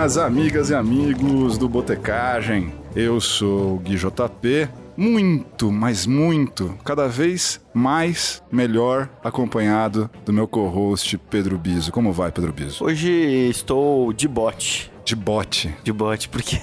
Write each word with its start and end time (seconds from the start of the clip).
minhas 0.00 0.16
amigas 0.16 0.70
e 0.70 0.74
amigos 0.74 1.58
do 1.58 1.68
Botecagem. 1.68 2.72
Eu 2.96 3.20
sou 3.20 3.74
o 3.74 3.78
Gui 3.78 3.96
JP, 3.96 4.66
muito, 4.96 5.70
mas 5.70 6.06
muito, 6.06 6.74
cada 6.82 7.06
vez 7.06 7.60
mais 7.74 8.42
melhor 8.50 9.10
acompanhado 9.22 10.08
do 10.24 10.32
meu 10.32 10.48
co-host 10.48 11.18
Pedro 11.28 11.58
Biso. 11.58 11.92
Como 11.92 12.14
vai, 12.14 12.32
Pedro 12.32 12.50
Biso? 12.50 12.82
Hoje 12.82 13.10
estou 13.50 14.10
de 14.14 14.26
bote. 14.26 14.89
De 15.10 15.16
bote. 15.16 15.74
De 15.82 15.92
bote, 15.92 16.28
porque 16.28 16.56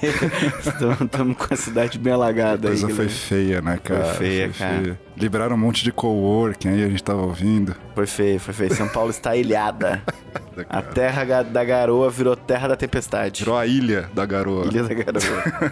estamos 0.58 1.36
com 1.36 1.52
a 1.52 1.56
cidade 1.56 1.98
bem 1.98 2.14
alagada 2.14 2.68
A 2.68 2.70
coisa 2.70 2.86
aí. 2.86 2.92
foi 2.94 3.04
Guilherme. 3.04 3.10
feia, 3.10 3.60
né, 3.60 3.78
cara? 3.84 4.04
Foi 4.06 4.14
feia, 4.26 4.48
cara. 4.48 5.00
Liberaram 5.14 5.54
um 5.54 5.58
monte 5.58 5.84
de 5.84 5.92
coworking 5.92 6.68
aí, 6.70 6.82
a 6.82 6.88
gente 6.88 7.02
tava 7.02 7.20
ouvindo. 7.20 7.76
Foi 7.94 8.06
feio, 8.06 8.40
foi 8.40 8.54
feio. 8.54 8.74
São 8.74 8.88
Paulo 8.88 9.10
está 9.10 9.36
ilhada. 9.36 10.02
A 10.66 10.80
terra 10.80 11.42
da 11.42 11.62
garoa 11.62 12.08
virou 12.08 12.34
terra 12.34 12.68
da 12.68 12.74
tempestade. 12.76 13.32
Tirou 13.40 13.56
a 13.56 13.66
ilha 13.66 14.08
da 14.14 14.24
garoa. 14.24 14.64
Ilha 14.66 14.82
da 14.82 14.94
garoa. 14.94 15.22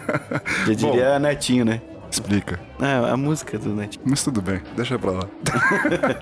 Já 0.69 0.75
diria 0.75 1.19
Netinho, 1.19 1.65
né? 1.65 1.81
Explica. 2.17 2.59
É, 2.81 3.11
a 3.11 3.17
música 3.17 3.59
do 3.59 3.75
Netinho. 3.75 4.03
Mas 4.07 4.25
tudo 4.25 4.41
bem, 4.41 4.63
deixa 4.75 4.99
pra 4.99 5.11
lá. 5.11 5.29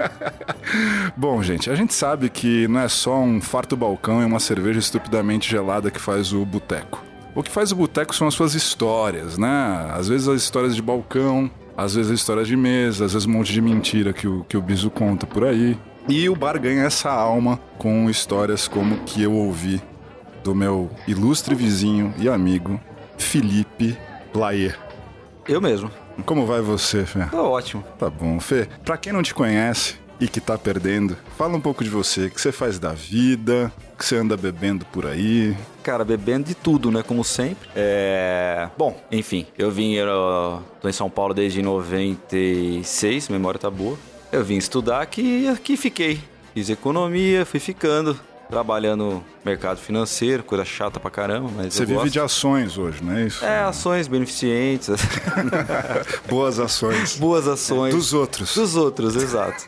Bom, 1.17 1.41
gente, 1.41 1.71
a 1.71 1.75
gente 1.77 1.95
sabe 1.95 2.29
que 2.29 2.67
não 2.67 2.81
é 2.81 2.89
só 2.89 3.21
um 3.21 3.41
farto 3.41 3.77
balcão 3.77 4.21
e 4.21 4.25
uma 4.25 4.41
cerveja 4.41 4.81
estupidamente 4.81 5.49
gelada 5.49 5.91
que 5.91 6.01
faz 6.01 6.33
o 6.33 6.45
boteco. 6.45 7.03
O 7.33 7.43
que 7.43 7.51
faz 7.51 7.71
o 7.71 7.77
boteco 7.77 8.15
são 8.15 8.27
as 8.27 8.35
suas 8.35 8.55
histórias, 8.55 9.39
né? 9.39 9.91
Às 9.93 10.09
vezes 10.09 10.27
as 10.27 10.43
histórias 10.43 10.75
de 10.75 10.83
balcão, 10.83 11.49
às 11.77 11.95
vezes 11.95 12.11
as 12.11 12.19
histórias 12.19 12.49
de 12.49 12.57
mesa, 12.57 13.05
às 13.05 13.13
vezes 13.13 13.27
um 13.27 13.33
monte 13.33 13.53
de 13.53 13.61
mentira 13.61 14.13
que 14.13 14.27
o, 14.27 14.45
que 14.49 14.57
o 14.57 14.63
Biso 14.63 14.91
conta 14.91 15.27
por 15.27 15.45
aí. 15.45 15.79
E 16.09 16.29
o 16.29 16.35
bar 16.35 16.61
ganha 16.61 16.83
essa 16.83 17.11
alma 17.11 17.59
com 17.79 18.11
histórias 18.11 18.67
como 18.67 18.99
que 19.05 19.23
eu 19.23 19.33
ouvi 19.33 19.81
do 20.43 20.55
meu 20.55 20.91
ilustre 21.07 21.55
vizinho 21.55 22.13
e 22.19 22.29
amigo, 22.29 22.81
Felipe 23.17 23.97
Player. 24.33 24.77
Eu 25.47 25.61
mesmo. 25.61 25.91
Como 26.25 26.47
vai 26.47 26.61
você, 26.61 27.05
Fê? 27.05 27.25
Tá 27.27 27.43
ótimo. 27.43 27.85
Tá 27.99 28.09
bom, 28.09 28.41
Fê. 28.41 28.69
Pra 28.85 28.97
quem 28.97 29.13
não 29.13 29.23
te 29.23 29.35
conhece 29.35 29.97
e 30.21 30.29
que 30.29 30.41
tá 30.41 30.57
perdendo, 30.57 31.17
fala 31.37 31.57
um 31.57 31.61
pouco 31.61 31.83
de 31.83 31.91
você. 31.91 32.27
O 32.27 32.31
que 32.31 32.41
você 32.41 32.53
faz 32.53 32.79
da 32.79 32.93
vida? 32.93 33.73
O 33.93 33.99
que 33.99 34.07
você 34.07 34.17
anda 34.17 34.37
bebendo 34.37 34.87
por 34.87 35.07
aí? 35.07 35.57
Cara, 35.83 36.05
bebendo 36.05 36.49
de 36.49 36.55
tudo, 36.55 36.91
né? 36.91 37.03
Como 37.03 37.23
sempre. 37.25 37.69
É. 37.75 38.69
Bom, 38.79 38.99
enfim, 39.11 39.47
eu 39.59 39.71
vim. 39.71 39.93
Eu 39.93 40.63
tô 40.81 40.89
em 40.89 40.93
São 40.93 41.11
Paulo 41.11 41.35
desde 41.35 41.61
96, 41.63 43.29
memória 43.29 43.59
tá 43.59 43.71
boa. 43.71 43.99
Eu 44.33 44.43
vim 44.43 44.57
estudar 44.57 45.01
aqui 45.03 45.45
e 45.45 45.49
aqui 45.49 45.77
fiquei. 45.77 46.21
Fiz 46.55 46.71
economia, 46.71 47.45
fui 47.45 47.61
ficando. 47.61 48.19
Trabalhando 48.49 49.05
no 49.05 49.25
mercado 49.45 49.79
financeiro, 49.79 50.43
coisa 50.43 50.65
chata 50.65 51.01
pra 51.01 51.11
caramba, 51.11 51.51
mas 51.57 51.75
Você 51.75 51.83
eu 51.83 51.87
vive 51.87 51.99
gosto. 52.01 52.13
de 52.13 52.21
ações 52.21 52.79
hoje, 52.79 53.03
não 53.03 53.15
é 53.15 53.25
isso? 53.27 53.45
É, 53.45 53.61
ações 53.61 54.07
beneficentes, 54.07 54.89
Boas 56.29 56.59
ações. 56.59 57.17
boas 57.17 57.49
ações. 57.49 57.95
Dos 57.95 58.13
outros. 58.13 58.55
Dos 58.55 58.77
outros, 58.77 59.17
exato. 59.17 59.65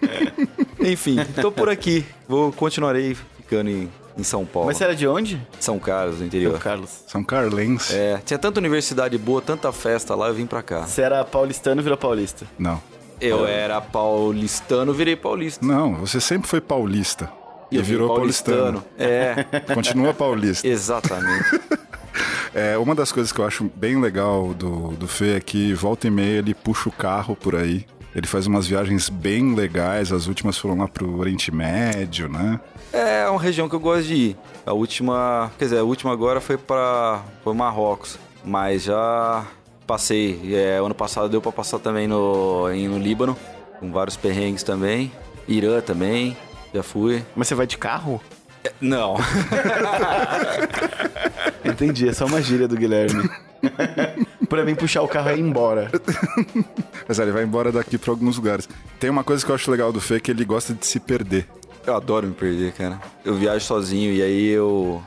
Enfim, 0.80 1.18
tô 1.40 1.50
por 1.50 1.68
aqui. 1.68 2.04
Vou 2.28 2.52
continuarei 2.52 3.16
ficando 3.38 3.70
em, 3.70 3.90
em 4.16 4.22
São 4.22 4.44
Paulo. 4.44 4.68
Mas 4.68 4.76
você 4.76 4.84
era 4.84 4.94
de 4.94 5.06
onde? 5.08 5.40
São 5.58 5.78
Carlos, 5.78 6.20
no 6.20 6.26
interior. 6.26 6.52
São 6.52 6.60
Carlos. 6.60 6.90
São 7.06 7.24
Carlense. 7.24 7.94
É, 7.94 8.20
tinha 8.24 8.38
tanta 8.38 8.60
universidade 8.60 9.16
boa, 9.18 9.40
tanta 9.42 9.72
festa 9.72 10.14
lá, 10.14 10.28
eu 10.28 10.34
vim 10.34 10.46
pra 10.46 10.62
cá. 10.62 10.82
Você 10.86 11.02
era 11.02 11.24
paulistano 11.24 11.80
e 11.80 11.82
virou 11.82 11.98
paulista. 11.98 12.46
Não. 12.58 12.80
Eu 13.20 13.46
era 13.46 13.80
paulistano, 13.80 14.92
virei 14.92 15.16
paulista. 15.16 15.64
Não, 15.64 15.94
você 15.94 16.20
sempre 16.20 16.46
foi 16.48 16.60
paulista. 16.60 17.30
E 17.70 17.78
vim 17.78 17.82
virou 17.82 18.14
paulistano. 18.14 18.84
É, 18.98 19.44
Continua 19.74 20.14
paulista. 20.14 20.66
exatamente. 20.66 21.60
É, 22.54 22.78
uma 22.78 22.94
das 22.94 23.12
coisas 23.12 23.30
que 23.30 23.38
eu 23.38 23.46
acho 23.46 23.70
bem 23.74 24.00
legal 24.00 24.54
do, 24.54 24.92
do 24.92 25.06
Fê 25.06 25.36
é 25.36 25.40
que 25.40 25.74
volta 25.74 26.06
e 26.06 26.10
meia 26.10 26.38
ele 26.38 26.54
puxa 26.54 26.88
o 26.88 26.92
carro 26.92 27.36
por 27.36 27.54
aí. 27.54 27.84
Ele 28.14 28.26
faz 28.26 28.46
umas 28.46 28.66
viagens 28.66 29.10
bem 29.10 29.54
legais, 29.54 30.10
as 30.10 30.26
últimas 30.26 30.56
foram 30.56 30.78
lá 30.78 30.88
pro 30.88 31.18
Oriente 31.18 31.52
Médio, 31.54 32.30
né? 32.30 32.58
É 32.90 33.28
uma 33.28 33.38
região 33.38 33.68
que 33.68 33.74
eu 33.74 33.80
gosto 33.80 34.04
de 34.06 34.14
ir. 34.14 34.36
A 34.64 34.72
última, 34.72 35.52
quer 35.58 35.66
dizer, 35.66 35.78
a 35.80 35.84
última 35.84 36.10
agora 36.14 36.40
foi 36.40 36.56
para 36.56 37.22
foi 37.44 37.52
Marrocos, 37.52 38.18
mas 38.42 38.84
já 38.84 39.44
passei. 39.86 40.40
É, 40.54 40.78
ano 40.78 40.94
passado 40.94 41.28
deu 41.28 41.42
pra 41.42 41.52
passar 41.52 41.78
também 41.78 42.08
no, 42.08 42.68
no 42.70 42.98
Líbano, 42.98 43.36
com 43.78 43.92
vários 43.92 44.16
perrengues 44.16 44.62
também. 44.62 45.12
Irã 45.46 45.82
também, 45.82 46.34
já 46.76 46.82
fui. 46.82 47.24
Mas 47.34 47.48
você 47.48 47.54
vai 47.54 47.66
de 47.66 47.78
carro? 47.78 48.20
É, 48.64 48.72
não, 48.80 49.16
Entendi, 51.64 52.08
é 52.08 52.12
só 52.12 52.26
uma 52.26 52.40
gíria 52.40 52.68
do 52.68 52.76
Guilherme. 52.76 53.28
pra 54.48 54.64
mim 54.64 54.74
puxar 54.74 55.02
o 55.02 55.08
carro 55.08 55.30
e 55.30 55.34
ir 55.34 55.40
embora. 55.40 55.90
Mas 57.06 57.18
é, 57.18 57.22
ele 57.22 57.32
vai 57.32 57.44
embora 57.44 57.72
daqui 57.72 57.98
pra 57.98 58.12
alguns 58.12 58.36
lugares. 58.36 58.68
Tem 58.98 59.10
uma 59.10 59.24
coisa 59.24 59.44
que 59.44 59.50
eu 59.50 59.54
acho 59.54 59.70
legal 59.70 59.92
do 59.92 60.00
Fê, 60.00 60.20
que 60.20 60.30
ele 60.30 60.44
gosta 60.44 60.74
de 60.74 60.86
se 60.86 61.00
perder. 61.00 61.46
eu 61.86 61.94
adoro 61.94 62.26
me 62.26 62.34
perder, 62.34 62.72
cara. 62.72 63.00
Eu 63.24 63.34
viajo 63.34 63.64
sozinho 63.64 64.12
e 64.12 64.22
aí 64.22 64.48
eu 64.48 65.02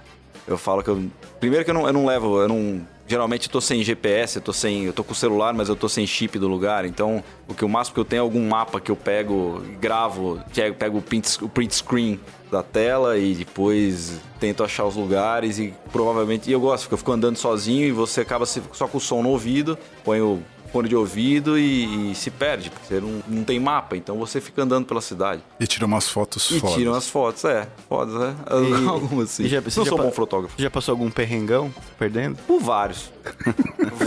eu 0.47 0.57
falo 0.57 0.84
que 0.84 0.90
eu 0.90 1.03
primeiro 1.40 1.63
que 1.63 1.72
eu 1.72 1.75
não, 1.75 1.88
eu 1.88 1.94
não 1.94 2.06
levo, 2.06 2.41
eu 2.41 2.47
não 2.47 2.81
geralmente 3.09 3.47
eu 3.47 3.52
tô 3.52 3.59
sem 3.59 3.84
GPS, 3.84 4.36
eu 4.38 4.42
tô 4.42 4.53
sem, 4.53 4.84
eu 4.84 4.94
tô 4.94 5.03
com 5.03 5.14
o 5.14 5.16
celular, 5.16 5.52
mas 5.52 5.68
eu 5.68 5.75
tô 5.75 5.90
sem 5.90 6.06
chip 6.06 6.38
do 6.38 6.47
lugar. 6.47 6.86
Então, 6.86 7.24
o 7.47 7.56
que 7.56 7.66
o 7.66 7.70
máximo 7.70 7.96
que 7.96 8.00
eu 8.00 8.06
tenho 8.06 8.20
é 8.20 8.22
algum 8.22 8.47
mapa 8.47 8.80
que 8.80 8.92
eu 8.92 8.96
pego, 8.96 9.64
gravo, 9.81 10.40
pego, 10.53 10.75
pego 10.75 10.97
o 11.00 11.02
print, 11.02 11.44
o 11.44 11.50
print 11.50 11.74
screen 11.74 12.19
da 12.52 12.62
tela 12.62 13.18
e 13.18 13.34
depois 13.34 14.22
tento 14.40 14.64
achar 14.64 14.86
os 14.86 14.96
lugares 14.96 15.58
e 15.58 15.74
provavelmente 15.92 16.50
e 16.50 16.53
eu 16.53 16.59
gosto, 16.59 16.84
porque 16.84 16.94
eu 16.94 16.98
fico 17.00 17.12
andando 17.12 17.38
sozinho 17.38 17.86
e 17.86 17.92
você 17.92 18.22
acaba 18.22 18.46
só 18.46 18.88
com 18.88 19.00
o 19.00 19.02
som 19.02 19.24
no 19.24 19.30
ouvido, 19.30 19.78
põe 20.03 20.22
o 20.22 20.42
fone 20.72 20.88
de 20.90 20.96
ouvido 20.96 21.57
e, 21.57 22.12
e 22.12 22.16
se 22.16 22.30
perde, 22.31 22.69
porque 22.69 22.85
você 22.88 23.00
não, 23.02 23.22
não 23.28 23.44
tem 23.44 23.59
mapa, 23.59 23.97
então 23.97 24.18
você 24.18 24.40
fica 24.40 24.63
andando 24.63 24.85
pela 24.85 25.02
cidade. 25.02 25.41
E 25.59 25.66
tira 25.68 25.85
umas 25.85 26.07
fotos 26.09 26.50
E 26.52 26.59
fodas. 26.59 26.75
tiram 26.75 26.94
as 26.94 27.07
fotos, 27.09 27.46
é. 27.46 27.68
Fotos, 27.88 28.13
né? 28.13 28.35
E- 28.52 28.85
Algumas 28.88 29.30
sim. 29.31 29.44
e 29.44 29.47
já- 29.47 29.57
não 29.62 29.69
você 29.69 29.85
sou 29.85 29.97
bom 29.97 30.12
fotógrafo. 30.12 30.56
Já 30.62 30.69
passou 30.69 30.94
algum 30.94 31.09
perrengão 31.09 31.74
perdendo? 31.97 32.38
Por 32.47 32.59
vários. 32.62 33.12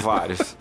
Vários. 0.01 0.57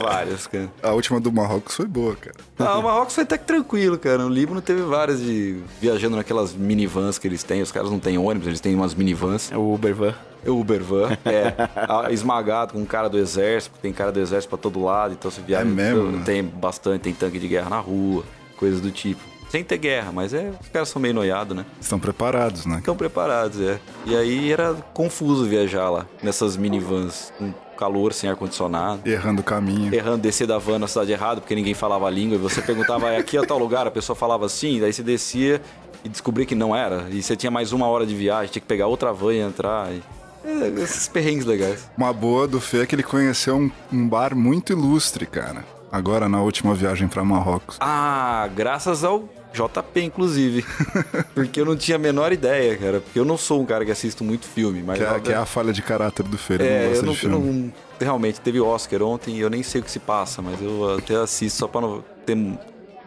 vários, 0.00 0.46
cara. 0.46 0.70
A 0.82 0.92
última 0.92 1.20
do 1.20 1.32
Marrocos 1.32 1.74
foi 1.74 1.86
boa, 1.86 2.16
cara. 2.16 2.36
Ah, 2.58 2.78
o 2.78 2.82
Marrocos 2.82 3.14
foi 3.14 3.24
até 3.24 3.38
que 3.38 3.44
tranquilo, 3.44 3.98
cara. 3.98 4.18
No 4.18 4.28
Líbano 4.28 4.60
teve 4.60 4.82
várias 4.82 5.20
de 5.20 5.60
viajando 5.80 6.16
naquelas 6.16 6.52
minivans 6.52 7.18
que 7.18 7.26
eles 7.26 7.42
têm. 7.42 7.62
Os 7.62 7.72
caras 7.72 7.90
não 7.90 7.98
têm 7.98 8.18
ônibus, 8.18 8.48
eles 8.48 8.60
têm 8.60 8.74
umas 8.74 8.94
minivans. 8.94 9.50
É 9.52 9.56
o 9.56 9.74
Uber 9.74 9.94
Van. 9.94 10.14
É 10.46 10.50
o 10.50 10.60
Uber 10.60 10.82
van, 10.82 11.08
é. 11.24 12.12
esmagado 12.12 12.74
com 12.74 12.80
um 12.80 12.84
cara 12.84 13.08
do 13.08 13.18
exército, 13.18 13.78
tem 13.80 13.94
cara 13.94 14.12
do 14.12 14.20
exército 14.20 14.50
pra 14.50 14.58
todo 14.58 14.82
lado, 14.82 15.14
então 15.14 15.30
você 15.30 15.40
viaja. 15.40 15.64
É 15.64 15.68
mesmo, 15.68 16.12
né? 16.12 16.22
Tem 16.22 16.42
bastante, 16.42 17.00
tem 17.00 17.14
tanque 17.14 17.38
de 17.38 17.48
guerra 17.48 17.70
na 17.70 17.78
rua, 17.80 18.24
coisas 18.58 18.78
do 18.78 18.90
tipo. 18.90 19.33
Sem 19.54 19.62
ter 19.62 19.78
guerra, 19.78 20.10
mas 20.10 20.34
é, 20.34 20.52
os 20.60 20.68
caras 20.68 20.88
são 20.88 21.00
meio 21.00 21.14
noiados, 21.14 21.56
né? 21.56 21.64
Estão 21.80 21.96
preparados, 21.96 22.66
né? 22.66 22.78
Ficam 22.78 22.96
preparados, 22.96 23.60
é. 23.60 23.78
E 24.04 24.16
aí 24.16 24.50
era 24.50 24.74
confuso 24.92 25.44
viajar 25.44 25.88
lá, 25.90 26.06
nessas 26.20 26.56
minivans, 26.56 27.32
com 27.38 27.54
calor, 27.78 28.12
sem 28.12 28.28
ar-condicionado. 28.28 29.08
Errando 29.08 29.42
o 29.42 29.44
caminho. 29.44 29.94
Errando 29.94 30.18
descer 30.18 30.48
da 30.48 30.58
van 30.58 30.80
na 30.80 30.88
cidade 30.88 31.12
errada, 31.12 31.40
porque 31.40 31.54
ninguém 31.54 31.72
falava 31.72 32.08
a 32.08 32.10
língua, 32.10 32.34
e 32.34 32.38
você 32.40 32.60
perguntava, 32.60 33.10
"É 33.10 33.16
aqui 33.16 33.38
é 33.38 33.46
tal 33.46 33.56
lugar, 33.56 33.86
a 33.86 33.92
pessoa 33.92 34.16
falava 34.16 34.44
assim, 34.44 34.80
daí 34.80 34.92
você 34.92 35.04
descia 35.04 35.62
e 36.02 36.08
descobria 36.08 36.44
que 36.44 36.56
não 36.56 36.74
era. 36.74 37.06
E 37.08 37.22
você 37.22 37.36
tinha 37.36 37.50
mais 37.52 37.70
uma 37.70 37.86
hora 37.86 38.04
de 38.04 38.16
viagem, 38.16 38.50
tinha 38.50 38.60
que 38.60 38.66
pegar 38.66 38.88
outra 38.88 39.12
van 39.12 39.34
e 39.34 39.38
entrar. 39.38 39.92
E... 39.92 40.02
É, 40.44 40.82
esses 40.82 41.06
perrengues 41.06 41.46
legais. 41.46 41.88
Uma 41.96 42.12
boa 42.12 42.48
do 42.48 42.60
Fê 42.60 42.78
é 42.78 42.86
que 42.86 42.96
ele 42.96 43.04
conheceu 43.04 43.54
um, 43.54 43.70
um 43.92 44.08
bar 44.08 44.34
muito 44.34 44.72
ilustre, 44.72 45.26
cara. 45.26 45.64
Agora 45.92 46.28
na 46.28 46.42
última 46.42 46.74
viagem 46.74 47.06
pra 47.06 47.22
Marrocos. 47.22 47.76
Ah, 47.78 48.48
graças 48.52 49.04
ao 49.04 49.28
JP, 49.54 50.00
inclusive. 50.02 50.64
porque 51.34 51.60
eu 51.60 51.64
não 51.64 51.76
tinha 51.76 51.96
a 51.96 51.98
menor 51.98 52.32
ideia, 52.32 52.76
cara. 52.76 53.00
Porque 53.00 53.18
eu 53.18 53.24
não 53.24 53.38
sou 53.38 53.62
um 53.62 53.64
cara 53.64 53.84
que 53.84 53.90
assisto 53.92 54.24
muito 54.24 54.46
filme, 54.46 54.82
mas. 54.82 54.98
Que 54.98 55.04
é, 55.04 55.20
que 55.20 55.32
é 55.32 55.36
a 55.36 55.46
falha 55.46 55.72
de 55.72 55.80
caráter 55.80 56.24
do. 56.24 56.38
Ele 56.50 56.64
É, 56.64 56.92
eu 56.96 57.02
não, 57.02 57.14
filme. 57.14 57.36
não- 57.38 57.72
Realmente, 58.00 58.40
teve 58.40 58.60
Oscar 58.60 59.02
ontem 59.02 59.36
e 59.36 59.40
eu 59.40 59.48
nem 59.48 59.62
sei 59.62 59.80
o 59.80 59.84
que 59.84 59.90
se 59.90 60.00
passa, 60.00 60.42
mas 60.42 60.60
eu 60.60 60.96
até 60.98 61.14
assisto 61.14 61.60
só 61.60 61.68
pra 61.68 61.80
não 61.80 62.04
ter 62.26 62.36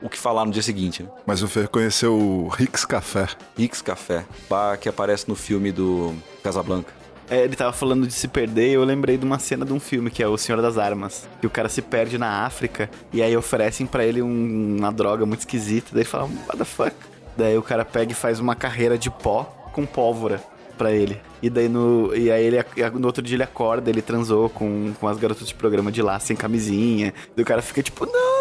o 0.01 0.07
que 0.09 0.17
falar 0.17 0.45
no 0.45 0.51
dia 0.51 0.61
seguinte. 0.63 1.03
Né? 1.03 1.09
Mas 1.25 1.43
o 1.43 1.47
Fê 1.47 1.67
conheceu 1.67 2.15
o 2.17 2.47
Rix 2.47 2.85
Café. 2.85 3.27
Rix 3.57 3.81
Café, 3.81 4.25
bar 4.49 4.77
que 4.77 4.87
aparece 4.87 5.27
no 5.27 5.35
filme 5.35 5.71
do 5.73 6.15
Casablanca. 6.41 6.93
É, 7.29 7.43
ele 7.43 7.55
tava 7.55 7.73
falando 7.73 8.07
de 8.07 8.13
se 8.13 8.27
perder 8.27 8.69
e 8.69 8.73
eu 8.73 8.83
lembrei 8.85 9.17
de 9.17 9.25
uma 9.25 9.37
cena 9.37 9.65
de 9.65 9.73
um 9.73 9.79
filme 9.79 10.09
que 10.09 10.23
é 10.23 10.27
O 10.27 10.37
Senhor 10.37 10.61
das 10.61 10.77
Armas. 10.77 11.27
Que 11.41 11.47
o 11.47 11.49
cara 11.49 11.67
se 11.67 11.81
perde 11.81 12.17
na 12.17 12.45
África 12.45 12.89
e 13.11 13.21
aí 13.21 13.35
oferecem 13.35 13.85
pra 13.85 14.05
ele 14.05 14.21
um- 14.21 14.77
uma 14.79 14.91
droga 14.91 15.25
muito 15.25 15.39
esquisita. 15.41 15.89
Daí 15.91 16.01
ele 16.03 16.09
fala, 16.09 16.23
what 16.47 16.57
the 16.57 16.63
fuck? 16.65 16.95
Daí 17.35 17.57
o 17.57 17.61
cara 17.61 17.83
pega 17.83 18.11
e 18.13 18.15
faz 18.15 18.39
uma 18.39 18.55
carreira 18.55 18.97
de 18.97 19.09
pó 19.11 19.43
com 19.73 19.85
pólvora 19.85 20.41
pra 20.77 20.91
ele. 20.91 21.19
E 21.41 21.49
daí 21.49 21.67
no. 21.67 22.15
E 22.15 22.31
aí 22.31 22.45
ele 22.45 22.57
no 22.93 23.05
outro 23.07 23.21
dia 23.21 23.35
ele 23.35 23.43
acorda, 23.43 23.89
ele 23.89 24.01
transou 24.01 24.49
com, 24.49 24.93
com 24.99 25.07
as 25.07 25.17
garotas 25.17 25.47
de 25.47 25.53
programa 25.53 25.91
de 25.91 26.01
lá 26.01 26.19
sem 26.19 26.35
camisinha. 26.35 27.13
Daí 27.35 27.43
o 27.43 27.45
cara 27.45 27.61
fica 27.61 27.83
tipo, 27.83 28.05
não, 28.05 28.36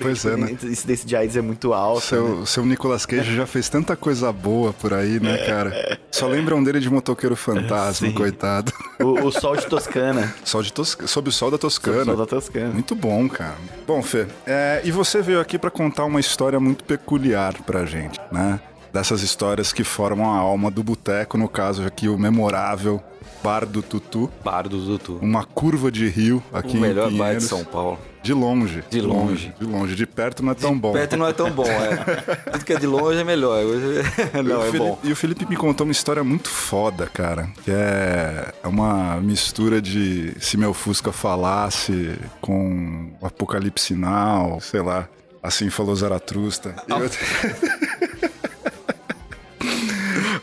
Pois 0.00 0.24
é, 0.24 0.36
né? 0.36 0.46
A 0.46 0.66
incidência 0.66 1.06
de 1.06 1.16
AIDS 1.16 1.36
é 1.36 1.40
muito 1.40 1.72
alta. 1.72 2.00
Seu, 2.00 2.40
né? 2.40 2.46
seu 2.46 2.64
Nicolas 2.64 3.04
Cage 3.06 3.34
já 3.34 3.46
fez 3.46 3.68
tanta 3.68 3.96
coisa 3.96 4.32
boa 4.32 4.72
por 4.72 4.92
aí, 4.92 5.20
né, 5.20 5.38
cara? 5.38 5.98
Só 6.10 6.26
lembram 6.26 6.62
dele 6.62 6.80
de 6.80 6.90
motoqueiro 6.90 7.36
fantasma, 7.36 8.12
coitado. 8.12 8.72
O, 9.00 9.26
o 9.26 9.32
sol 9.32 9.56
de 9.56 9.66
Toscana. 9.66 10.34
Sol 10.44 10.62
de 10.62 10.72
Tos... 10.72 10.96
Sob 11.06 11.28
o 11.28 11.32
sol 11.32 11.50
da 11.50 11.58
Toscana. 11.58 12.02
O 12.02 12.04
sol 12.04 12.16
da 12.16 12.26
Toscana. 12.26 12.72
Muito 12.72 12.94
bom, 12.94 13.28
cara. 13.28 13.56
Bom, 13.86 14.02
Fê, 14.02 14.26
é, 14.46 14.80
e 14.84 14.90
você 14.90 15.20
veio 15.20 15.40
aqui 15.40 15.58
pra 15.58 15.70
contar 15.70 16.04
uma 16.04 16.20
história 16.20 16.58
muito 16.58 16.84
peculiar 16.84 17.54
pra 17.62 17.84
gente, 17.84 18.18
né? 18.32 18.60
Dessas 18.92 19.22
histórias 19.22 19.72
que 19.72 19.84
formam 19.84 20.30
a 20.30 20.38
alma 20.38 20.70
do 20.70 20.82
boteco, 20.82 21.36
no 21.36 21.48
caso 21.48 21.84
aqui 21.84 22.08
o 22.08 22.18
memorável 22.18 23.02
Bar 23.42 23.64
do 23.66 23.82
Tutu, 23.82 24.30
Bar 24.44 24.68
do 24.68 24.78
Dutu. 24.78 25.18
uma 25.22 25.44
curva 25.44 25.90
de 25.90 26.08
rio 26.08 26.42
aqui 26.52 26.74
O 26.74 26.78
em 26.78 26.80
melhor 26.80 27.10
bar 27.12 27.34
de. 27.36 27.42
São 27.44 27.64
Paulo. 27.64 27.98
De 28.22 28.32
longe. 28.34 28.82
De 28.90 29.00
longe. 29.00 29.54
De 29.58 29.64
longe. 29.64 29.94
De 29.94 30.04
perto 30.06 30.42
não 30.44 30.50
é 30.52 30.54
tão 30.54 30.76
bom. 30.78 30.92
Perto 30.92 31.16
não 31.16 31.26
é 31.26 31.32
tão 31.32 31.50
bom, 31.50 31.64
é. 31.64 31.96
Tudo 32.52 32.64
que 32.64 32.72
é 32.72 32.78
de 32.78 32.86
longe 32.86 33.18
é 33.20 33.24
melhor. 33.24 33.62
Não, 34.44 34.60
é 34.62 34.66
Felipe- 34.66 34.78
bom. 34.78 34.98
E 35.04 35.12
o 35.12 35.16
Felipe 35.16 35.46
me 35.48 35.56
contou 35.56 35.86
uma 35.86 35.92
história 35.92 36.22
muito 36.24 36.48
foda, 36.48 37.06
cara. 37.06 37.48
Que 37.64 37.70
é 37.70 38.52
uma 38.64 39.20
mistura 39.20 39.80
de 39.80 40.34
se 40.40 40.56
meu 40.56 40.74
Fusca 40.74 41.12
falasse 41.12 42.18
com 42.40 43.12
Apocalipse 43.22 43.94
Now, 43.94 44.60
sei 44.60 44.82
lá. 44.82 45.08
Assim 45.40 45.70
falou 45.70 45.94
Zaratrusta. 45.94 46.74
E, 46.88 46.92
eu- 46.92 46.98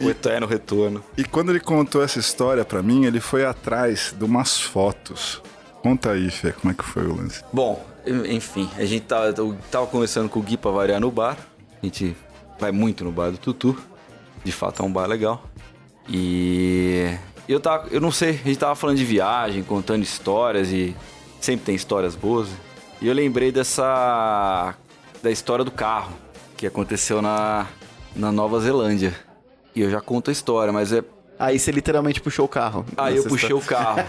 O 0.05 0.09
eterno 0.09 0.47
retorno. 0.47 1.03
e 1.17 1.23
quando 1.23 1.49
ele 1.49 1.59
contou 1.59 2.03
essa 2.03 2.19
história 2.19 2.63
pra 2.63 2.81
mim, 2.83 3.05
ele 3.05 3.19
foi 3.19 3.45
atrás 3.45 4.13
de 4.17 4.23
umas 4.23 4.59
fotos. 4.59 5.41
Conta 5.81 6.11
aí, 6.11 6.31
Fê, 6.31 6.51
como 6.51 6.71
é 6.71 6.75
que 6.75 6.83
foi 6.83 7.05
o 7.05 7.15
lance? 7.15 7.43
Bom, 7.53 7.85
enfim, 8.29 8.69
a 8.77 8.85
gente 8.85 9.05
tava, 9.05 9.27
eu 9.37 9.55
tava 9.69 9.87
conversando 9.87 10.29
com 10.29 10.39
o 10.39 10.41
Gui 10.43 10.57
pra 10.57 10.71
variar 10.71 10.99
no 10.99 11.11
bar. 11.11 11.37
A 11.81 11.85
gente 11.85 12.15
vai 12.59 12.71
muito 12.71 13.03
no 13.03 13.11
bar 13.11 13.31
do 13.31 13.37
Tutu. 13.37 13.77
De 14.43 14.51
fato 14.51 14.81
é 14.81 14.85
um 14.85 14.91
bar 14.91 15.05
legal. 15.07 15.43
E 16.07 17.15
eu 17.47 17.59
tava, 17.59 17.87
eu 17.89 17.99
não 17.99 18.11
sei, 18.11 18.31
a 18.31 18.47
gente 18.47 18.57
tava 18.57 18.75
falando 18.75 18.97
de 18.97 19.05
viagem, 19.05 19.63
contando 19.63 20.03
histórias 20.03 20.71
e 20.71 20.95
sempre 21.39 21.65
tem 21.65 21.75
histórias 21.75 22.15
boas. 22.15 22.47
E 23.01 23.07
eu 23.07 23.13
lembrei 23.13 23.51
dessa 23.51 24.73
da 25.21 25.31
história 25.31 25.65
do 25.65 25.71
carro 25.71 26.13
que 26.55 26.65
aconteceu 26.67 27.21
na 27.21 27.67
na 28.15 28.31
Nova 28.31 28.59
Zelândia. 28.59 29.13
E 29.75 29.81
eu 29.81 29.89
já 29.89 29.99
conto 29.99 30.29
a 30.29 30.33
história, 30.33 30.71
mas 30.71 30.93
é 30.93 31.03
Aí 31.37 31.59
você 31.59 31.69
literalmente 31.69 32.21
puxou 32.21 32.45
o 32.45 32.47
carro. 32.47 32.85
Aí 32.95 33.17
eu 33.17 33.23
Nessa 33.23 33.29
puxei 33.29 33.53
o 33.53 33.59
carro. 33.59 33.99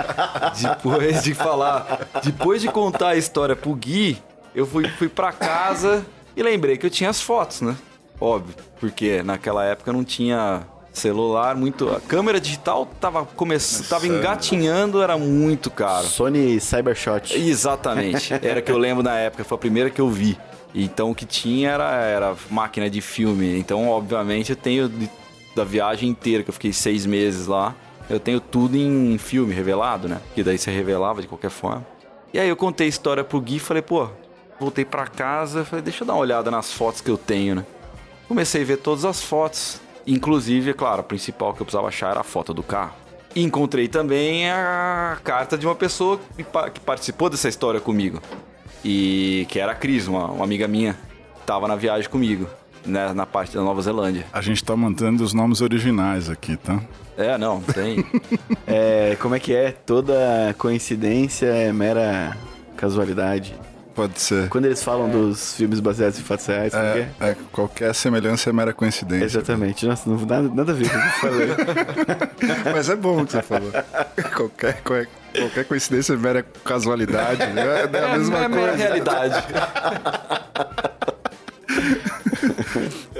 depois 0.58 1.22
de 1.22 1.34
falar, 1.34 2.08
depois 2.24 2.62
de 2.62 2.68
contar 2.68 3.08
a 3.08 3.16
história 3.16 3.54
pro 3.54 3.74
Gui, 3.74 4.16
eu 4.54 4.66
fui, 4.66 4.88
fui 4.88 5.08
pra 5.08 5.30
casa 5.30 6.04
e 6.34 6.42
lembrei 6.42 6.78
que 6.78 6.86
eu 6.86 6.90
tinha 6.90 7.10
as 7.10 7.20
fotos, 7.20 7.60
né? 7.60 7.76
Óbvio, 8.18 8.54
porque 8.78 9.22
naquela 9.22 9.64
época 9.64 9.92
não 9.92 10.02
tinha 10.02 10.62
celular 10.92 11.54
muito. 11.54 11.88
A 11.90 12.00
câmera 12.00 12.40
digital 12.40 12.86
tava 12.98 13.24
começando, 13.24 13.88
tava 13.88 14.06
engatinhando, 14.06 15.02
era 15.02 15.16
muito 15.16 15.70
caro. 15.70 16.06
Sony 16.06 16.60
Cybershot. 16.60 17.34
Exatamente. 17.36 18.32
Era 18.42 18.60
que 18.60 18.72
eu 18.72 18.78
lembro 18.78 19.02
na 19.02 19.16
época, 19.18 19.44
foi 19.44 19.56
a 19.56 19.58
primeira 19.58 19.90
que 19.90 20.00
eu 20.00 20.08
vi. 20.08 20.38
Então 20.74 21.10
o 21.10 21.14
que 21.14 21.24
tinha 21.26 21.70
era, 21.70 21.90
era 22.04 22.36
máquina 22.50 22.88
de 22.88 23.00
filme. 23.00 23.58
Então, 23.58 23.88
obviamente, 23.88 24.50
eu 24.50 24.56
tenho 24.56 24.88
de- 24.88 25.10
da 25.54 25.64
viagem 25.64 26.08
inteira, 26.08 26.42
que 26.44 26.50
eu 26.50 26.54
fiquei 26.54 26.72
seis 26.72 27.04
meses 27.04 27.46
lá, 27.46 27.74
eu 28.08 28.20
tenho 28.20 28.40
tudo 28.40 28.76
em 28.76 29.18
filme 29.18 29.52
revelado, 29.52 30.08
né? 30.08 30.20
Que 30.34 30.42
daí 30.42 30.56
você 30.58 30.70
revelava 30.70 31.20
de 31.20 31.28
qualquer 31.28 31.50
forma. 31.50 31.84
E 32.32 32.38
aí 32.38 32.48
eu 32.48 32.56
contei 32.56 32.86
a 32.86 32.88
história 32.90 33.24
pro 33.24 33.40
Gui 33.40 33.56
e 33.56 33.58
falei, 33.58 33.82
pô, 33.82 34.08
voltei 34.60 34.84
pra 34.84 35.06
casa, 35.08 35.64
falei, 35.64 35.82
deixa 35.82 36.02
eu 36.04 36.06
dar 36.06 36.12
uma 36.14 36.20
olhada 36.20 36.50
nas 36.50 36.72
fotos 36.72 37.00
que 37.00 37.10
eu 37.10 37.18
tenho, 37.18 37.56
né? 37.56 37.66
Comecei 38.28 38.62
a 38.62 38.64
ver 38.64 38.76
todas 38.76 39.04
as 39.04 39.20
fotos. 39.22 39.80
Inclusive, 40.06 40.70
é 40.70 40.72
claro, 40.72 41.00
a 41.00 41.02
principal 41.02 41.52
que 41.52 41.60
eu 41.62 41.66
precisava 41.66 41.88
achar 41.88 42.10
era 42.12 42.20
a 42.20 42.24
foto 42.24 42.54
do 42.54 42.62
carro. 42.62 42.92
E 43.34 43.42
encontrei 43.42 43.86
também 43.88 44.48
a 44.50 45.18
carta 45.22 45.58
de 45.58 45.66
uma 45.66 45.74
pessoa 45.74 46.18
que, 46.36 46.42
pa- 46.44 46.70
que 46.70 46.80
participou 46.80 47.28
dessa 47.28 47.48
história 47.48 47.80
comigo. 47.80 48.20
E 48.84 49.46
que 49.48 49.58
era 49.58 49.72
a 49.72 49.74
Cris, 49.74 50.06
uma, 50.08 50.26
uma 50.26 50.44
amiga 50.44 50.66
minha, 50.66 50.96
tava 51.44 51.68
na 51.68 51.76
viagem 51.76 52.08
comigo, 52.08 52.48
né, 52.84 53.12
na 53.12 53.26
parte 53.26 53.54
da 53.54 53.62
Nova 53.62 53.82
Zelândia. 53.82 54.24
A 54.32 54.40
gente 54.40 54.62
tá 54.64 54.74
mantendo 54.76 55.22
os 55.22 55.34
nomes 55.34 55.60
originais 55.60 56.30
aqui, 56.30 56.56
tá? 56.56 56.80
É, 57.16 57.36
não, 57.36 57.60
tem. 57.60 58.04
É, 58.66 59.16
como 59.20 59.34
é 59.34 59.40
que 59.40 59.52
é? 59.52 59.72
Toda 59.72 60.54
coincidência 60.56 61.46
é 61.46 61.72
mera 61.72 62.36
casualidade. 62.76 63.52
Pode 63.94 64.20
ser. 64.20 64.48
Quando 64.48 64.66
eles 64.66 64.82
falam 64.82 65.10
dos 65.10 65.54
filmes 65.56 65.80
baseados 65.80 66.18
em 66.18 66.22
fatos 66.22 66.46
reais, 66.46 66.72
é 66.72 66.78
É, 66.78 67.10
é? 67.26 67.30
é, 67.30 67.36
qualquer 67.50 67.92
semelhança 67.94 68.48
é 68.48 68.52
mera 68.52 68.72
coincidência. 68.72 69.24
Exatamente. 69.24 69.84
Nossa, 69.84 70.08
não 70.08 70.16
nada, 70.24 70.48
nada 70.54 70.72
a 70.72 70.74
ver 70.74 70.88
com 70.88 70.96
o 70.96 71.00
que 71.00 71.06
eu 71.06 71.12
falei. 71.12 71.48
Mas 72.72 72.88
é 72.88 72.96
bom 72.96 73.22
o 73.22 73.26
que 73.26 73.32
você 73.32 73.42
falou. 73.42 73.72
qualquer, 74.36 74.80
qualquer, 74.82 75.08
qualquer 75.38 75.64
coincidência 75.64 76.14
é 76.14 76.16
mera 76.16 76.42
casualidade. 76.64 77.46
né? 77.46 77.62
É, 77.62 77.96
é 77.96 78.04
a 78.04 78.18
mesma 78.18 78.38
é 78.38 78.48
mera 78.48 78.68
coisa. 78.68 78.76
realidade. 78.76 79.44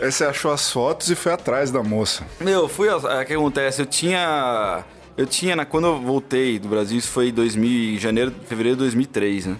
Aí 0.01 0.11
você 0.11 0.25
achou 0.25 0.51
as 0.51 0.71
fotos 0.71 1.11
e 1.11 1.15
foi 1.15 1.33
atrás 1.33 1.71
da 1.71 1.83
moça. 1.83 2.25
Meu, 2.41 2.69
fui. 2.69 2.89
É, 2.89 2.95
o 2.95 3.27
que 3.27 3.35
acontece? 3.35 3.83
Eu 3.83 3.87
tinha. 3.87 4.83
Eu 5.17 5.27
tinha, 5.27 5.55
na, 5.55 5.67
quando 5.67 5.87
eu 5.89 6.01
voltei 6.01 6.59
do 6.59 6.69
Brasil, 6.69 6.99
isso 6.99 7.11
foi 7.11 7.29
em 7.29 7.33
2000, 7.33 7.99
janeiro, 7.99 8.33
fevereiro 8.47 8.77
de 8.77 8.85
2003, 8.85 9.47
né? 9.47 9.56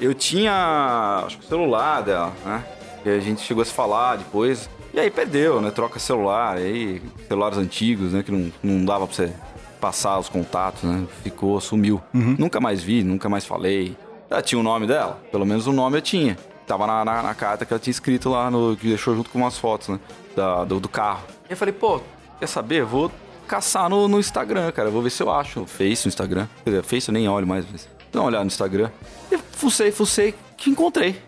Eu 0.00 0.12
tinha. 0.12 1.22
Acho 1.24 1.38
que 1.38 1.44
o 1.44 1.48
celular 1.48 2.02
dela, 2.02 2.32
né? 2.44 2.64
E 3.04 3.10
a 3.10 3.20
gente 3.20 3.42
chegou 3.42 3.62
a 3.62 3.64
se 3.64 3.72
falar 3.72 4.16
depois. 4.16 4.68
E 4.92 4.98
aí 4.98 5.10
perdeu, 5.10 5.60
né? 5.60 5.70
Troca 5.70 5.98
celular. 5.98 6.56
Aí, 6.56 7.00
celulares 7.28 7.58
antigos, 7.58 8.12
né? 8.12 8.22
Que 8.22 8.32
não, 8.32 8.52
não 8.62 8.84
dava 8.84 9.06
pra 9.06 9.14
você 9.14 9.32
passar 9.84 10.18
os 10.18 10.30
contatos, 10.30 10.82
né? 10.82 11.06
Ficou, 11.22 11.60
sumiu. 11.60 12.00
Nunca 12.10 12.58
mais 12.58 12.82
vi, 12.82 13.04
nunca 13.04 13.28
mais 13.28 13.44
falei. 13.44 13.94
Ela 14.30 14.40
tinha 14.40 14.58
o 14.58 14.62
nome 14.62 14.86
dela, 14.86 15.22
pelo 15.30 15.44
menos 15.44 15.66
o 15.66 15.74
nome 15.74 15.98
eu 15.98 16.00
tinha. 16.00 16.38
Tava 16.66 16.86
na, 16.86 17.04
na, 17.04 17.22
na 17.22 17.34
carta 17.34 17.66
que 17.66 17.72
ela 17.74 17.78
tinha 17.78 17.90
escrito 17.90 18.30
lá, 18.30 18.50
no, 18.50 18.74
que 18.78 18.88
deixou 18.88 19.14
junto 19.14 19.28
com 19.28 19.40
umas 19.40 19.58
fotos, 19.58 19.88
né? 19.88 20.00
Da, 20.34 20.64
do, 20.64 20.80
do 20.80 20.88
carro. 20.88 21.22
E 21.50 21.52
eu 21.52 21.56
falei, 21.58 21.74
pô, 21.74 22.00
quer 22.40 22.46
saber? 22.46 22.80
Eu 22.80 22.86
Vou 22.86 23.12
caçar 23.46 23.90
no, 23.90 24.08
no 24.08 24.18
Instagram, 24.18 24.72
cara. 24.72 24.88
Vou 24.88 25.02
ver 25.02 25.10
se 25.10 25.22
eu 25.22 25.30
acho. 25.30 25.60
o 25.60 25.66
Face 25.66 26.06
no 26.06 26.08
Instagram. 26.08 26.48
Quer 26.64 26.70
dizer, 26.70 26.82
Face 26.82 27.10
eu 27.10 27.12
nem 27.12 27.28
olho 27.28 27.46
mais, 27.46 27.66
mas. 27.70 27.86
Dá 28.10 28.20
uma 28.20 28.28
olhada 28.28 28.44
no 28.44 28.48
Instagram. 28.48 28.90
E 29.30 29.36
fucei, 29.36 29.92
fucei, 29.92 30.34
que 30.56 30.70
encontrei. 30.70 31.20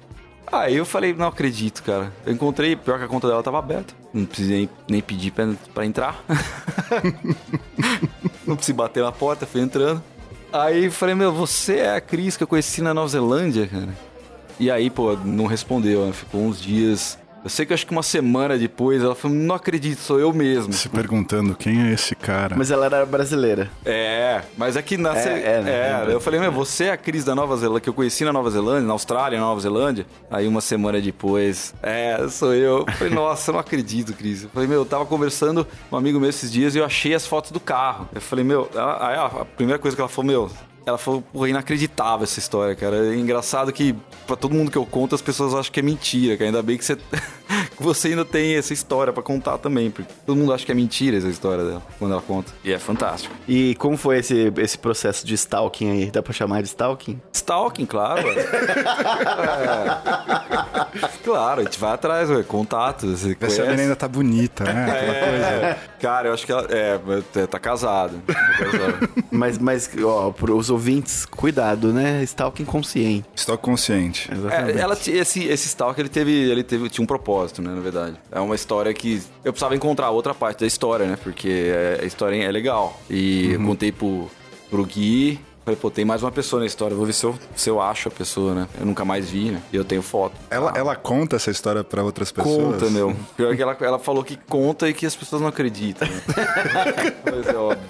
Aí 0.50 0.76
eu 0.76 0.86
falei, 0.86 1.12
não 1.12 1.26
acredito, 1.26 1.82
cara. 1.82 2.10
Eu 2.24 2.32
encontrei, 2.32 2.74
pior 2.74 2.98
que 2.98 3.04
a 3.04 3.08
conta 3.08 3.28
dela 3.28 3.42
tava 3.42 3.58
aberta. 3.58 3.92
Não 4.14 4.24
precisei 4.24 4.66
nem 4.88 5.02
pedir 5.02 5.30
pra, 5.30 5.52
pra 5.74 5.84
entrar. 5.84 6.24
não 8.46 8.56
precisei 8.56 8.76
bater 8.76 9.02
na 9.02 9.12
porta, 9.12 9.46
fui 9.46 9.60
entrando. 9.60 10.02
Aí 10.52 10.90
falei, 10.90 11.14
meu, 11.14 11.32
você 11.32 11.78
é 11.78 11.96
a 11.96 12.00
Cris 12.00 12.36
que 12.36 12.42
eu 12.42 12.46
conheci 12.46 12.80
na 12.80 12.94
Nova 12.94 13.08
Zelândia, 13.08 13.66
cara? 13.66 13.88
E 14.58 14.70
aí, 14.70 14.88
pô, 14.88 15.14
não 15.16 15.46
respondeu, 15.46 16.06
né? 16.06 16.12
ficou 16.12 16.40
uns 16.40 16.60
dias. 16.60 17.18
Eu 17.46 17.50
sei 17.50 17.64
que 17.64 17.72
acho 17.72 17.86
que 17.86 17.92
uma 17.92 18.02
semana 18.02 18.58
depois 18.58 19.00
ela 19.04 19.14
falou, 19.14 19.36
não 19.36 19.54
acredito, 19.54 20.00
sou 20.00 20.18
eu 20.18 20.32
mesmo. 20.32 20.72
Se 20.72 20.88
perguntando 20.88 21.54
quem 21.54 21.80
é 21.88 21.92
esse 21.92 22.16
cara. 22.16 22.56
Mas 22.56 22.72
ela 22.72 22.86
era 22.86 23.06
brasileira. 23.06 23.70
É, 23.84 24.42
mas 24.58 24.76
aqui 24.76 24.96
na. 24.96 25.16
É, 25.16 25.22
Ce- 25.22 25.28
é, 25.28 25.60
né? 25.62 26.06
é, 26.10 26.12
eu 26.12 26.20
falei, 26.20 26.40
meu, 26.40 26.50
você 26.50 26.86
é 26.86 26.90
a 26.90 26.96
Cris 26.96 27.24
da 27.24 27.36
Nova 27.36 27.56
Zelândia, 27.56 27.82
que 27.82 27.88
eu 27.88 27.94
conheci 27.94 28.24
na 28.24 28.32
Nova 28.32 28.50
Zelândia, 28.50 28.82
na 28.88 28.92
Austrália, 28.92 29.38
na 29.38 29.44
Nova 29.46 29.60
Zelândia. 29.60 30.04
Aí 30.28 30.48
uma 30.48 30.60
semana 30.60 31.00
depois, 31.00 31.72
é, 31.84 32.26
sou 32.28 32.52
eu. 32.52 32.84
Eu 32.84 32.92
falei, 32.94 33.14
nossa, 33.14 33.50
eu 33.50 33.52
não 33.52 33.60
acredito, 33.60 34.12
Cris. 34.12 34.42
Eu 34.42 34.50
falei, 34.50 34.68
meu, 34.68 34.78
eu 34.80 34.84
tava 34.84 35.06
conversando 35.06 35.64
com 35.88 35.94
um 35.94 35.98
amigo 36.00 36.18
meu 36.18 36.28
esses 36.28 36.50
dias 36.50 36.74
e 36.74 36.78
eu 36.78 36.84
achei 36.84 37.14
as 37.14 37.24
fotos 37.28 37.52
do 37.52 37.60
carro. 37.60 38.08
Eu 38.12 38.20
falei, 38.20 38.44
meu, 38.44 38.68
ela- 38.74 39.06
aí 39.08 39.14
a, 39.16 39.26
a 39.26 39.44
primeira 39.44 39.78
coisa 39.78 39.94
que 39.96 40.00
ela 40.00 40.08
falou, 40.08 40.26
meu. 40.26 40.50
Ela 40.86 40.96
falou, 40.96 41.20
porra, 41.20 41.48
inacreditável 41.48 42.22
essa 42.22 42.38
história, 42.38 42.76
cara. 42.76 43.12
É 43.12 43.16
engraçado 43.16 43.72
que, 43.72 43.92
pra 44.24 44.36
todo 44.36 44.54
mundo 44.54 44.70
que 44.70 44.78
eu 44.78 44.86
conto, 44.86 45.16
as 45.16 45.20
pessoas 45.20 45.52
acham 45.52 45.72
que 45.72 45.80
é 45.80 45.82
mentira, 45.82 46.36
cara. 46.36 46.46
Ainda 46.48 46.62
bem 46.62 46.78
que 46.78 46.84
você, 46.84 46.96
você 47.80 48.08
ainda 48.08 48.24
tem 48.24 48.54
essa 48.54 48.72
história 48.72 49.12
pra 49.12 49.20
contar 49.20 49.58
também. 49.58 49.90
Porque 49.90 50.08
todo 50.24 50.36
mundo 50.36 50.52
acha 50.52 50.64
que 50.64 50.70
é 50.70 50.74
mentira 50.76 51.16
essa 51.16 51.26
história 51.28 51.64
dela, 51.64 51.82
quando 51.98 52.12
ela 52.12 52.22
conta. 52.22 52.52
E 52.62 52.72
é 52.72 52.78
fantástico. 52.78 53.34
E 53.48 53.74
como 53.74 53.96
foi 53.96 54.18
esse, 54.18 54.52
esse 54.58 54.78
processo 54.78 55.26
de 55.26 55.34
stalking 55.34 55.90
aí? 55.90 56.08
Dá 56.10 56.22
pra 56.22 56.32
chamar 56.32 56.62
de 56.62 56.68
stalking? 56.68 57.20
Stalking, 57.32 57.86
claro. 57.86 58.24
É. 58.28 58.36
Claro, 61.22 61.60
a 61.60 61.64
gente 61.64 61.78
vai 61.78 61.92
atrás, 61.92 62.30
ué, 62.30 62.42
contatos. 62.42 63.20
Você 63.20 63.36
Vê 63.38 63.50
se 63.50 63.60
a 63.60 63.62
conhece. 63.62 63.62
menina 63.62 63.82
ainda 63.82 63.96
tá 63.96 64.08
bonita, 64.08 64.64
né? 64.64 64.84
Aquela 64.84 65.14
coisa. 65.14 65.46
É, 65.46 65.78
cara, 66.00 66.28
eu 66.28 66.34
acho 66.34 66.46
que 66.46 66.52
ela 66.52 66.66
é, 66.70 66.98
mas 67.04 67.24
tá 67.48 67.58
casado. 67.58 68.20
Tá 68.26 68.34
casado. 68.64 69.08
Mas, 69.30 69.58
mas 69.58 69.90
ó, 70.02 70.30
pros 70.30 70.70
ouvintes, 70.76 71.24
cuidado, 71.26 71.92
né? 71.92 72.22
Stalking 72.22 72.64
consciente. 72.64 73.26
Estou 73.34 73.56
consciente. 73.58 74.30
Exatamente. 74.30 74.78
É, 74.78 74.80
ela, 74.80 74.94
t- 74.94 75.10
esse, 75.10 75.44
esse 75.44 75.66
Stalker, 75.68 76.00
ele 76.02 76.08
teve, 76.08 76.30
ele 76.32 76.62
teve, 76.62 76.88
tinha 76.88 77.02
um 77.02 77.06
propósito, 77.06 77.60
né, 77.62 77.70
na 77.74 77.80
verdade. 77.80 78.16
É 78.30 78.38
uma 78.40 78.54
história 78.54 78.92
que 78.94 79.22
eu 79.44 79.52
precisava 79.52 79.74
encontrar 79.74 80.10
outra 80.10 80.34
parte 80.34 80.60
da 80.60 80.66
história, 80.66 81.06
né, 81.06 81.18
porque 81.22 81.48
é- 81.48 82.00
a 82.02 82.04
história 82.06 82.36
é 82.42 82.50
legal. 82.50 83.00
E 83.10 83.52
eu 83.52 83.60
contei 83.64 83.90
pro, 83.90 84.30
pro 84.70 84.84
Gui, 84.84 85.40
Falei, 85.64 85.76
pô, 85.80 85.90
tem 85.90 86.04
mais 86.04 86.22
uma 86.22 86.30
pessoa 86.30 86.60
na 86.60 86.66
história, 86.66 86.96
vou 86.96 87.04
ver 87.04 87.12
se 87.12 87.24
eu, 87.26 87.36
se 87.56 87.68
eu 87.68 87.80
acho 87.80 88.06
a 88.06 88.10
pessoa, 88.12 88.54
né? 88.54 88.68
Eu 88.78 88.86
nunca 88.86 89.04
mais 89.04 89.28
vi, 89.28 89.50
né? 89.50 89.60
E 89.72 89.76
eu 89.76 89.84
tenho 89.84 90.00
foto. 90.00 90.36
Ela, 90.48 90.72
ela 90.76 90.94
conta 90.94 91.34
essa 91.34 91.50
história 91.50 91.82
pra 91.82 92.04
outras 92.04 92.30
pessoas? 92.30 92.74
Conta, 92.80 92.88
meu. 92.88 93.16
Pior 93.36 93.56
que 93.56 93.62
ela, 93.62 93.76
ela 93.80 93.98
falou 93.98 94.22
que 94.22 94.36
conta 94.48 94.88
e 94.88 94.94
que 94.94 95.04
as 95.04 95.16
pessoas 95.16 95.42
não 95.42 95.48
acreditam. 95.48 96.06
Né? 96.06 96.20
Mas 97.26 97.48
é 97.48 97.56
óbvio. 97.56 97.82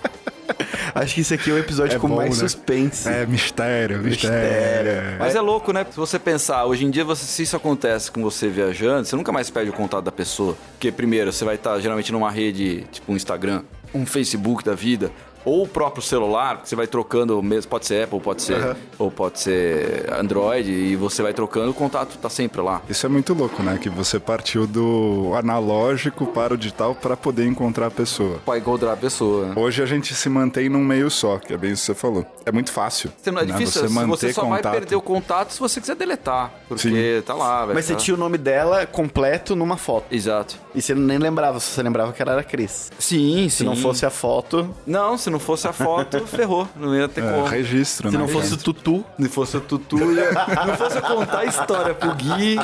Acho 0.95 1.15
que 1.15 1.21
isso 1.21 1.35
aqui 1.35 1.51
é 1.51 1.55
o 1.55 1.59
episódio 1.59 1.97
É 1.97 1.99
com 1.99 2.09
bom, 2.09 2.17
mais 2.17 2.31
né? 2.31 2.49
suspense. 2.49 3.09
É, 3.09 3.27
mistério, 3.27 3.99
mistério. 3.99 4.37
Mistério. 4.39 5.19
Mas 5.19 5.35
é 5.35 5.41
louco, 5.41 5.73
né? 5.73 5.87
Se 5.91 5.97
você 5.97 6.19
pensar, 6.19 6.65
hoje 6.65 6.85
em 6.85 6.91
dia, 6.91 7.05
você, 7.05 7.25
se 7.25 7.43
isso 7.43 7.57
acontece 7.57 8.11
com 8.11 8.23
você 8.23 8.49
viajando, 8.49 9.07
você 9.07 9.17
nunca 9.17 9.33
mais 9.33 9.51
perde 9.51 9.71
o 9.71 9.73
contato 9.73 10.05
da 10.05 10.13
pessoa. 10.13 10.57
Porque, 10.73 10.91
primeiro, 10.91 11.33
você 11.33 11.45
vai 11.45 11.57
estar 11.57 11.79
geralmente 11.81 12.13
numa 12.13 12.31
rede, 12.31 12.87
tipo 12.91 13.13
um 13.13 13.17
Instagram, 13.17 13.63
um 13.95 14.07
Facebook 14.07 14.65
da 14.65 14.75
vida, 14.75 15.11
ou 15.47 15.63
o 15.63 15.69
próprio 15.69 16.03
celular, 16.03 16.61
que 16.61 16.69
você 16.69 16.77
vai 16.77 16.87
trocando, 16.87 17.43
mesmo, 17.43 17.71
pode 17.71 17.87
ser 17.87 18.05
Apple, 18.05 18.21
pode 18.21 18.43
ser, 18.43 18.77
ou 18.99 19.11
pode 19.11 19.41
ser 19.41 20.13
Android, 20.13 20.71
e 20.71 20.97
você 20.97 21.23
vai 21.23 21.33
trocando, 21.33 21.71
o 21.71 21.75
contato 21.75 22.19
tá 22.19 22.29
sempre 22.29 22.61
lá. 22.61 22.83
Isso 22.89 23.07
é 23.07 23.09
muito 23.09 23.33
louco, 23.33 23.63
né? 23.63 23.79
Que 23.81 23.89
você 23.89 24.19
partiu 24.19 24.67
do 24.67 25.33
analógico 25.35 26.27
para 26.27 26.53
o 26.53 26.57
digital 26.59 26.95
para 26.95 27.17
poder 27.17 27.47
encontrar 27.47 27.87
a 27.87 27.91
pessoa. 27.91 28.39
Pra 28.45 28.59
encontrar 28.59 28.93
a 28.93 28.97
pessoa. 28.97 29.47
né? 29.47 29.55
Hoje 29.57 29.83
a 29.83 29.87
gente 29.87 30.15
se 30.15 30.29
mantém 30.29 30.69
num 30.69 30.85
meio 30.85 31.11
só, 31.11 31.39
que 31.39 31.53
é 31.55 31.57
bem 31.57 31.71
isso 31.73 31.83
que 31.83 31.87
você 31.87 31.95
falou. 31.95 32.27
É 32.45 32.51
muito 32.53 32.73
fácil. 32.73 33.11
Você 33.17 33.31
não 33.31 33.41
é 33.41 33.45
né? 33.47 33.53
difícil, 33.53 33.83
Você 33.83 33.89
você, 33.89 34.07
manter 34.07 34.33
só 34.35 34.43
contato. 34.43 34.63
vai 34.65 34.73
perder 34.73 34.97
o 34.97 35.01
contato 35.01 35.53
se 35.53 35.61
você 35.61 35.81
quiser 35.81 35.95
deletar. 35.95 36.53
Porque 36.69 36.89
Sim. 37.21 37.23
tá 37.25 37.35
lá, 37.35 37.65
vai 37.67 37.75
Mas 37.77 37.85
você 37.85 37.95
tinha 37.95 38.15
o 38.15 38.19
nome 38.19 38.37
dela 38.39 38.85
completo 38.87 39.55
numa 39.55 39.77
foto. 39.77 40.07
Exato. 40.11 40.57
E 40.75 40.83
você 40.83 40.95
nem 40.95 41.19
lembrava, 41.19 41.61
você 41.61 41.83
lembrava 41.83 42.13
que 42.13 42.21
ela 42.21 42.33
era 42.33 42.43
Cris. 42.43 42.91
Sim, 42.99 43.49
Se 43.49 43.63
não 43.65 43.77
fosse 43.77 44.05
a 44.05 44.11
foto, 44.11 44.75
Não, 44.87 45.17
se 45.17 45.31
não 45.31 45.36
fosse 45.39 45.67
a 45.69 45.73
foto, 45.73 46.25
ferrou. 46.27 46.69
Não 46.77 46.95
ia 46.95 47.09
ter 47.09 47.23
É, 47.25 47.31
como. 47.31 47.45
registro, 47.47 48.11
se 48.11 48.17
né? 48.17 48.21
não 48.23 48.29
fosse 48.29 48.55
o 48.55 48.57
Tutu. 48.57 49.05
Se 49.21 49.29
fosse 49.29 49.57
o 49.57 49.61
Tutu, 49.61 50.13
ia... 50.13 50.31
não 50.67 50.77
fosse 50.77 50.97
eu 50.97 51.03
contar 51.03 51.39
a 51.41 51.45
história 51.45 51.95
pro 51.95 52.15
Gui. 52.15 52.57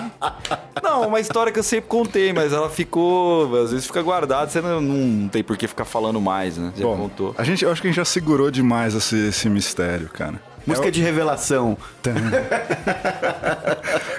Não, 0.82 1.06
uma 1.08 1.20
história 1.20 1.52
que 1.52 1.58
eu 1.58 1.62
sempre 1.62 1.88
contei, 1.88 2.32
mas 2.32 2.52
ela 2.52 2.68
ficou. 2.70 3.54
Às 3.62 3.70
vezes 3.70 3.86
fica 3.86 4.02
guardada, 4.02 4.50
você 4.50 4.60
não, 4.60 4.80
não 4.80 5.28
tem 5.28 5.42
por 5.42 5.56
que 5.56 5.66
ficar 5.66 5.84
falando 5.84 6.20
mais, 6.20 6.56
né? 6.58 6.72
Já 6.76 6.84
Bom, 6.84 6.96
contou. 6.96 7.34
a 7.38 7.44
gente, 7.44 7.64
eu 7.64 7.70
acho 7.72 7.80
que 7.80 7.88
a 7.88 7.90
gente 7.90 7.96
já 7.96 8.04
segurou 8.04 8.50
demais 8.50 8.94
esse, 8.94 9.28
esse 9.28 9.48
mistério, 9.48 10.08
cara. 10.08 10.40
Música 10.66 10.90
de 10.90 11.02
revelação. 11.02 11.76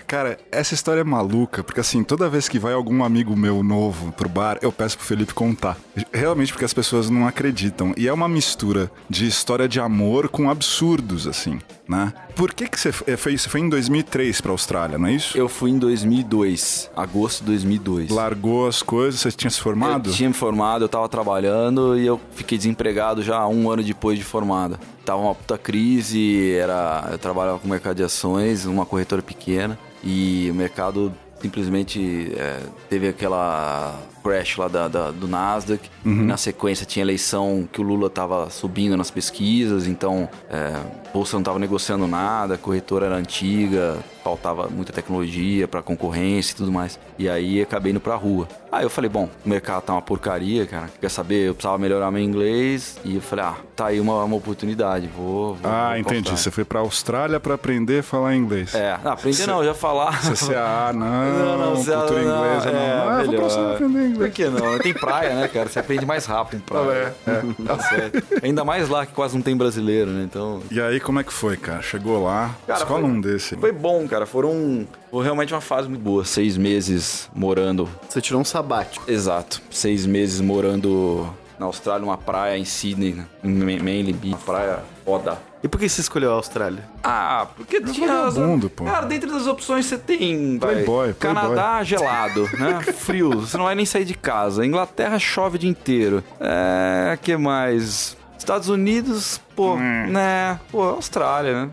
Cara, 0.08 0.38
essa 0.52 0.74
história 0.74 1.02
é 1.02 1.04
maluca, 1.04 1.64
porque 1.64 1.80
assim, 1.80 2.04
toda 2.04 2.30
vez 2.30 2.48
que 2.50 2.60
vai 2.60 2.74
algum 2.74 3.04
amigo 3.04 3.36
meu 3.36 3.64
novo 3.64 4.12
pro 4.12 4.30
bar, 4.30 4.58
eu 4.62 4.72
peço 4.72 4.98
pro 4.98 5.06
Felipe 5.06 5.34
contar. 5.34 5.78
Realmente 6.12 6.52
porque 6.52 6.66
as 6.66 6.74
pessoas 6.74 7.10
não 7.10 7.28
acreditam. 7.28 7.94
E 7.98 8.08
é 8.08 8.14
uma 8.14 8.28
mistura 8.28 8.92
de 9.10 9.28
história 9.28 9.68
de 9.68 9.80
amor 9.80 10.30
com 10.30 10.50
absurdos, 10.50 11.28
assim, 11.28 11.60
né? 11.88 12.14
Por 12.36 12.54
que 12.54 12.68
que 12.68 12.80
você 12.80 12.90
f- 12.90 13.18
foi, 13.18 13.38
você 13.38 13.50
foi 13.50 13.60
em 13.62 13.70
2003 13.70 14.42
pra 14.42 14.52
Austrália, 14.52 14.98
não 14.98 15.08
é 15.08 15.14
isso? 15.14 15.38
Eu 15.38 15.48
fui 15.50 15.72
em 15.72 15.78
2002, 15.78 16.90
agosto 16.96 17.42
de 17.42 17.48
2002. 17.48 18.10
Largou 18.10 18.68
as 18.68 18.82
coisas, 18.82 19.20
você 19.20 19.32
tinha 19.32 19.50
se 19.52 19.60
formado? 19.60 20.10
Eu 20.10 20.14
tinha 20.14 20.30
me 20.30 20.36
formado, 20.36 20.84
eu 20.86 20.90
tava 20.90 21.08
trabalhando 21.10 21.98
e 21.98 22.06
eu 22.06 22.20
fiquei 22.32 22.58
desempregado 22.58 23.22
já 23.22 23.46
um 23.48 23.70
ano 23.70 23.84
depois 23.84 24.18
de 24.18 24.24
formado. 24.24 24.80
Tava 25.06 25.22
uma 25.22 25.36
puta 25.36 25.58
crise, 25.58 26.54
era, 26.54 27.10
eu 27.12 27.18
trabalhava 27.18 27.60
com 27.60 27.68
mercado 27.68 27.98
de 27.98 28.04
ações, 28.04 28.66
uma 28.66 28.86
corretora 28.86 29.22
pequena, 29.22 29.78
e 30.04 30.48
o 30.50 30.54
mercado 30.56 31.14
simplesmente 31.42 32.32
é, 32.38 32.60
teve 32.90 33.08
aquela 33.10 34.00
crash 34.24 34.58
lá 34.58 34.68
da, 34.68 34.88
da- 34.88 35.12
do 35.12 35.28
Nasdaq. 35.28 35.90
E 36.06 36.10
na 36.10 36.38
sequência 36.38 36.86
tinha 36.86 37.04
eleição 37.04 37.68
que 37.72 37.80
o 37.80 37.84
Lula 37.84 38.10
tava 38.10 38.50
subindo 38.50 38.96
nas 38.98 39.10
pesquisas, 39.12 39.88
então 39.88 40.28
é, 40.50 40.74
bolsa 41.14 41.36
não 41.38 41.44
tava 41.44 41.60
negociando 41.60 42.08
nada, 42.08 42.56
a 42.56 42.58
corretora 42.58 43.06
era 43.06 43.16
antiga, 43.16 43.98
faltava 44.24 44.68
muita 44.70 44.92
tecnologia 44.94 45.68
para 45.68 45.82
concorrência 45.82 46.54
e 46.54 46.56
tudo 46.56 46.72
mais. 46.72 47.00
E 47.20 47.30
aí 47.30 47.62
acabei 47.62 47.92
indo 47.92 48.00
pra 48.00 48.16
rua. 48.16 48.48
Aí 48.72 48.84
eu 48.84 48.90
falei, 48.90 49.10
bom, 49.10 49.30
o 49.46 49.50
mercado 49.50 49.84
tá 49.84 49.94
uma 49.94 50.02
porcaria, 50.02 50.66
cara. 50.66 50.90
Quer 51.00 51.10
saber? 51.10 51.48
Eu 51.50 51.54
precisava 51.54 51.78
melhorar 51.78 52.10
meu 52.12 52.22
inglês. 52.24 52.98
E 53.06 53.16
eu 53.16 53.22
falei, 53.22 53.46
ah, 53.46 53.56
tá 53.76 53.88
aí 53.88 54.00
uma, 54.00 54.24
uma 54.24 54.36
oportunidade. 54.36 55.08
Vou. 55.16 55.54
vou 55.56 55.72
Ah, 55.72 55.90
vou 55.90 55.98
entendi. 56.00 56.32
Você 56.32 56.50
foi 56.50 56.66
pra 56.66 56.80
Austrália 56.80 57.40
pra 57.40 57.54
aprender 57.54 58.00
a 58.00 58.04
falar 58.04 58.36
inglês. 58.36 58.74
É, 58.74 58.98
não, 59.04 59.12
aprender 59.12 59.46
não, 59.48 59.64
já 59.64 59.74
falar. 59.76 60.20
CCA, 60.24 60.92
não, 60.94 61.76
CCA 61.84 61.98
cultura 61.98 62.22
não, 62.24 62.38
inglesa, 62.46 62.72
não. 62.72 62.80
é, 62.80 62.92
ah, 62.94 63.04
vou 63.04 63.12
pra 63.14 63.24
melhor. 63.26 63.44
Austrália 63.44 63.78
Por 64.16 64.30
que 64.30 64.46
não? 64.50 64.78
Tem 64.80 64.94
praia, 64.94 65.36
né, 65.36 65.48
cara? 65.48 65.68
Você 65.70 65.80
aprende 65.80 66.06
mais 66.06 66.26
rápido 66.26 66.58
em 66.60 66.62
praia. 66.62 67.16
É, 67.28 67.42
Tá 67.66 67.80
certo. 67.80 68.24
Ainda 68.44 68.64
mais 68.64 68.90
lá 68.90 69.06
que 69.06 69.14
quase 69.14 69.36
não 69.36 69.42
tem 69.42 69.56
brasileiro, 69.56 70.12
né? 70.12 70.24
Então. 70.24 70.62
E 70.72 70.80
aí, 70.82 71.00
como 71.00 71.20
é 71.20 71.24
que 71.24 71.34
foi, 71.34 71.58
cara? 71.58 71.82
Chegou 71.82 72.24
lá, 72.24 72.56
Cara, 72.68 72.80
escola 72.80 73.02
foi- 73.02 73.10
um 73.10 73.22
desse. 73.22 73.56
Foi 73.58 73.72
bom, 73.72 74.08
cara. 74.08 74.26
Foram. 74.26 74.88
Foi 75.12 75.24
realmente 75.24 75.54
uma 75.54 75.62
fase 75.62 75.88
muito 75.90 76.02
boa. 76.02 76.26
Seis 76.26 76.58
meses 76.58 77.30
morando. 77.36 77.88
Você 78.10 78.20
tirou 78.22 78.42
um 78.42 78.46
sabático. 78.46 79.10
Exato. 79.10 79.62
Seis 79.70 80.06
meses 80.06 80.42
morando 80.42 81.28
na 81.60 81.66
Austrália, 81.68 82.02
numa 82.02 82.18
praia 82.18 82.58
em 82.58 82.66
Sydney, 82.66 83.14
né? 83.14 83.26
em 83.44 83.50
Ma- 83.54 83.84
Manly 83.84 84.14
Beach. 84.14 84.36
Uma 84.36 84.38
praia 84.40 84.80
foda. 85.06 85.38
E 85.64 85.68
por 85.70 85.80
que 85.80 85.88
você 85.88 86.02
escolheu 86.02 86.32
a 86.32 86.36
Austrália? 86.36 86.84
Ah, 87.02 87.48
porque 87.56 87.80
tinha. 87.82 88.26
as- 88.26 88.36
vagabundo, 88.36 88.70
pô. 88.70 88.84
Cara, 88.84 89.06
dentre 89.06 89.32
das 89.32 89.48
opções 89.48 89.86
você 89.86 89.98
tem. 89.98 90.58
vai, 90.60 90.74
Playboy, 90.74 91.14
playboy. 91.14 91.44
Canadá 91.44 91.82
gelado, 91.84 92.50
né? 92.60 92.82
Frio, 92.94 93.30
você 93.42 93.58
não 93.58 93.64
vai 93.66 93.74
nem 93.76 93.86
sair 93.86 94.04
de 94.04 94.14
casa. 94.14 94.66
Inglaterra 94.66 95.18
chove 95.18 95.56
o 95.56 95.60
dia 95.60 95.70
inteiro. 95.70 96.22
É. 96.40 97.18
que 97.22 97.38
mais? 97.38 98.18
Estados 98.38 98.68
Unidos, 98.68 99.40
pô, 99.56 99.76
Hum. 99.76 100.08
né? 100.10 100.60
Pô, 100.70 100.82
Austrália, 100.84 101.66
né? 101.66 101.70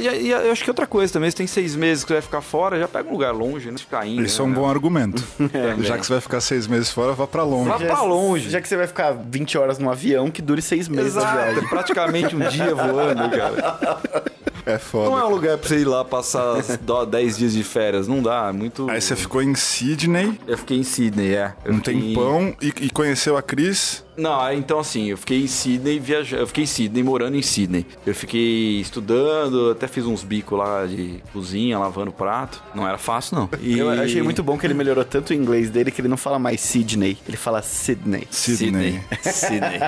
E, 0.00 0.26
e 0.26 0.30
eu 0.30 0.50
acho 0.52 0.64
que 0.64 0.70
outra 0.70 0.86
coisa 0.86 1.12
também, 1.12 1.28
se 1.30 1.36
tem 1.36 1.46
seis 1.46 1.76
meses 1.76 2.02
que 2.02 2.08
você 2.08 2.14
vai 2.14 2.22
ficar 2.22 2.40
fora, 2.40 2.78
já 2.78 2.88
pega 2.88 3.08
um 3.08 3.12
lugar 3.12 3.32
longe, 3.32 3.70
né? 3.70 3.76
Ficar 3.76 4.06
indo. 4.06 4.22
Isso 4.24 4.40
é 4.40 4.44
um 4.44 4.48
né? 4.48 4.54
bom 4.54 4.68
argumento. 4.68 5.22
É, 5.52 5.82
Já 5.82 5.98
que 5.98 6.06
você 6.06 6.12
vai 6.14 6.20
ficar 6.22 6.40
seis 6.40 6.66
meses 6.66 6.90
fora, 6.90 7.12
vá 7.12 7.26
pra 7.26 7.42
longe. 7.42 7.68
Vá 7.68 7.78
pra 7.78 8.02
longe. 8.02 8.48
Já 8.48 8.60
que 8.60 8.66
você 8.68 8.76
vai 8.76 8.86
ficar 8.86 9.12
20 9.12 9.58
horas 9.58 9.78
num 9.78 9.90
avião 9.90 10.30
que 10.30 10.40
dure 10.40 10.62
seis 10.62 10.88
meses 10.88 11.16
Exato, 11.16 11.36
viagem. 11.36 11.68
praticamente 11.68 12.34
um 12.34 12.40
dia 12.48 12.74
voando, 12.74 13.28
cara. 13.30 14.00
É 14.66 14.78
foda. 14.78 15.10
Não 15.10 15.18
é 15.18 15.24
um 15.26 15.28
lugar 15.28 15.58
pra 15.58 15.68
você 15.68 15.80
ir 15.80 15.84
lá 15.84 16.02
passar 16.06 16.62
dó- 16.80 17.04
10 17.04 17.36
dias 17.36 17.52
de 17.52 17.62
férias, 17.62 18.08
não 18.08 18.22
dá, 18.22 18.46
é 18.48 18.52
muito... 18.52 18.88
Aí 18.88 18.98
você 18.98 19.14
ficou 19.14 19.42
em 19.42 19.54
Sydney 19.54 20.40
Eu 20.46 20.56
fiquei 20.56 20.78
em 20.78 20.82
Sydney, 20.82 21.34
é. 21.34 21.52
Eu 21.66 21.74
um 21.74 21.76
fiquei- 21.76 22.00
tempão 22.00 22.56
e, 22.62 22.68
e 22.80 22.88
conheceu 22.90 23.36
a 23.36 23.42
Cris. 23.42 24.02
Não, 24.16 24.40
aí, 24.40 24.56
então 24.56 24.78
assim, 24.78 25.06
eu 25.06 25.16
fiquei 25.18 25.42
em 25.42 25.46
Sydney 25.48 25.98
viajando. 25.98 26.42
Eu 26.42 26.46
fiquei 26.46 26.64
em 26.64 26.66
Sydney, 26.68 27.02
morando 27.02 27.36
em 27.36 27.42
Sydney. 27.42 27.84
Eu 28.06 28.14
fiquei 28.14 28.80
estudando, 28.80 29.70
até 29.72 29.88
fiz 29.88 30.06
uns 30.06 30.22
bicos 30.22 30.56
lá 30.56 30.86
de 30.86 31.20
cozinha, 31.32 31.78
lavando 31.78 32.12
prato. 32.12 32.62
Não 32.74 32.86
era 32.86 32.96
fácil, 32.96 33.36
não. 33.36 33.48
E- 33.60 33.78
Eu 33.78 33.90
achei 33.90 34.22
muito 34.22 34.42
bom 34.42 34.56
que 34.56 34.66
ele 34.66 34.74
melhorou 34.74 35.04
tanto 35.04 35.30
o 35.30 35.34
inglês 35.34 35.68
dele 35.68 35.90
que 35.90 36.00
ele 36.00 36.06
não 36.08 36.16
fala 36.16 36.38
mais 36.38 36.60
Sydney, 36.60 37.18
ele 37.26 37.36
fala 37.36 37.60
Sydney. 37.60 38.28
Sydney. 38.30 39.00
Sydney. 39.22 39.80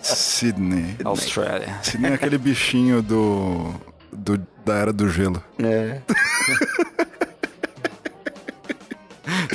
Sydney. 0.00 0.96
Austrália. 1.04 1.76
Sydney 1.82 2.10
é 2.12 2.14
aquele 2.14 2.38
bichinho 2.38 3.02
do, 3.02 3.74
do- 4.12 4.46
da 4.64 4.74
Era 4.74 4.92
do 4.92 5.08
Gelo. 5.08 5.42
É. 5.58 6.00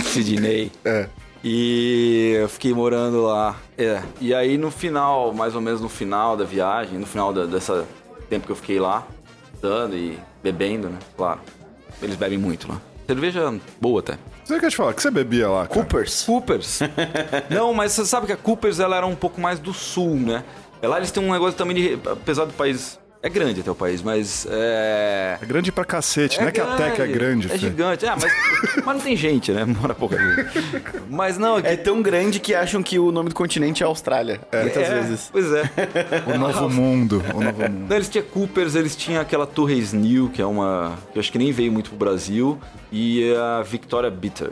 Sydney. 0.03 0.71
É. 0.83 1.07
E 1.47 2.37
eu 2.41 2.49
fiquei 2.49 2.73
morando 2.73 3.21
lá. 3.21 3.55
É. 3.77 4.01
E 4.19 4.33
aí 4.33 4.57
no 4.57 4.71
final, 4.71 5.31
mais 5.31 5.53
ou 5.53 5.61
menos 5.61 5.79
no 5.79 5.87
final 5.87 6.35
da 6.35 6.43
viagem, 6.43 6.97
no 6.97 7.05
final 7.05 7.31
da- 7.31 7.45
dessa 7.45 7.85
tempo 8.27 8.47
que 8.47 8.51
eu 8.51 8.55
fiquei 8.55 8.79
lá, 8.79 9.05
dando 9.61 9.95
e 9.95 10.17
bebendo, 10.41 10.89
né? 10.89 10.97
Claro. 11.15 11.39
Eles 12.01 12.15
bebem 12.15 12.39
muito 12.39 12.67
lá. 12.67 12.81
Cerveja 13.05 13.53
boa 13.79 13.99
até. 13.99 14.17
Você 14.43 14.59
quer 14.59 14.71
te 14.71 14.75
falar? 14.75 14.89
O 14.89 14.93
que 14.95 15.01
você 15.03 15.11
bebia 15.11 15.47
lá, 15.47 15.67
cara? 15.67 15.81
Coopers. 15.81 16.23
Coopers. 16.23 16.79
Não, 17.51 17.75
mas 17.75 17.91
você 17.91 18.05
sabe 18.07 18.25
que 18.25 18.31
a 18.33 18.37
Coopers 18.37 18.79
ela 18.79 18.97
era 18.97 19.05
um 19.05 19.15
pouco 19.15 19.39
mais 19.39 19.59
do 19.59 19.71
sul, 19.71 20.15
né? 20.15 20.43
Lá 20.81 20.97
eles 20.97 21.11
têm 21.11 21.23
um 21.23 21.31
negócio 21.31 21.55
também 21.55 21.75
de. 21.75 21.99
Apesar 22.09 22.45
do 22.45 22.53
país. 22.53 22.99
É 23.25 23.29
grande 23.29 23.61
até 23.61 23.71
o 23.71 23.75
país, 23.75 24.03
mas. 24.03 24.45
É. 24.47 25.39
É 25.41 25.45
grande 25.47 25.71
pra 25.71 25.83
cacete, 25.83 26.39
não 26.39 26.47
é 26.47 26.51
que 26.51 26.61
a 26.61 26.75
Tec 26.75 26.99
é 26.99 27.07
grande, 27.07 27.47
É 27.47 27.49
Fê. 27.51 27.57
gigante. 27.57 28.05
Ah, 28.05 28.15
mas, 28.21 28.31
mas 28.85 28.95
não 28.97 28.99
tem 29.01 29.17
gente, 29.17 29.51
né? 29.51 29.65
Mora 29.65 29.95
pouca 29.95 30.15
gente. 30.15 30.47
Mas 31.09 31.35
não, 31.35 31.57
É 31.57 31.75
tão 31.75 32.03
grande 32.03 32.39
que 32.39 32.53
acham 32.53 32.83
que 32.83 32.99
o 32.99 33.11
nome 33.11 33.29
do 33.29 33.35
continente 33.35 33.81
é 33.81 33.85
Austrália. 33.87 34.39
muitas 34.53 34.83
é, 34.83 34.93
vezes. 34.93 35.29
Pois 35.31 35.51
é. 35.51 35.63
O 36.27 36.37
novo 36.37 36.69
mundo. 36.69 37.23
O 37.33 37.41
novo 37.41 37.63
mundo. 37.63 37.87
Não, 37.89 37.95
eles 37.95 38.07
tinham 38.09 38.27
Coopers, 38.27 38.75
eles 38.75 38.95
tinham 38.95 39.19
aquela 39.19 39.47
Torres 39.47 39.91
New, 39.91 40.29
que 40.29 40.39
é 40.39 40.45
uma. 40.45 40.95
que 41.11 41.17
eu 41.17 41.19
acho 41.19 41.31
que 41.31 41.39
nem 41.39 41.51
veio 41.51 41.71
muito 41.71 41.89
pro 41.89 41.97
Brasil, 41.97 42.59
e 42.91 43.33
a 43.33 43.63
Victoria 43.63 44.11
Bitter, 44.11 44.51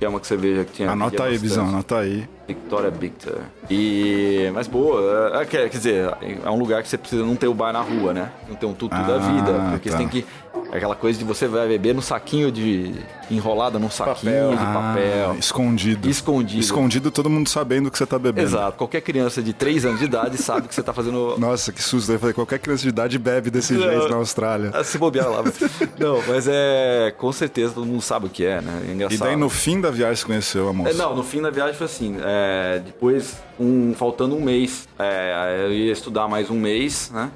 que 0.00 0.06
é 0.06 0.08
uma 0.08 0.24
cerveja 0.24 0.64
que 0.64 0.72
tinha. 0.72 0.90
Anota 0.90 1.24
aí. 1.24 1.38
Bizão, 1.38 1.68
anota 1.68 1.98
aí. 1.98 2.26
Victoria 2.48 2.90
Bitter. 2.90 3.36
E. 3.68 4.50
Mas 4.54 4.66
boa, 4.66 5.30
é, 5.34 5.44
quer, 5.44 5.68
quer 5.68 5.76
dizer, 5.76 6.16
é 6.42 6.50
um 6.50 6.58
lugar 6.58 6.82
que 6.82 6.88
você 6.88 6.96
precisa 6.96 7.22
não 7.22 7.36
ter 7.36 7.48
o 7.48 7.52
bar 7.52 7.70
na 7.70 7.82
rua, 7.82 8.14
né? 8.14 8.32
Não 8.48 8.56
ter 8.56 8.64
um 8.64 8.72
tutu 8.72 8.96
da 8.96 9.16
Ah, 9.16 9.18
vida. 9.18 9.52
Porque 9.72 9.90
tá. 9.90 9.98
você 9.98 10.02
tem 10.02 10.08
que 10.08 10.24
Aquela 10.72 10.94
coisa 10.94 11.18
de 11.18 11.24
você 11.24 11.48
vai 11.48 11.66
beber 11.66 11.94
no 11.94 12.00
saquinho 12.02 12.50
de. 12.52 12.94
enrolada 13.30 13.78
num 13.78 13.90
saquinho 13.90 14.50
de 14.50 14.56
papel. 14.56 15.30
Ah, 15.32 15.36
escondido. 15.36 16.08
Escondido. 16.08 16.60
Escondido, 16.60 17.10
todo 17.10 17.28
mundo 17.28 17.48
sabendo 17.48 17.90
que 17.90 17.98
você 17.98 18.06
tá 18.06 18.18
bebendo. 18.18 18.46
Exato. 18.46 18.76
Qualquer 18.78 19.00
criança 19.00 19.42
de 19.42 19.52
3 19.52 19.84
anos 19.84 19.98
de 19.98 20.04
idade 20.04 20.38
sabe 20.38 20.68
que 20.68 20.74
você 20.74 20.82
tá 20.82 20.92
fazendo. 20.92 21.34
Nossa, 21.40 21.72
que 21.72 21.82
susto. 21.82 22.12
Eu 22.12 22.18
falei, 22.20 22.32
qualquer 22.34 22.58
criança 22.60 22.82
de 22.84 22.88
idade 22.88 23.18
bebe 23.18 23.50
desse 23.50 23.72
Não. 23.72 23.82
jeito 23.82 24.08
na 24.08 24.16
Austrália. 24.16 24.70
Ah, 24.72 24.84
Se 24.84 24.96
bobear 24.96 25.28
lá. 25.28 25.42
Não, 25.98 26.22
mas 26.28 26.46
é. 26.48 27.12
Com 27.18 27.32
certeza 27.32 27.74
todo 27.74 27.84
mundo 27.86 28.00
sabe 28.02 28.26
o 28.26 28.30
que 28.30 28.44
é, 28.44 28.60
né? 28.60 28.82
É 28.86 28.90
E 28.90 28.94
engraçado. 28.94 29.18
daí 29.26 29.36
no 29.36 29.48
fim 29.48 29.80
da 29.80 29.90
viagem 29.90 30.16
você 30.16 30.26
conheceu 30.26 30.68
a 30.68 30.72
moça. 30.72 30.90
É, 30.90 30.94
não, 30.94 31.16
no 31.16 31.22
fim 31.24 31.42
da 31.42 31.50
viagem 31.50 31.74
foi 31.74 31.86
assim. 31.86 32.16
é, 32.22 32.80
depois, 32.84 33.36
um, 33.58 33.92
faltando 33.94 34.36
um 34.36 34.40
mês, 34.40 34.88
é, 34.98 35.64
eu 35.66 35.72
ia 35.72 35.92
estudar 35.92 36.28
mais 36.28 36.48
um 36.48 36.58
mês, 36.58 37.10
né? 37.12 37.30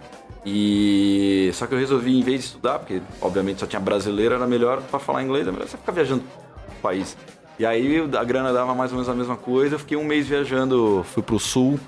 E 0.47 1.51
só 1.55 1.67
que 1.67 1.75
eu 1.75 1.79
resolvi, 1.79 2.19
em 2.19 2.23
vez 2.23 2.41
de 2.41 2.47
estudar, 2.47 2.79
porque 2.79 3.01
obviamente 3.21 3.61
só 3.61 3.67
tinha 3.67 3.81
brasileiro, 3.81 4.35
era 4.35 4.47
melhor 4.47 4.83
pra 4.83 4.99
falar 5.01 5.23
inglês, 5.23 5.47
é 5.49 5.51
melhor 5.53 5.67
você 5.67 5.77
ficar 5.77 5.93
viajando 5.93 6.23
pro 6.67 6.77
país. 6.83 7.17
E 7.59 7.65
aí 7.65 8.03
a 8.19 8.25
grana 8.25 8.53
dava 8.53 8.75
mais 8.75 8.91
ou 8.91 8.97
menos 8.99 9.09
a 9.09 9.15
mesma 9.15 9.37
coisa. 9.37 9.77
Eu 9.77 9.79
fiquei 9.79 9.97
um 9.97 10.05
mês 10.05 10.27
viajando, 10.29 11.05
fui 11.15 11.23
pro 11.23 11.39
sul, 11.39 11.79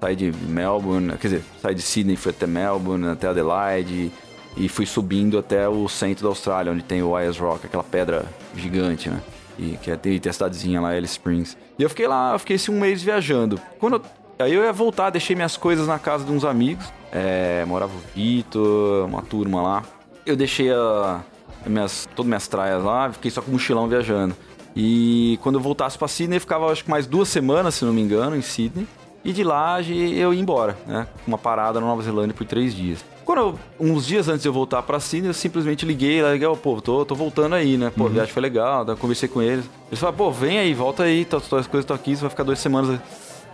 saí 0.00 0.16
de 0.16 0.32
Melbourne, 0.32 1.12
quer 1.18 1.28
dizer, 1.28 1.42
saí 1.60 1.74
de 1.74 1.82
Sydney, 1.82 2.16
fui 2.16 2.30
até 2.30 2.46
Melbourne, 2.46 3.06
até 3.08 3.28
Adelaide 3.28 4.10
e 4.56 4.68
fui 4.68 4.86
subindo 4.86 5.38
até 5.38 5.68
o 5.68 5.88
centro 5.88 6.24
da 6.24 6.30
Austrália, 6.30 6.72
onde 6.72 6.82
tem 6.82 7.02
o 7.02 7.14
Ayers 7.14 7.38
Rock, 7.38 7.66
aquela 7.66 7.84
pedra 7.84 8.24
gigante, 8.56 9.08
né? 9.08 9.20
E 9.58 9.76
que 9.76 9.90
é, 9.90 9.96
tem, 9.96 10.18
tem 10.18 10.30
a 10.30 10.32
cidadezinha 10.32 10.80
lá, 10.80 10.88
Alice 10.88 11.12
Springs. 11.12 11.56
E 11.78 11.82
eu 11.82 11.88
fiquei 11.90 12.08
lá, 12.08 12.32
eu 12.32 12.38
fiquei 12.38 12.56
esse 12.56 12.70
um 12.70 12.80
mês 12.80 13.02
viajando. 13.02 13.60
Quando 13.78 13.96
eu- 13.96 14.02
aí 14.40 14.52
eu 14.54 14.62
ia 14.62 14.72
voltar, 14.72 15.10
deixei 15.10 15.34
minhas 15.36 15.56
coisas 15.56 15.86
na 15.86 15.98
casa 15.98 16.24
de 16.24 16.32
uns 16.32 16.44
amigos. 16.44 16.84
É, 17.12 17.64
morava 17.66 17.92
o 17.92 18.00
Vitor, 18.14 19.06
uma 19.06 19.22
turma 19.22 19.62
lá. 19.62 19.82
Eu 20.24 20.36
deixei 20.36 20.70
a, 20.72 21.20
minhas, 21.66 22.08
todas 22.14 22.28
minhas 22.28 22.48
traias 22.48 22.82
lá, 22.82 23.10
fiquei 23.12 23.30
só 23.30 23.42
com 23.42 23.50
o 23.50 23.52
mochilão 23.54 23.88
viajando. 23.88 24.34
E 24.74 25.38
quando 25.42 25.56
eu 25.56 25.60
voltasse 25.60 25.98
pra 25.98 26.06
Sydney, 26.06 26.36
eu 26.36 26.40
ficava 26.40 26.70
acho 26.70 26.84
que 26.84 26.90
mais 26.90 27.06
duas 27.06 27.28
semanas, 27.28 27.74
se 27.74 27.84
não 27.84 27.92
me 27.92 28.00
engano, 28.00 28.36
em 28.36 28.42
Sydney. 28.42 28.86
E 29.22 29.32
de 29.32 29.44
lá 29.44 29.82
eu 29.82 30.32
ia 30.32 30.40
embora, 30.40 30.78
né? 30.86 31.06
Uma 31.26 31.36
parada 31.36 31.78
na 31.78 31.86
Nova 31.86 32.00
Zelândia 32.02 32.32
por 32.32 32.46
três 32.46 32.74
dias. 32.74 33.04
Quando 33.24 33.38
eu, 33.38 33.58
uns 33.78 34.06
dias 34.06 34.28
antes 34.28 34.42
de 34.42 34.48
eu 34.48 34.52
voltar 34.52 34.82
pra 34.82 34.98
Sydney, 34.98 35.28
eu 35.28 35.34
simplesmente 35.34 35.84
liguei 35.84 36.22
lá, 36.22 36.32
liguei, 36.32 36.48
"Ô, 36.48 36.56
pô, 36.56 36.80
tô, 36.80 37.04
tô 37.04 37.14
voltando 37.14 37.54
aí, 37.54 37.76
né? 37.76 37.92
Pô, 37.94 38.06
a 38.06 38.08
viagem 38.08 38.32
foi 38.32 38.40
legal, 38.42 38.84
daí 38.84 38.94
eu 38.94 38.98
conversei 38.98 39.28
com 39.28 39.42
eles. 39.42 39.68
Eles 39.88 40.00
falaram, 40.00 40.16
pô, 40.16 40.30
vem 40.30 40.58
aí, 40.58 40.72
volta 40.72 41.02
aí, 41.02 41.24
tá, 41.24 41.38
tá, 41.38 41.58
as 41.58 41.66
coisas 41.66 41.80
estão 41.84 41.94
aqui, 41.94 42.14
você 42.16 42.22
vai 42.22 42.30
ficar 42.30 42.44
duas 42.44 42.58
semanas 42.58 42.98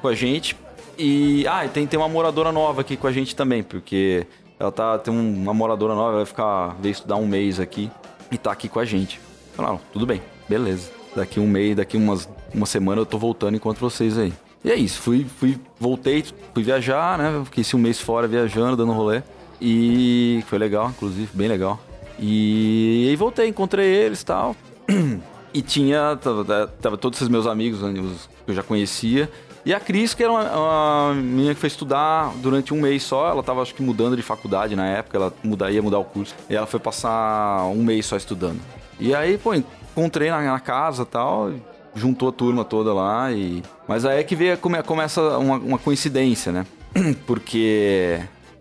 com 0.00 0.08
a 0.08 0.14
gente. 0.14 0.56
E, 0.98 1.46
ah, 1.48 1.64
e 1.64 1.68
tem, 1.68 1.86
tem 1.86 1.98
uma 1.98 2.08
moradora 2.08 2.50
nova 2.52 2.80
aqui 2.80 2.96
com 2.96 3.06
a 3.06 3.12
gente 3.12 3.34
também, 3.36 3.62
porque 3.62 4.26
ela 4.58 4.72
tá, 4.72 4.98
tem 4.98 5.12
um- 5.12 5.42
uma 5.42 5.52
moradora 5.54 5.94
nova, 5.94 6.16
vai 6.16 6.26
ficar, 6.26 6.74
veio 6.80 6.92
estudar 6.92 7.16
um 7.16 7.26
mês 7.26 7.60
aqui 7.60 7.90
e 8.30 8.38
tá 8.38 8.50
aqui 8.52 8.68
com 8.68 8.78
a 8.80 8.84
gente. 8.84 9.20
Falaram, 9.54 9.80
tudo 9.92 10.06
bem, 10.06 10.22
beleza. 10.48 10.90
Daqui 11.14 11.38
um 11.40 11.46
mês, 11.46 11.76
daqui 11.76 11.96
umas, 11.96 12.28
uma 12.54 12.66
semana 12.66 13.00
eu 13.00 13.06
tô 13.06 13.18
voltando 13.18 13.54
e 13.54 13.56
encontro 13.56 13.88
vocês 13.88 14.18
aí. 14.18 14.32
E 14.64 14.70
é 14.70 14.74
isso, 14.74 15.00
fui, 15.00 15.24
fui, 15.38 15.58
voltei, 15.78 16.24
fui 16.52 16.62
viajar, 16.62 17.16
né? 17.18 17.42
Fiquei 17.44 17.62
esse 17.62 17.76
um 17.76 17.78
mês 17.78 18.00
fora 18.00 18.26
viajando, 18.26 18.76
dando 18.76 18.92
rolê. 18.92 19.22
E 19.60 20.42
foi 20.48 20.58
legal, 20.58 20.88
inclusive, 20.90 21.28
bem 21.32 21.48
legal. 21.48 21.78
E 22.18 23.06
aí 23.08 23.16
voltei, 23.16 23.48
encontrei 23.48 23.86
eles 23.86 24.22
e 24.22 24.26
tal. 24.26 24.56
E 25.54 25.62
tinha, 25.62 26.18
tava, 26.20 26.66
tava 26.82 26.98
todos 26.98 27.18
esses 27.18 27.30
meus 27.30 27.46
amigos, 27.46 27.80
né, 27.80 27.90
que 27.94 28.50
eu 28.50 28.54
já 28.54 28.62
conhecia. 28.62 29.30
E 29.66 29.74
a 29.74 29.80
Cris, 29.80 30.14
que 30.14 30.22
era 30.22 30.30
uma, 30.30 30.44
uma 30.44 31.14
menina 31.14 31.52
que 31.52 31.58
foi 31.58 31.66
estudar 31.66 32.32
durante 32.36 32.72
um 32.72 32.80
mês 32.80 33.02
só, 33.02 33.28
ela 33.30 33.42
tava 33.42 33.62
acho 33.62 33.74
que 33.74 33.82
mudando 33.82 34.16
de 34.16 34.22
faculdade 34.22 34.76
na 34.76 34.86
época, 34.86 35.16
ela 35.16 35.34
muda, 35.42 35.68
ia 35.68 35.82
mudar 35.82 35.98
o 35.98 36.04
curso. 36.04 36.36
E 36.48 36.54
ela 36.54 36.68
foi 36.68 36.78
passar 36.78 37.64
um 37.64 37.82
mês 37.82 38.06
só 38.06 38.16
estudando. 38.16 38.60
E 39.00 39.12
aí, 39.12 39.36
pô, 39.36 39.52
encontrei 39.52 40.30
na, 40.30 40.40
na 40.40 40.60
casa 40.60 41.04
tal, 41.04 41.50
juntou 41.96 42.28
a 42.28 42.32
turma 42.32 42.64
toda 42.64 42.94
lá 42.94 43.32
e... 43.32 43.60
Mas 43.88 44.04
aí 44.04 44.20
é 44.20 44.22
que 44.22 44.36
veio, 44.36 44.56
come, 44.56 44.80
começa 44.84 45.20
uma, 45.36 45.56
uma 45.56 45.78
coincidência, 45.78 46.52
né? 46.52 46.64
Porque 47.26 48.20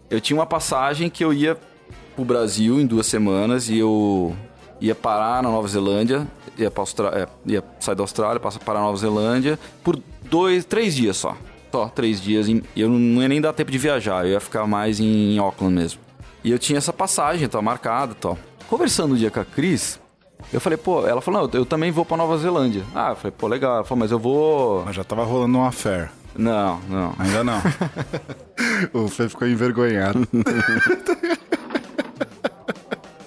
eu 0.09 0.19
tinha 0.19 0.35
uma 0.35 0.47
passagem 0.47 1.07
que 1.07 1.23
eu 1.23 1.31
ia 1.31 1.55
pro 2.15 2.25
Brasil 2.25 2.81
em 2.81 2.85
duas 2.87 3.05
semanas 3.05 3.69
e 3.69 3.77
eu 3.77 4.35
ia 4.81 4.95
parar 4.95 5.43
na 5.43 5.51
Nova 5.51 5.67
Zelândia, 5.67 6.25
ia, 6.57 6.71
pra 6.71 6.81
Austra... 6.81 7.09
é, 7.09 7.27
ia 7.45 7.63
sair 7.79 7.93
da 7.93 8.01
Austrália, 8.01 8.39
passar 8.39 8.59
parar 8.59 8.79
na 8.79 8.85
Nova 8.85 8.97
Zelândia 8.97 9.59
por 9.83 9.99
dois, 10.29 10.65
três 10.65 10.95
dias 10.95 11.17
só. 11.17 11.35
Só 11.71 11.87
três 11.87 12.21
dias. 12.21 12.47
em- 12.47 12.61
eu 12.75 12.89
não 12.89 13.21
ia 13.21 13.27
nem 13.27 13.41
dar 13.41 13.53
tempo 13.53 13.71
de 13.71 13.77
viajar, 13.77 14.25
eu 14.25 14.31
ia 14.33 14.39
ficar 14.39 14.65
mais 14.65 14.99
em 14.99 15.37
Auckland 15.37 15.73
mesmo. 15.75 15.99
E 16.43 16.51
eu 16.51 16.59
tinha 16.59 16.77
essa 16.77 16.93
passagem, 16.93 17.47
tá 17.47 17.61
marcada 17.61 18.11
e 18.13 18.15
tal. 18.15 18.37
Conversando 18.69 19.13
um 19.13 19.17
dia 19.17 19.29
com 19.31 19.39
a 19.39 19.45
Cris, 19.45 19.99
eu 20.53 20.61
falei, 20.61 20.77
pô, 20.77 21.05
ela 21.07 21.19
falou, 21.21 21.41
não, 21.47 21.49
eu 21.59 21.65
também 21.65 21.91
vou 21.91 22.05
pra 22.05 22.15
Nova 22.17 22.37
Zelândia. 22.37 22.83
Ah, 22.93 23.09
eu 23.11 23.15
falei, 23.15 23.31
pô, 23.37 23.47
legal. 23.47 23.75
Ela 23.77 23.83
falou, 23.83 23.99
mas 23.99 24.11
eu 24.11 24.19
vou. 24.19 24.83
Mas 24.85 24.95
já 24.95 25.03
tava 25.03 25.23
rolando 25.23 25.57
uma 25.57 25.71
fé. 25.71 26.09
Não, 26.37 26.79
não. 26.89 27.13
Ainda 27.17 27.43
não. 27.43 27.61
o 28.93 29.07
Fê 29.07 29.27
ficou 29.29 29.47
envergonhado. 29.47 30.27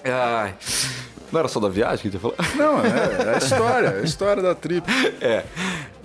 Ai. 0.05 0.55
Não 1.31 1.39
era 1.39 1.47
só 1.47 1.59
da 1.59 1.69
viagem 1.69 1.99
que 1.99 2.09
você 2.11 2.19
falou? 2.19 2.35
Não, 2.55 2.79
é, 2.83 3.31
é 3.31 3.35
a 3.35 3.37
história, 3.37 3.87
é 3.87 3.99
a 4.01 4.03
história 4.03 4.41
da 4.43 4.55
trip. 4.55 4.85
É. 5.21 5.43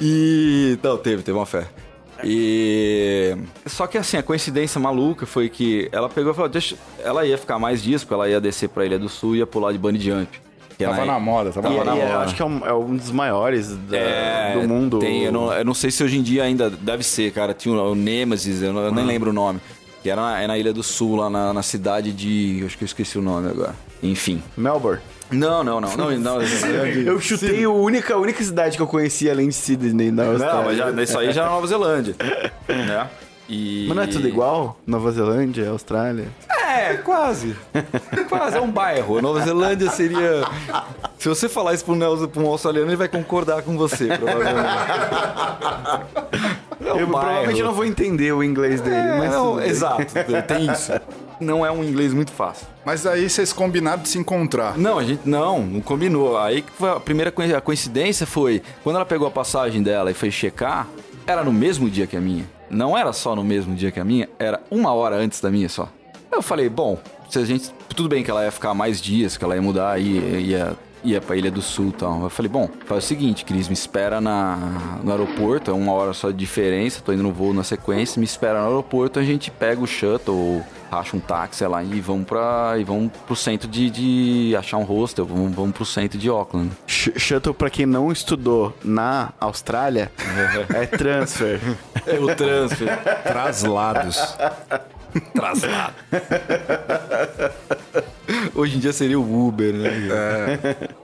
E. 0.01 0.79
Não, 0.83 0.97
teve, 0.99 1.23
teve 1.23 1.37
uma 1.39 1.47
fé. 1.47 1.67
E. 2.23 3.37
Só 3.67 3.87
que 3.87 3.97
assim, 3.99 4.17
a 4.17 4.23
coincidência 4.23 4.81
maluca 4.81 5.27
foi 5.27 5.49
que 5.49 5.89
ela 5.93 6.09
pegou 6.09 6.33
e 6.33 6.35
falou: 6.35 6.49
deixa. 6.49 6.77
Ela 7.03 7.25
ia 7.27 7.39
ficar 7.39 7.59
mais 7.59 7.83
dias, 7.83 8.03
porque 8.03 8.15
ela 8.15 8.29
ia 8.29 8.41
descer 8.41 8.69
pra 8.69 8.85
Ilha 8.85 8.99
do 8.99 9.09
Sul 9.09 9.37
e 9.37 9.39
ia 9.39 9.47
pular 9.47 9.73
de 9.73 9.79
bunny 9.79 9.99
jump. 10.01 10.41
Que 10.77 10.85
Tava 10.85 11.05
na 11.05 11.21
moda, 11.21 11.53
tava 11.53 11.69
E, 11.69 11.77
na 11.85 11.95
e 11.95 11.99
moda. 12.01 12.01
eu 12.11 12.19
acho 12.21 12.35
que 12.35 12.43
é 12.43 12.45
um, 12.45 12.67
é 12.67 12.75
um 12.75 12.97
dos 12.97 13.13
maiores 13.13 13.77
da- 13.77 13.97
É, 13.97 14.55
do 14.61 14.67
mundo. 14.67 14.99
Tem, 14.99 15.23
eu, 15.23 15.31
não, 15.31 15.53
eu 15.53 15.65
não 15.65 15.73
sei 15.75 15.89
se 15.93 16.03
hoje 16.03 16.19
em 16.19 16.23
dia 16.23 16.43
ainda 16.43 16.69
deve 16.69 17.05
ser, 17.05 17.31
cara. 17.33 17.55
Tinha 17.55 17.73
o, 17.73 17.93
o 17.93 17.95
Nemesis, 17.95 18.61
eu, 18.61 18.73
não- 18.73 18.83
eu 18.83 18.91
nem 18.93 19.05
lembro 19.07 19.31
o 19.31 19.33
nome. 19.33 19.61
Que 20.03 20.11
era 20.11 20.21
na, 20.21 20.43
é 20.43 20.47
na 20.49 20.59
Ilha 20.59 20.73
do 20.73 20.83
Sul, 20.83 21.15
lá 21.17 21.31
na, 21.31 21.53
na 21.53 21.63
cidade 21.63 22.13
de. 22.13 22.63
Acho 22.67 22.77
que 22.77 22.83
eu 22.83 22.87
esqueci 22.87 23.17
o 23.17 23.23
nome 23.23 23.49
agora. 23.49 23.75
Enfim. 24.03 24.43
Melbourne. 24.57 25.01
Não, 25.35 25.65
não, 25.65 25.81
não. 25.81 25.97
não, 25.97 26.11
não, 26.19 26.43
Eu 27.07 27.21
chutei 27.21 27.65
a 27.65 27.71
única, 27.71 28.15
a 28.15 28.19
única 28.19 28.43
cidade 28.43 28.77
que 28.77 28.83
eu 28.83 28.87
conhecia 28.87 29.33
além 29.33 29.49
de 29.49 29.55
Sydney 29.55 30.11
na 30.11 30.27
Austrália. 30.27 30.55
Não, 30.57 30.65
mas 30.65 30.77
já, 30.77 31.03
isso 31.03 31.19
aí 31.19 31.33
já 31.33 31.43
é 31.45 31.47
Nova 31.47 31.67
Zelândia. 31.67 32.15
né? 32.69 33.09
E... 33.49 33.85
Mas 33.89 33.97
não 33.97 34.03
é 34.03 34.07
tudo 34.07 34.27
igual? 34.27 34.79
Nova 34.87 35.13
Zelândia, 35.13 35.69
Austrália. 35.69 36.29
É, 36.49 36.95
quase. 36.95 37.55
quase, 38.29 38.57
é 38.57 38.61
um 38.61 38.71
bairro. 38.71 39.21
Nova 39.21 39.41
Zelândia 39.41 39.91
seria. 39.91 40.45
Se 41.19 41.29
você 41.29 41.49
falar 41.49 41.75
isso 41.75 41.85
pra 41.85 42.43
um, 42.43 42.47
australiano, 42.47 42.89
ele 42.89 42.97
vai 42.97 43.09
concordar 43.09 43.63
com 43.63 43.77
você, 43.77 44.07
provavelmente. 44.17 44.69
É 46.85 46.93
um 46.93 46.99
eu 47.01 47.07
provavelmente 47.07 47.53
bairro. 47.53 47.65
não 47.65 47.75
vou 47.75 47.85
entender 47.85 48.33
o 48.33 48.43
inglês 48.43 48.81
dele, 48.81 48.97
É, 48.97 49.19
mas. 49.19 49.31
não, 49.33 49.57
bem. 49.57 49.69
exato, 49.69 50.07
tem 50.47 50.73
isso. 50.73 50.93
Não 51.41 51.65
é 51.65 51.71
um 51.71 51.83
inglês 51.83 52.13
muito 52.13 52.33
fácil. 52.33 52.67
Mas 52.85 53.07
aí 53.07 53.29
vocês 53.29 53.53
combinaram 53.53 54.03
de 54.03 54.09
se 54.09 54.19
encontrar. 54.19 54.77
Não, 54.77 54.99
a 54.99 55.05
gente 55.05 55.29
não, 55.29 55.63
não 55.63 55.81
combinou. 55.81 56.39
Aí 56.39 56.65
a 56.81 57.01
primeira 57.01 57.33
a 57.57 57.61
coincidência 57.61 58.27
foi 58.27 58.63
quando 58.83 58.97
ela 58.97 59.07
pegou 59.07 59.27
a 59.27 59.31
passagem 59.31 59.83
dela 59.83 60.11
e 60.11 60.15
foi 60.15 60.31
checar, 60.31 60.87
era 61.27 61.43
no 61.43 61.53
mesmo 61.53 61.89
dia 61.89 62.07
que 62.07 62.17
a 62.17 62.21
minha. 62.21 62.45
Não 62.71 62.97
era 62.97 63.13
só 63.13 63.37
no 63.37 63.45
mesmo 63.45 63.75
dia 63.75 63.91
que 63.91 64.01
a 64.01 64.05
minha, 64.05 64.29
era 64.39 64.61
uma 64.71 64.93
hora 64.93 65.17
antes 65.17 65.41
da 65.41 65.51
minha 65.51 65.69
só. 65.69 65.89
Eu 66.31 66.43
falei, 66.43 66.69
bom, 66.69 66.99
se 67.31 67.39
a 67.39 67.45
gente. 67.45 67.73
Tudo 67.95 68.09
bem 68.09 68.25
que 68.25 68.31
ela 68.31 68.45
ia 68.45 68.51
ficar 68.51 68.75
mais 68.75 69.01
dias, 69.01 69.37
que 69.37 69.45
ela 69.45 69.55
ia 69.55 69.63
mudar, 69.63 70.01
ia, 70.01 70.41
ia, 70.41 70.77
ia 71.05 71.21
pra 71.21 71.37
Ilha 71.37 71.51
do 71.51 71.63
Sul 71.63 71.91
e 71.91 71.93
tal. 71.93 72.25
Eu 72.25 72.31
falei, 72.31 72.51
bom, 72.51 72.69
faz 72.87 73.05
o 73.05 73.07
seguinte, 73.07 73.45
Cris, 73.45 73.69
me 73.69 73.75
espera 73.75 74.21
na, 74.21 74.57
no 75.03 75.13
aeroporto, 75.13 75.71
é 75.71 75.75
uma 75.75 75.93
hora 75.93 76.13
só 76.13 76.31
de 76.31 76.37
diferença, 76.37 77.01
tô 77.05 77.13
indo 77.13 77.23
no 77.23 77.33
voo 77.33 77.55
na 77.55 77.63
sequência, 77.63 78.19
me 78.19 78.25
espera 78.25 78.61
no 78.61 78.67
aeroporto, 78.67 79.21
a 79.21 79.23
gente 79.23 79.49
pega 79.49 79.81
o 79.81 79.87
shuttle, 79.87 80.65
racha 80.95 81.17
um 81.17 81.21
táxi, 81.21 81.67
lá, 81.67 81.83
e 81.83 82.01
vamos 82.01 82.27
pra. 82.27 82.75
e 82.79 82.85
vamos 82.85 83.11
pro 83.27 83.35
centro 83.37 83.69
de, 83.69 83.91
de 83.91 84.57
achar 84.57 84.77
um 84.79 84.85
hostel, 84.85 85.25
vamos, 85.27 85.55
vamos 85.55 85.73
pro 85.75 85.85
centro 85.85 86.19
de 86.19 86.29
Auckland. 86.29 86.71
Sh- 86.87 87.13
Shuttle, 87.17 87.53
pra 87.55 87.69
quem 87.71 87.87
não 87.87 88.11
estudou 88.13 88.77
na 88.85 89.33
Austrália, 89.41 90.11
é 90.75 90.87
transfer. 90.87 91.61
É 92.07 92.19
o 92.19 92.35
transfer. 92.35 92.97
Traslados. 93.23 94.37
Traslado. 95.33 95.95
Hoje 98.55 98.77
em 98.77 98.81
dia 98.81 98.93
seria 98.93 99.19
o 99.19 99.47
Uber, 99.49 99.73
né? 99.73 99.91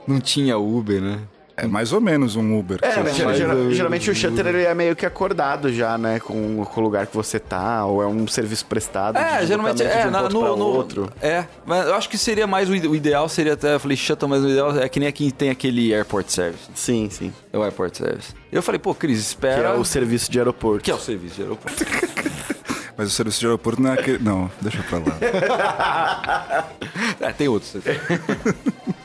Não 0.07 0.19
tinha 0.19 0.57
Uber, 0.57 1.01
né? 1.01 1.19
É 1.63 1.67
mais 1.67 1.93
ou 1.93 2.01
menos 2.01 2.35
um 2.35 2.57
Uber. 2.57 2.79
que 2.79 2.85
É, 2.85 2.91
você 2.91 2.99
mas 3.03 3.17
faz. 3.19 3.37
geral- 3.37 3.71
geralmente 3.71 4.09
o 4.09 4.15
shutter 4.15 4.47
ele 4.47 4.63
é 4.63 4.73
meio 4.73 4.95
que 4.95 5.05
acordado 5.05 5.71
já, 5.71 5.97
né? 5.97 6.19
Com, 6.19 6.65
com 6.65 6.79
o 6.81 6.83
lugar 6.83 7.05
que 7.07 7.15
você 7.15 7.39
tá, 7.39 7.85
ou 7.85 8.01
é 8.01 8.07
um 8.07 8.27
serviço 8.27 8.65
prestado. 8.65 9.15
de 9.17 9.21
É, 9.23 9.45
geralmente 9.45 9.83
é, 9.83 10.01
de 10.01 10.07
um 10.07 10.11
na- 10.11 10.21
ponto 10.23 10.33
no, 10.33 10.55
no- 10.57 10.65
outro. 10.65 11.09
É, 11.21 11.45
mas 11.65 11.85
eu 11.87 11.93
acho 11.95 12.09
que 12.09 12.17
seria 12.17 12.47
mais 12.47 12.69
o, 12.69 12.75
ide- 12.75 12.87
o 12.87 12.95
ideal 12.95 13.29
seria 13.29 13.53
até, 13.53 13.75
eu 13.75 13.79
falei 13.79 13.95
shuttle, 13.95 14.27
mas 14.27 14.43
o 14.43 14.49
ideal 14.49 14.75
é 14.79 14.89
que 14.89 14.99
nem 14.99 15.07
aqui 15.07 15.31
tem 15.31 15.49
aquele 15.49 15.93
airport 15.93 16.27
service. 16.29 16.69
Sim, 16.73 17.09
sim. 17.11 17.31
É 17.53 17.57
o 17.57 17.63
airport 17.63 17.95
service. 17.95 18.33
Eu 18.51 18.61
falei, 18.63 18.79
pô, 18.79 18.93
Cris, 18.95 19.17
Que 19.19 19.23
espera. 19.27 19.69
é 19.69 19.73
o 19.73 19.85
serviço 19.85 20.31
de 20.31 20.39
aeroporto. 20.39 20.83
Que 20.83 20.91
é 20.91 20.95
o 20.95 20.99
serviço 20.99 21.35
de 21.35 21.41
aeroporto. 21.43 21.85
Mas 22.97 23.07
o 23.07 23.11
serviço 23.11 23.39
de 23.39 23.45
aeroporto 23.45 23.81
não 23.81 23.91
é 23.91 23.93
aquele. 23.93 24.19
Não, 24.23 24.51
deixa 24.61 24.83
pra 24.83 24.97
lá. 24.99 26.65
É, 27.21 27.31
tem 27.31 27.47
outros. 27.47 27.73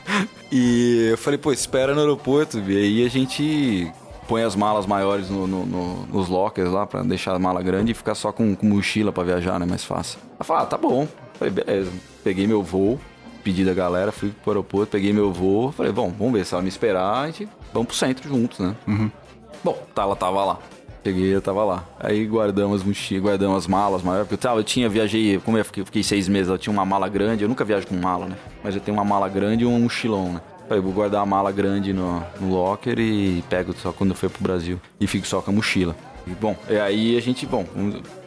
e 0.51 1.09
eu 1.11 1.17
falei, 1.17 1.37
pô, 1.37 1.51
espera 1.51 1.93
no 1.93 1.99
aeroporto. 2.01 2.59
E 2.59 2.77
aí 2.77 3.05
a 3.05 3.09
gente 3.09 3.91
põe 4.27 4.43
as 4.43 4.55
malas 4.55 4.85
maiores 4.85 5.29
no, 5.29 5.47
no- 5.47 5.65
no- 5.65 6.05
nos 6.07 6.27
lockers 6.27 6.69
lá 6.69 6.85
pra 6.85 7.01
deixar 7.01 7.33
a 7.35 7.39
mala 7.39 7.61
grande 7.61 7.91
e 7.91 7.95
ficar 7.95 8.15
só 8.15 8.31
com, 8.31 8.55
com 8.55 8.65
mochila 8.67 9.11
pra 9.11 9.23
viajar, 9.23 9.59
né? 9.59 9.65
Mais 9.65 9.83
fácil. 9.83 10.19
Ela 10.35 10.43
falou, 10.43 10.63
ah, 10.63 10.65
tá 10.65 10.77
bom. 10.77 11.07
Falei, 11.39 11.53
beleza. 11.53 11.91
Peguei 12.23 12.45
meu 12.47 12.61
voo, 12.63 12.99
pedi 13.43 13.63
da 13.63 13.73
galera, 13.73 14.11
fui 14.11 14.29
pro 14.43 14.51
aeroporto, 14.51 14.91
peguei 14.91 15.13
meu 15.13 15.31
voo. 15.31 15.71
Falei, 15.71 15.91
bom, 15.91 16.13
vamos 16.17 16.33
ver 16.33 16.45
se 16.45 16.53
ela 16.53 16.61
me 16.63 16.69
esperar, 16.69 17.23
a 17.23 17.25
gente 17.27 17.47
vamos 17.73 17.87
pro 17.87 17.95
centro 17.95 18.27
juntos, 18.27 18.59
né? 18.59 18.75
Bom, 19.63 19.77
tá, 19.95 20.01
ela 20.03 20.15
tava 20.15 20.43
lá. 20.43 20.59
Cheguei, 21.05 21.33
eu 21.33 21.41
tava 21.41 21.63
lá. 21.63 21.85
Aí 22.01 22.25
guardamos 22.25 22.83
mochila, 22.83 23.21
guardamos 23.29 23.57
as 23.59 23.67
malas 23.67 24.03
maiores. 24.03 24.27
Porque 24.27 24.33
eu, 24.33 24.49
tava, 24.49 24.59
eu 24.59 24.63
tinha, 24.63 24.89
viajei, 24.89 25.39
como 25.39 25.57
eu 25.57 25.63
fiquei, 25.63 25.85
fiquei 25.85 26.03
seis 26.03 26.27
meses, 26.27 26.49
eu 26.49 26.57
tinha 26.57 26.73
uma 26.73 26.85
mala 26.85 27.07
grande. 27.07 27.43
Eu 27.43 27.47
nunca 27.49 27.63
viajo 27.63 27.87
com 27.87 27.95
mala, 27.95 28.25
né? 28.25 28.35
Mas 28.67 28.75
eu 28.75 28.81
tenho 28.81 28.97
uma 28.97 29.05
mala 29.05 29.29
grande 29.29 29.63
e 29.63 29.65
um 29.65 29.79
mochilão, 29.79 30.33
né? 30.33 30.41
Falei, 30.67 30.83
vou 30.83 30.91
guardar 30.91 31.21
a 31.21 31.25
mala 31.25 31.53
grande 31.53 31.93
no, 31.93 32.21
no 32.37 32.49
locker 32.49 32.99
e 32.99 33.41
pego 33.49 33.73
só 33.73 33.93
quando 33.93 34.09
eu 34.09 34.15
for 34.17 34.29
pro 34.29 34.43
Brasil. 34.43 34.77
E 34.99 35.07
fico 35.07 35.25
só 35.25 35.41
com 35.41 35.51
a 35.51 35.53
mochila. 35.53 35.95
E, 36.27 36.31
bom, 36.31 36.53
e 36.69 36.75
aí 36.77 37.17
a 37.17 37.21
gente, 37.21 37.45
bom, 37.45 37.65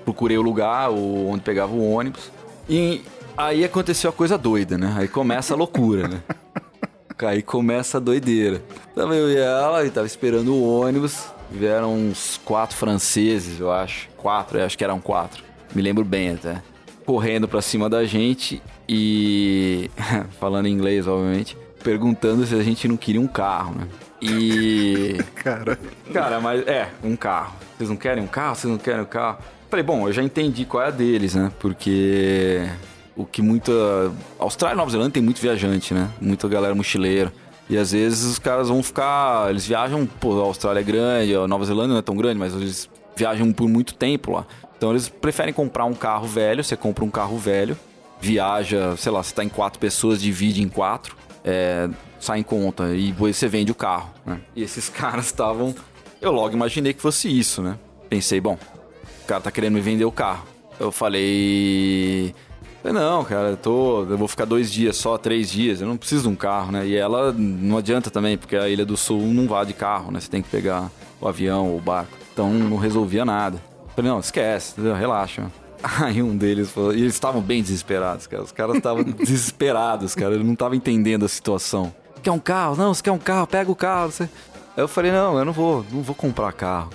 procurei 0.02 0.38
o 0.38 0.42
lugar 0.42 0.88
o- 0.90 1.28
onde 1.28 1.42
pegava 1.42 1.74
o 1.74 1.92
ônibus. 1.92 2.30
E 2.66 3.02
aí 3.36 3.62
aconteceu 3.62 4.08
a 4.08 4.12
coisa 4.14 4.38
doida, 4.38 4.78
né? 4.78 4.94
Aí 4.96 5.08
começa 5.08 5.52
a 5.52 5.56
loucura, 5.58 6.08
né? 6.08 6.22
Aí 7.22 7.42
começa 7.42 7.98
a 7.98 8.00
doideira. 8.00 8.62
Tava 8.94 9.14
eu 9.14 9.28
e 9.30 9.36
ela, 9.36 9.84
e 9.84 9.90
tava 9.90 10.06
esperando 10.06 10.54
o 10.54 10.80
ônibus. 10.80 11.26
Vieram 11.50 11.94
uns 11.94 12.40
quatro 12.46 12.74
franceses, 12.74 13.60
eu 13.60 13.70
acho. 13.70 14.08
Quatro, 14.16 14.58
eu 14.58 14.64
acho 14.64 14.78
que 14.78 14.82
eram 14.82 14.98
quatro. 15.02 15.44
Me 15.74 15.82
lembro 15.82 16.02
bem 16.02 16.30
até. 16.30 16.62
Correndo 17.04 17.48
pra 17.48 17.62
cima 17.62 17.88
da 17.88 18.04
gente 18.04 18.62
e. 18.88 19.90
falando 20.38 20.66
em 20.66 20.72
inglês, 20.72 21.06
obviamente. 21.06 21.56
Perguntando 21.82 22.44
se 22.44 22.54
a 22.54 22.62
gente 22.62 22.86
não 22.86 22.96
queria 22.96 23.20
um 23.20 23.26
carro, 23.26 23.74
né? 23.74 23.88
E. 24.20 25.16
Cara. 25.36 25.78
Cara, 26.12 26.40
mas 26.40 26.66
é, 26.66 26.88
um 27.02 27.16
carro. 27.16 27.54
Vocês 27.76 27.88
não 27.88 27.96
querem 27.96 28.22
um 28.22 28.26
carro? 28.26 28.54
Vocês 28.54 28.70
não 28.70 28.78
querem 28.78 29.00
um 29.00 29.06
carro? 29.06 29.38
Falei, 29.70 29.84
bom, 29.84 30.08
eu 30.08 30.12
já 30.12 30.22
entendi 30.22 30.64
qual 30.64 30.82
é 30.82 30.88
a 30.88 30.90
deles, 30.90 31.34
né? 31.34 31.50
Porque 31.58 32.68
o 33.16 33.24
que 33.24 33.40
muita. 33.40 33.72
Austrália 34.38 34.74
e 34.74 34.76
Nova 34.76 34.90
Zelândia 34.90 35.12
tem 35.12 35.22
muito 35.22 35.40
viajante, 35.40 35.94
né? 35.94 36.10
Muita 36.20 36.48
galera 36.48 36.74
mochileira. 36.74 37.32
E 37.68 37.78
às 37.78 37.92
vezes 37.92 38.24
os 38.24 38.38
caras 38.38 38.68
vão 38.68 38.82
ficar. 38.82 39.48
Eles 39.48 39.66
viajam, 39.66 40.04
pô, 40.06 40.40
a 40.40 40.44
Austrália 40.44 40.80
é 40.80 40.82
grande, 40.82 41.34
a 41.34 41.46
Nova 41.46 41.64
Zelândia 41.64 41.92
não 41.92 41.98
é 41.98 42.02
tão 42.02 42.16
grande, 42.16 42.38
mas 42.38 42.52
eles 42.52 42.90
viajam 43.14 43.52
por 43.52 43.68
muito 43.68 43.94
tempo 43.94 44.32
lá. 44.32 44.46
Então 44.80 44.92
eles 44.92 45.10
preferem 45.10 45.52
comprar 45.52 45.84
um 45.84 45.92
carro 45.92 46.26
velho, 46.26 46.64
você 46.64 46.74
compra 46.74 47.04
um 47.04 47.10
carro 47.10 47.36
velho, 47.36 47.76
viaja, 48.18 48.96
sei 48.96 49.12
lá, 49.12 49.22
você 49.22 49.34
tá 49.34 49.44
em 49.44 49.48
quatro 49.50 49.78
pessoas, 49.78 50.22
divide 50.22 50.62
em 50.62 50.70
quatro, 50.70 51.14
é, 51.44 51.86
sai 52.18 52.38
em 52.38 52.42
conta 52.42 52.94
e 52.94 53.12
você 53.12 53.46
vende 53.46 53.70
o 53.70 53.74
carro, 53.74 54.08
né? 54.24 54.40
E 54.56 54.62
esses 54.62 54.88
caras 54.88 55.26
estavam. 55.26 55.74
Eu 56.18 56.32
logo 56.32 56.54
imaginei 56.54 56.94
que 56.94 57.02
fosse 57.02 57.28
isso, 57.28 57.60
né? 57.60 57.78
Pensei, 58.08 58.40
bom, 58.40 58.56
o 59.22 59.26
cara 59.26 59.42
tá 59.42 59.50
querendo 59.50 59.74
me 59.74 59.82
vender 59.82 60.06
o 60.06 60.10
carro. 60.10 60.46
Eu 60.78 60.90
falei. 60.90 62.34
falei, 62.82 62.98
Não, 63.02 63.22
cara, 63.22 63.50
eu 63.50 63.56
tô. 63.58 64.04
Eu 64.04 64.16
vou 64.16 64.28
ficar 64.28 64.46
dois 64.46 64.72
dias 64.72 64.96
só, 64.96 65.18
três 65.18 65.50
dias, 65.50 65.82
eu 65.82 65.86
não 65.86 65.98
preciso 65.98 66.22
de 66.22 66.28
um 66.30 66.34
carro, 66.34 66.72
né? 66.72 66.86
E 66.86 66.96
ela 66.96 67.34
não 67.36 67.76
adianta 67.76 68.10
também, 68.10 68.38
porque 68.38 68.56
a 68.56 68.66
Ilha 68.66 68.86
do 68.86 68.96
Sul 68.96 69.20
não 69.26 69.46
vá 69.46 69.62
de 69.62 69.74
carro, 69.74 70.10
né? 70.10 70.20
Você 70.20 70.30
tem 70.30 70.40
que 70.40 70.48
pegar 70.48 70.90
o 71.20 71.28
avião 71.28 71.68
ou 71.68 71.76
o 71.76 71.82
barco. 71.82 72.16
Então 72.32 72.50
não 72.50 72.78
resolvia 72.78 73.26
nada. 73.26 73.68
Falei, 73.94 74.10
não, 74.10 74.20
esquece, 74.20 74.72
entendeu? 74.72 74.94
relaxa. 74.94 75.50
Aí 75.82 76.22
um 76.22 76.36
deles 76.36 76.70
falou, 76.70 76.92
e 76.94 77.00
eles 77.00 77.14
estavam 77.14 77.40
bem 77.40 77.62
desesperados, 77.62 78.26
cara. 78.26 78.42
Os 78.42 78.52
caras 78.52 78.76
estavam 78.76 79.02
desesperados, 79.18 80.14
cara. 80.14 80.34
Eles 80.34 80.44
não 80.46 80.52
estavam 80.54 80.74
entendendo 80.76 81.24
a 81.24 81.28
situação. 81.28 81.92
Quer 82.22 82.30
um 82.30 82.38
carro? 82.38 82.76
Não, 82.76 82.92
você 82.92 83.02
quer 83.02 83.12
um 83.12 83.18
carro? 83.18 83.46
Pega 83.46 83.70
o 83.70 83.76
carro. 83.76 84.10
Você... 84.10 84.24
Aí 84.24 84.28
eu 84.82 84.88
falei, 84.88 85.10
não, 85.10 85.38
eu 85.38 85.44
não 85.44 85.52
vou, 85.52 85.84
não 85.90 86.02
vou 86.02 86.14
comprar 86.14 86.52
carro. 86.52 86.90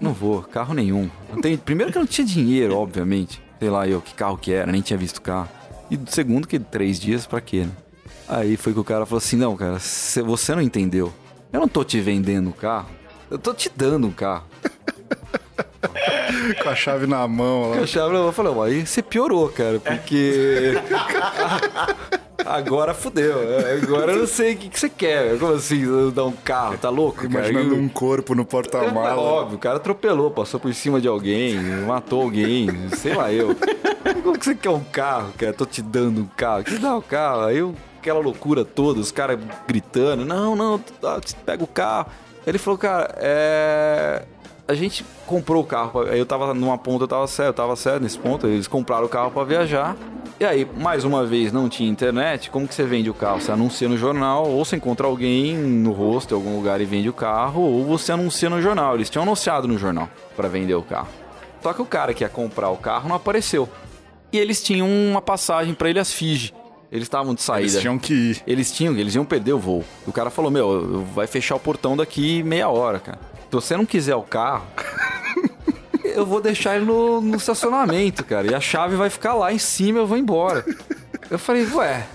Não 0.00 0.12
vou, 0.12 0.42
carro 0.42 0.74
nenhum. 0.74 1.10
Tem... 1.40 1.56
Primeiro 1.56 1.90
que 1.90 1.98
eu 1.98 2.02
não 2.02 2.06
tinha 2.06 2.26
dinheiro, 2.26 2.76
obviamente. 2.76 3.42
Sei 3.58 3.70
lá 3.70 3.86
eu 3.86 4.00
que 4.00 4.14
carro 4.14 4.36
que 4.36 4.52
era, 4.52 4.70
nem 4.70 4.80
tinha 4.80 4.96
visto 4.98 5.20
carro. 5.22 5.48
E 5.90 5.98
segundo 6.06 6.46
que 6.48 6.58
três 6.58 6.98
dias 6.98 7.26
pra 7.26 7.40
quê, 7.40 7.64
né? 7.64 7.70
Aí 8.28 8.56
foi 8.56 8.72
que 8.72 8.78
o 8.80 8.84
cara 8.84 9.04
falou 9.06 9.18
assim, 9.18 9.36
não, 9.36 9.56
cara, 9.56 9.78
cê- 9.78 10.22
você 10.22 10.54
não 10.54 10.62
entendeu. 10.62 11.12
Eu 11.52 11.60
não 11.60 11.68
tô 11.68 11.84
te 11.84 12.00
vendendo 12.00 12.50
o 12.50 12.52
carro. 12.52 12.88
Eu 13.30 13.38
tô 13.38 13.52
te 13.52 13.70
dando 13.74 14.06
um 14.06 14.12
carro. 14.12 14.44
Com 16.62 16.68
a 16.68 16.74
chave 16.74 17.06
na 17.06 17.26
mão 17.26 17.70
lá. 17.70 17.76
Eu 17.78 17.82
achava, 17.84 18.14
eu 18.14 18.32
falei, 18.32 18.52
"Ó, 18.54 18.62
aí 18.62 18.86
você 18.86 19.02
piorou, 19.02 19.48
cara, 19.48 19.80
porque. 19.80 20.72
Agora 22.44 22.92
fudeu. 22.92 23.36
Agora 23.82 24.12
eu 24.12 24.18
não 24.20 24.26
sei 24.26 24.54
o 24.54 24.56
que, 24.56 24.68
que 24.68 24.78
você 24.80 24.88
quer. 24.88 25.38
Como 25.38 25.52
assim, 25.54 25.84
dar 26.12 26.24
um 26.24 26.32
carro? 26.32 26.76
Tá 26.76 26.88
louco? 26.90 27.28
cara? 27.28 27.48
Imaginando 27.48 27.74
o- 27.76 27.78
um 27.78 27.88
corpo 27.88 28.34
no 28.34 28.42
É 28.42 28.44
porta-mala. 28.44 29.20
óbvio, 29.20 29.56
o 29.56 29.60
cara 29.60 29.76
atropelou, 29.76 30.30
passou 30.30 30.58
por 30.58 30.72
cima 30.74 31.00
de 31.00 31.06
alguém, 31.06 31.56
matou 31.86 32.22
alguém, 32.22 32.68
sei 32.96 33.14
lá 33.14 33.32
eu. 33.32 33.54
Como 34.22 34.36
que 34.38 34.44
você 34.44 34.54
quer 34.56 34.70
um 34.70 34.82
carro, 34.82 35.32
cara? 35.38 35.52
Tô 35.52 35.64
te 35.64 35.80
dando 35.82 36.22
um 36.22 36.26
carro. 36.36 36.64
Que 36.64 36.78
dá 36.78 36.96
o 36.96 37.02
carro? 37.02 37.42
Aí 37.42 37.58
aquela 38.00 38.18
loucura 38.18 38.64
toda, 38.64 38.98
os 38.98 39.12
caras 39.12 39.38
gritando, 39.68 40.24
não, 40.24 40.56
não, 40.56 40.78
tá, 40.78 41.20
pega 41.46 41.62
o 41.62 41.66
carro. 41.68 42.06
Ele 42.44 42.58
falou, 42.58 42.76
cara, 42.76 43.14
é. 43.18 44.24
A 44.66 44.74
gente 44.74 45.04
comprou 45.26 45.62
o 45.62 45.66
carro, 45.66 46.02
aí 46.02 46.18
eu 46.18 46.26
tava 46.26 46.54
numa 46.54 46.78
ponta, 46.78 47.04
eu 47.04 47.08
tava 47.08 47.26
certo, 47.26 47.48
eu 47.48 47.54
tava 47.54 47.76
certo 47.76 48.02
nesse 48.02 48.18
ponto, 48.18 48.46
eles 48.46 48.68
compraram 48.68 49.04
o 49.06 49.08
carro 49.08 49.30
pra 49.30 49.44
viajar. 49.44 49.96
E 50.38 50.44
aí, 50.44 50.66
mais 50.76 51.04
uma 51.04 51.26
vez, 51.26 51.52
não 51.52 51.68
tinha 51.68 51.88
internet, 51.88 52.50
como 52.50 52.66
que 52.66 52.74
você 52.74 52.84
vende 52.84 53.10
o 53.10 53.14
carro? 53.14 53.40
Você 53.40 53.52
anuncia 53.52 53.88
no 53.88 53.96
jornal, 53.96 54.48
ou 54.48 54.64
você 54.64 54.76
encontra 54.76 55.06
alguém 55.06 55.56
no 55.56 55.92
rosto 55.92 56.32
em 56.32 56.36
algum 56.36 56.56
lugar 56.56 56.80
e 56.80 56.84
vende 56.84 57.08
o 57.08 57.12
carro, 57.12 57.60
ou 57.60 57.84
você 57.84 58.12
anuncia 58.12 58.48
no 58.48 58.62
jornal. 58.62 58.94
Eles 58.94 59.10
tinham 59.10 59.22
anunciado 59.22 59.68
no 59.68 59.76
jornal 59.76 60.08
pra 60.36 60.48
vender 60.48 60.74
o 60.74 60.82
carro. 60.82 61.08
Só 61.62 61.72
que 61.72 61.82
o 61.82 61.86
cara 61.86 62.14
que 62.14 62.24
ia 62.24 62.28
comprar 62.28 62.70
o 62.70 62.76
carro 62.76 63.08
não 63.08 63.16
apareceu. 63.16 63.68
E 64.32 64.38
eles 64.38 64.62
tinham 64.62 64.88
uma 64.88 65.20
passagem 65.20 65.74
pra 65.74 65.90
Ilhas 65.90 66.12
Fiji. 66.12 66.54
Eles 66.90 67.04
estavam 67.04 67.34
de 67.34 67.42
saída. 67.42 67.70
Eles 67.70 67.80
tinham 67.80 67.98
que 67.98 68.12
ir. 68.12 68.42
Eles 68.46 68.72
tinham, 68.72 68.96
eles 68.96 69.14
iam 69.14 69.24
perder 69.24 69.52
o 69.52 69.58
voo. 69.58 69.84
O 70.06 70.12
cara 70.12 70.28
falou: 70.28 70.50
Meu, 70.50 71.04
vai 71.14 71.26
fechar 71.26 71.54
o 71.54 71.60
portão 71.60 71.96
daqui 71.96 72.42
meia 72.42 72.68
hora, 72.68 72.98
cara. 72.98 73.18
Se 73.52 73.56
você 73.56 73.76
não 73.76 73.84
quiser 73.84 74.14
o 74.14 74.22
carro, 74.22 74.64
eu 76.02 76.24
vou 76.24 76.40
deixar 76.40 76.74
ele 76.76 76.86
no, 76.86 77.20
no 77.20 77.36
estacionamento, 77.36 78.24
cara. 78.24 78.50
E 78.50 78.54
a 78.54 78.60
chave 78.60 78.96
vai 78.96 79.10
ficar 79.10 79.34
lá 79.34 79.52
em 79.52 79.58
cima 79.58 79.98
eu 79.98 80.06
vou 80.06 80.16
embora. 80.16 80.64
Eu 81.30 81.38
falei: 81.38 81.66
Ué, 81.66 82.06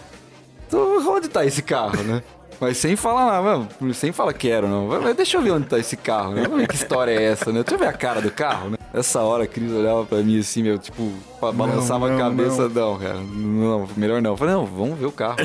então 0.68 0.98
onde 1.08 1.28
tá 1.28 1.46
esse 1.46 1.62
carro, 1.62 2.02
né? 2.02 2.24
Mas 2.60 2.78
sem 2.78 2.96
falar 2.96 3.26
nada, 3.26 3.42
mano, 3.42 3.94
sem 3.94 4.12
falar 4.12 4.34
quero, 4.34 4.68
não. 4.68 4.88
Mas 4.88 5.16
deixa 5.16 5.38
eu 5.38 5.42
ver 5.42 5.52
onde 5.52 5.68
tá 5.68 5.78
esse 5.78 5.96
carro, 5.96 6.34
né? 6.34 6.42
Vamos 6.44 6.58
ver 6.62 6.68
que 6.68 6.76
história 6.76 7.12
é 7.12 7.24
essa, 7.26 7.52
né? 7.52 7.62
Deixa 7.62 7.76
eu 7.76 7.80
ver 7.80 7.88
a 7.88 7.94
cara 7.94 8.20
do 8.22 8.32
carro, 8.32 8.72
né? 8.72 8.78
Essa 8.94 9.22
hora 9.22 9.44
a 9.44 9.48
Cris 9.48 9.72
olhava 9.72 10.06
pra 10.06 10.20
mim 10.20 10.40
assim, 10.40 10.64
meu, 10.64 10.80
tipo, 10.80 11.12
ba- 11.40 11.52
balançava 11.52 12.08
não, 12.10 12.16
a 12.16 12.20
cabeça, 12.20 12.64
não. 12.64 12.98
cara. 12.98 13.16
Não, 13.16 13.88
melhor 13.96 14.22
não. 14.24 14.32
Eu 14.32 14.38
falei, 14.38 14.56
não, 14.56 14.66
vamos 14.66 14.98
ver 14.98 15.06
o 15.06 15.12
carro. 15.12 15.36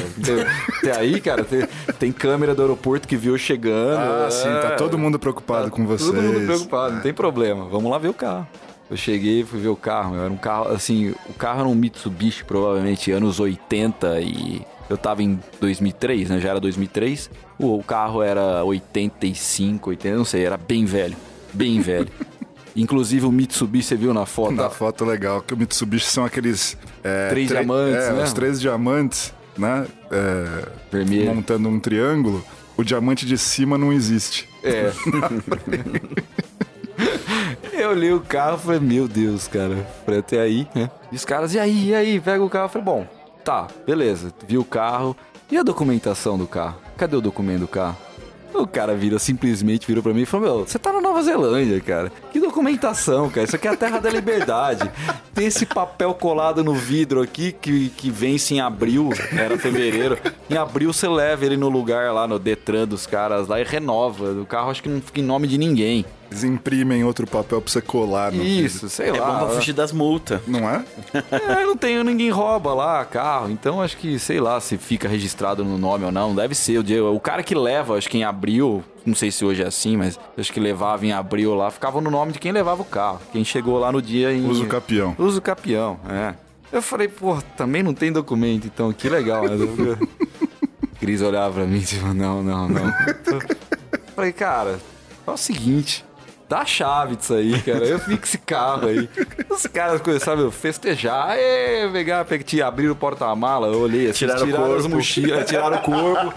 tem 0.80 0.90
aí, 0.90 1.20
cara, 1.20 1.44
tem, 1.44 1.66
tem 1.98 2.12
câmera 2.12 2.54
do 2.54 2.62
aeroporto 2.62 3.06
que 3.06 3.16
viu 3.16 3.36
chegando. 3.36 4.00
Ah, 4.00 4.30
sim, 4.30 4.44
tá 4.44 4.68
É, 4.68 4.76
todo 4.76 4.96
mundo 4.96 5.18
preocupado 5.18 5.70
com 5.70 5.84
vocês. 5.86 6.08
Todo 6.10 6.22
mundo 6.22 6.46
preocupado, 6.46 6.94
não 6.94 7.00
tem 7.02 7.12
problema. 7.12 7.66
Vamos 7.66 7.90
lá 7.90 7.98
ver 7.98 8.08
o 8.08 8.14
carro. 8.14 8.46
Eu 8.90 8.96
cheguei 8.96 9.40
e 9.40 9.44
fui 9.44 9.60
ver 9.60 9.68
o 9.68 9.76
carro. 9.76 10.12
meu, 10.14 10.24
Era 10.24 10.32
um 10.32 10.36
carro, 10.36 10.68
assim, 10.68 11.14
o 11.28 11.34
carro 11.34 11.60
era 11.60 11.68
um 11.68 11.74
Mitsubishi, 11.74 12.44
provavelmente 12.44 13.10
anos 13.10 13.38
80 13.40 14.20
e 14.20 14.62
eu 14.88 14.96
tava 14.96 15.22
em 15.22 15.38
2003, 15.60 16.30
né? 16.30 16.40
Já 16.40 16.50
era 16.50 16.60
2003. 16.60 17.30
O, 17.58 17.82
carro 17.82 18.22
era 18.22 18.64
85, 18.64 19.90
80, 19.90 20.16
não 20.16 20.24
sei, 20.24 20.44
era 20.44 20.56
bem 20.56 20.84
velho. 20.84 21.16
Bem 21.52 21.80
velho. 21.80 22.08
Inclusive 22.74 23.26
o 23.26 23.32
Mitsubishi, 23.32 23.88
você 23.88 23.96
viu 23.96 24.14
na 24.14 24.24
foto? 24.24 24.52
Na 24.52 24.70
foto 24.70 25.04
legal, 25.04 25.42
que 25.42 25.52
o 25.52 25.56
Mitsubishi 25.56 26.06
são 26.06 26.24
aqueles... 26.24 26.76
é, 27.04 27.28
Três 27.28 27.48
diamantes, 27.48 28.04
é, 28.04 28.12
né? 28.12 28.22
Os 28.22 28.32
três 28.32 28.60
diamantes, 28.60 29.34
né? 29.58 29.86
É, 30.10 30.68
Vermelho. 30.90 31.34
montando 31.34 31.68
um 31.68 31.78
triângulo. 31.78 32.42
O 32.76 32.82
diamante 32.82 33.26
de 33.26 33.36
cima 33.36 33.76
não 33.76 33.92
existe. 33.92 34.48
É. 34.64 34.90
Eu 37.72 37.90
olhei 37.90 38.12
o 38.12 38.20
carro 38.20 38.56
e 38.56 38.60
falei, 38.60 38.80
meu 38.80 39.08
Deus, 39.08 39.48
cara, 39.48 39.86
falei, 40.04 40.20
até 40.20 40.40
aí, 40.40 40.68
né? 40.74 40.90
E 41.10 41.16
os 41.16 41.24
caras, 41.24 41.52
e 41.54 41.58
aí, 41.58 41.88
e 41.88 41.94
aí, 41.94 42.20
pega 42.20 42.42
o 42.42 42.48
carro. 42.48 42.66
Eu 42.66 42.68
falei, 42.68 42.84
bom, 42.84 43.06
tá, 43.42 43.66
beleza, 43.86 44.32
vi 44.46 44.56
o 44.58 44.64
carro. 44.64 45.16
E 45.50 45.58
a 45.58 45.62
documentação 45.62 46.38
do 46.38 46.46
carro? 46.46 46.78
Cadê 46.96 47.14
o 47.14 47.20
documento 47.20 47.60
do 47.60 47.68
carro? 47.68 47.96
O 48.54 48.66
cara 48.66 48.94
vira, 48.94 49.18
simplesmente 49.18 49.86
virou 49.86 50.02
pra 50.02 50.12
mim 50.12 50.22
e 50.22 50.26
falou, 50.26 50.46
meu, 50.46 50.66
você 50.66 50.78
tá 50.78 50.92
na 50.92 51.00
Nova 51.00 51.22
Zelândia, 51.22 51.80
cara. 51.80 52.12
Que 52.30 52.38
documentação, 52.38 53.30
cara. 53.30 53.46
Isso 53.46 53.56
aqui 53.56 53.66
é 53.66 53.70
a 53.70 53.76
terra 53.76 53.98
da 53.98 54.10
liberdade. 54.10 54.90
Tem 55.34 55.46
esse 55.46 55.64
papel 55.64 56.12
colado 56.14 56.62
no 56.62 56.74
vidro 56.74 57.22
aqui 57.22 57.52
que, 57.52 57.88
que 57.90 58.10
vence 58.10 58.54
em 58.54 58.60
abril, 58.60 59.10
era 59.32 59.58
fevereiro. 59.58 60.18
Em 60.50 60.56
abril 60.56 60.92
você 60.92 61.08
leva 61.08 61.46
ele 61.46 61.56
no 61.56 61.70
lugar 61.70 62.12
lá 62.12 62.26
no 62.26 62.38
Detran 62.38 62.86
dos 62.86 63.06
caras 63.06 63.48
lá 63.48 63.58
e 63.58 63.64
renova. 63.64 64.32
O 64.32 64.46
carro 64.46 64.70
acho 64.70 64.82
que 64.82 64.88
não 64.88 65.00
fica 65.00 65.20
em 65.20 65.24
nome 65.24 65.46
de 65.48 65.56
ninguém. 65.56 66.04
Eles 66.32 66.44
imprimem 66.44 67.04
outro 67.04 67.26
papel 67.26 67.60
pra 67.60 67.70
você 67.70 67.80
colar 67.82 68.32
no 68.32 68.42
Isso, 68.42 68.88
sei 68.88 69.08
É 69.10 69.12
lá. 69.20 69.30
bom 69.32 69.46
pra 69.46 69.54
fugir 69.56 69.72
das 69.74 69.92
multas. 69.92 70.40
Não 70.46 70.68
é? 70.68 70.82
É, 71.30 71.64
não 71.66 71.76
tem, 71.76 72.02
ninguém 72.02 72.30
rouba 72.30 72.72
lá 72.72 73.04
carro, 73.04 73.50
então 73.50 73.82
acho 73.82 73.96
que, 73.98 74.18
sei 74.18 74.40
lá, 74.40 74.58
se 74.60 74.78
fica 74.78 75.06
registrado 75.08 75.62
no 75.64 75.76
nome 75.76 76.04
ou 76.06 76.10
não, 76.12 76.34
deve 76.34 76.54
ser. 76.54 76.78
O, 76.78 76.82
dia- 76.82 77.04
o 77.04 77.20
cara 77.20 77.42
que 77.42 77.54
leva, 77.54 77.96
acho 77.98 78.08
que 78.08 78.16
em 78.16 78.24
abril, 78.24 78.82
não 79.04 79.14
sei 79.14 79.30
se 79.30 79.44
hoje 79.44 79.62
é 79.62 79.66
assim, 79.66 79.96
mas 79.96 80.18
acho 80.38 80.52
que 80.52 80.58
levava 80.58 81.04
em 81.04 81.12
abril 81.12 81.54
lá, 81.54 81.70
ficava 81.70 82.00
no 82.00 82.10
nome 82.10 82.32
de 82.32 82.38
quem 82.38 82.50
levava 82.52 82.80
o 82.80 82.84
carro. 82.86 83.20
Quem 83.30 83.44
chegou 83.44 83.78
lá 83.78 83.92
no 83.92 84.00
dia 84.00 84.32
em. 84.32 84.46
Uso 84.48 84.66
capião. 84.66 85.14
Uso 85.18 85.40
capião, 85.42 86.00
é. 86.08 86.34
Eu 86.72 86.80
falei, 86.80 87.06
pô, 87.08 87.36
também 87.56 87.82
não 87.82 87.92
tem 87.92 88.10
documento, 88.10 88.66
então 88.66 88.90
que 88.92 89.06
legal? 89.08 89.44
Cris 90.98 91.20
olhava 91.20 91.54
pra 91.54 91.64
mim 91.66 91.78
e 91.78 91.82
tipo, 91.84 92.06
não, 92.14 92.42
não, 92.42 92.68
não. 92.68 92.92
falei, 94.14 94.32
cara, 94.32 94.78
é 95.26 95.30
o 95.30 95.36
seguinte. 95.36 96.04
Dá 96.52 96.58
a 96.58 96.66
chave 96.66 97.16
disso 97.16 97.32
aí, 97.32 97.58
cara. 97.62 97.82
Eu 97.82 97.98
fico 97.98 98.26
esse 98.26 98.36
carro 98.36 98.86
aí. 98.86 99.08
Os 99.48 99.66
caras 99.66 100.02
começaram 100.02 100.48
a 100.48 100.52
festejar. 100.52 101.30
Aê, 101.30 101.88
pegar, 101.90 102.26
pegar, 102.26 102.68
abriram 102.68 102.92
o 102.92 102.94
porta-mala, 102.94 103.68
eu 103.68 103.80
olhei 103.80 104.10
assim, 104.10 104.18
Tiraram 104.18 104.44
tiraram 104.44 104.74
as 104.74 104.82
corpo. 104.82 104.96
mochilas, 104.96 105.48
tiraram 105.48 105.78
o 105.78 105.80
corpo, 105.80 106.34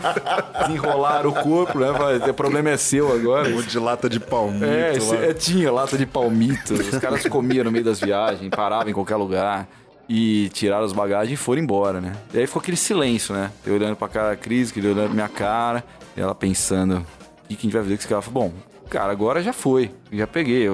desenrolaram 0.62 1.30
o 1.32 1.34
corpo, 1.34 1.80
né? 1.80 1.93
Falei, 1.93 2.30
O 2.30 2.34
problema 2.34 2.69
é 2.69 2.78
seu 2.78 3.12
agora. 3.12 3.49
Um 3.49 3.56
monte 3.56 3.67
de 3.67 3.78
lata 3.78 4.08
de 4.08 4.21
palmito 4.21 4.63
É, 4.63 5.32
é, 5.32 5.34
tinha 5.34 5.69
lata 5.69 5.97
de 5.97 6.06
palmito. 6.06 6.75
Os 6.75 6.97
caras 6.97 7.28
comiam 7.28 7.65
no 7.65 7.71
meio 7.73 7.84
das 7.84 7.99
viagens, 7.99 8.49
paravam 8.56 8.89
em 8.89 8.93
qualquer 8.93 9.17
lugar. 9.17 9.67
E 10.08 10.47
tiraram 10.54 10.86
as 10.86 10.93
bagagens 10.93 11.34
e 11.34 11.36
foram 11.36 11.62
embora, 11.62 11.99
né? 11.99 12.13
E 12.34 12.39
aí 12.39 12.47
ficou 12.47 12.62
aquele 12.62 12.78
silêncio, 12.78 13.36
né? 13.36 13.51
Eu 13.65 13.73
olhando 13.73 13.97
pra 13.97 14.08
cara 14.08 14.30
da 14.30 14.36
Cris, 14.38 14.71
que 14.71 14.80
ele 14.80 14.88
olhando 14.88 15.08
pra 15.08 15.13
minha 15.13 15.28
cara, 15.28 15.84
e 16.15 16.21
ela 16.21 16.34
pensando, 16.34 16.99
o 16.99 17.47
que, 17.49 17.56
a 17.56 17.62
gente 17.62 17.73
vai 17.73 17.82
fazer 17.82 17.97
com 17.97 18.01
esse 18.01 18.08
falei, 18.08 18.30
bom, 18.32 18.54
cara, 18.89 19.12
agora 19.12 19.41
já 19.41 19.54
foi. 19.54 19.91
Já 20.12 20.28
peguei, 20.28 20.67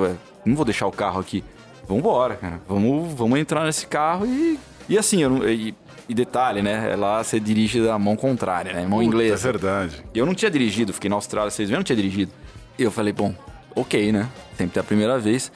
não 0.45 0.55
vou 0.55 0.65
deixar 0.65 0.87
o 0.87 0.91
carro 0.91 1.19
aqui. 1.19 1.43
Vambora, 1.87 2.35
cara. 2.35 2.61
Vamos, 2.67 3.13
vamos 3.13 3.39
entrar 3.39 3.65
nesse 3.65 3.87
carro 3.87 4.25
e. 4.25 4.59
E 4.89 4.97
assim, 4.97 5.21
eu 5.21 5.29
não, 5.29 5.47
e, 5.47 5.73
e 6.07 6.13
detalhe, 6.13 6.61
né? 6.61 6.95
Lá 6.95 7.23
você 7.23 7.39
dirige 7.39 7.81
da 7.81 7.97
mão 7.97 8.15
contrária, 8.15 8.73
né? 8.73 8.81
Mão 8.81 8.99
Puta, 8.99 9.03
inglesa. 9.05 9.49
É 9.49 9.51
verdade. 9.51 10.03
Eu 10.13 10.25
não 10.25 10.33
tinha 10.33 10.51
dirigido, 10.51 10.93
fiquei 10.93 11.09
na 11.09 11.15
Austrália 11.15 11.49
seis 11.51 11.69
meses, 11.69 11.73
eu 11.73 11.79
não 11.79 11.83
tinha 11.83 11.95
dirigido. 11.95 12.31
E 12.77 12.83
eu 12.83 12.91
falei, 12.91 13.13
bom, 13.13 13.33
ok, 13.75 14.11
né? 14.11 14.27
Sempre 14.57 14.79
é 14.79 14.81
a 14.81 14.83
primeira 14.83 15.19
vez. 15.19 15.51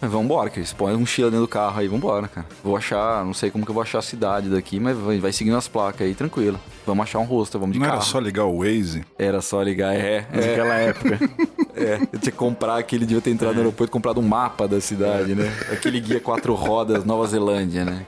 Mas 0.00 0.10
vambora, 0.10 0.50
Cris. 0.50 0.72
Põe 0.72 0.92
a 0.92 0.98
mochila 0.98 1.30
dentro 1.30 1.46
do 1.46 1.48
carro 1.48 1.80
aí, 1.80 1.88
vambora, 1.88 2.28
cara. 2.28 2.46
Vou 2.62 2.76
achar, 2.76 3.24
não 3.24 3.32
sei 3.32 3.50
como 3.50 3.64
que 3.64 3.70
eu 3.70 3.74
vou 3.74 3.82
achar 3.82 3.98
a 3.98 4.02
cidade 4.02 4.48
daqui, 4.48 4.78
mas 4.78 4.96
vai, 4.96 5.18
vai 5.18 5.32
seguindo 5.32 5.56
as 5.56 5.66
placas 5.68 6.06
aí, 6.06 6.14
tranquilo. 6.14 6.60
Vamos 6.86 7.02
achar 7.04 7.18
um 7.18 7.24
rosto, 7.24 7.58
vamos 7.58 7.72
de 7.74 7.78
Não 7.78 7.86
carro. 7.86 7.98
era 7.98 8.04
só 8.06 8.18
ligar 8.18 8.44
o 8.44 8.58
Waze? 8.58 9.04
Era 9.18 9.40
só 9.40 9.62
ligar, 9.62 9.94
é. 9.94 10.26
é 10.32 10.36
Naquela 10.36 10.74
época. 10.74 11.18
é, 11.74 11.94
eu 12.12 12.18
tinha 12.18 12.32
que 12.32 12.32
comprar 12.32 12.76
aquele, 12.76 13.06
devia 13.06 13.22
ter 13.22 13.30
entrado 13.30 13.54
no 13.54 13.60
aeroporto 13.60 13.90
e 13.90 13.92
comprado 13.92 14.20
um 14.20 14.26
mapa 14.28 14.68
da 14.68 14.80
cidade, 14.80 15.34
né? 15.34 15.50
Aquele 15.72 16.00
guia 16.00 16.20
quatro 16.20 16.54
rodas, 16.54 17.04
Nova 17.04 17.26
Zelândia, 17.26 17.84
né? 17.84 18.04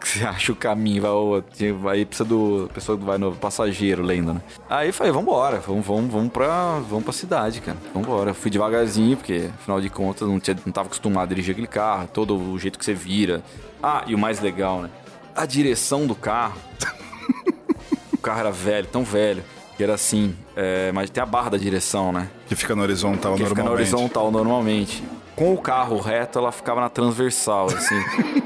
Que 0.00 0.08
Você 0.08 0.24
acha 0.26 0.52
o 0.52 0.56
caminho, 0.56 1.02
vai, 1.02 1.42
tinha- 1.54 1.74
vai 1.74 2.04
precisa 2.04 2.28
do. 2.28 2.70
Pessoa 2.72 2.96
que 2.96 3.04
vai 3.04 3.18
no 3.18 3.32
passageiro 3.36 4.02
lendo, 4.02 4.32
né? 4.34 4.40
Aí 4.68 4.88
eu 4.88 4.94
falei, 4.94 5.12
vambora, 5.12 5.60
vamos, 5.60 5.86
vamos, 5.86 6.10
vamos, 6.12 6.32
pra, 6.32 6.78
vamos 6.88 7.04
pra 7.04 7.12
cidade, 7.12 7.60
cara. 7.60 7.76
Vambora. 7.94 8.32
Fui 8.34 8.50
devagarzinho, 8.50 9.16
porque 9.16 9.50
afinal 9.58 9.80
de 9.80 9.90
contas 9.90 10.26
não, 10.26 10.40
tinha, 10.40 10.56
não 10.64 10.72
tava 10.72 10.86
acostumado 10.86 11.24
a 11.24 11.28
dirigir 11.28 11.52
aquele 11.52 11.66
carro, 11.66 12.08
todo 12.12 12.34
o 12.36 12.58
jeito 12.58 12.78
que 12.78 12.84
você 12.84 12.94
vira. 12.94 13.42
Ah, 13.82 14.02
e 14.06 14.14
o 14.14 14.18
mais 14.18 14.40
legal, 14.40 14.82
né? 14.82 14.90
A 15.36 15.44
direção 15.46 16.06
do 16.06 16.14
carro. 16.14 16.56
o 18.12 18.18
carro 18.18 18.40
era 18.40 18.50
velho, 18.50 18.86
tão 18.86 19.04
velho, 19.04 19.42
que 19.76 19.82
era 19.82 19.94
assim, 19.94 20.34
é, 20.56 20.90
mas 20.92 21.08
tem 21.10 21.22
a 21.22 21.26
barra 21.26 21.50
da 21.50 21.56
direção, 21.58 22.12
né? 22.12 22.28
Que 22.48 22.54
fica 22.56 22.74
na 22.74 22.82
horizontal 22.82 23.34
que 23.34 23.42
fica 23.44 23.54
na 23.54 23.62
normalmente. 23.64 23.94
horizontal 23.94 24.30
normalmente. 24.30 25.02
Com 25.40 25.54
o 25.54 25.56
carro 25.58 25.98
reto, 25.98 26.38
ela 26.38 26.52
ficava 26.52 26.82
na 26.82 26.90
transversal, 26.90 27.64
assim. 27.68 27.94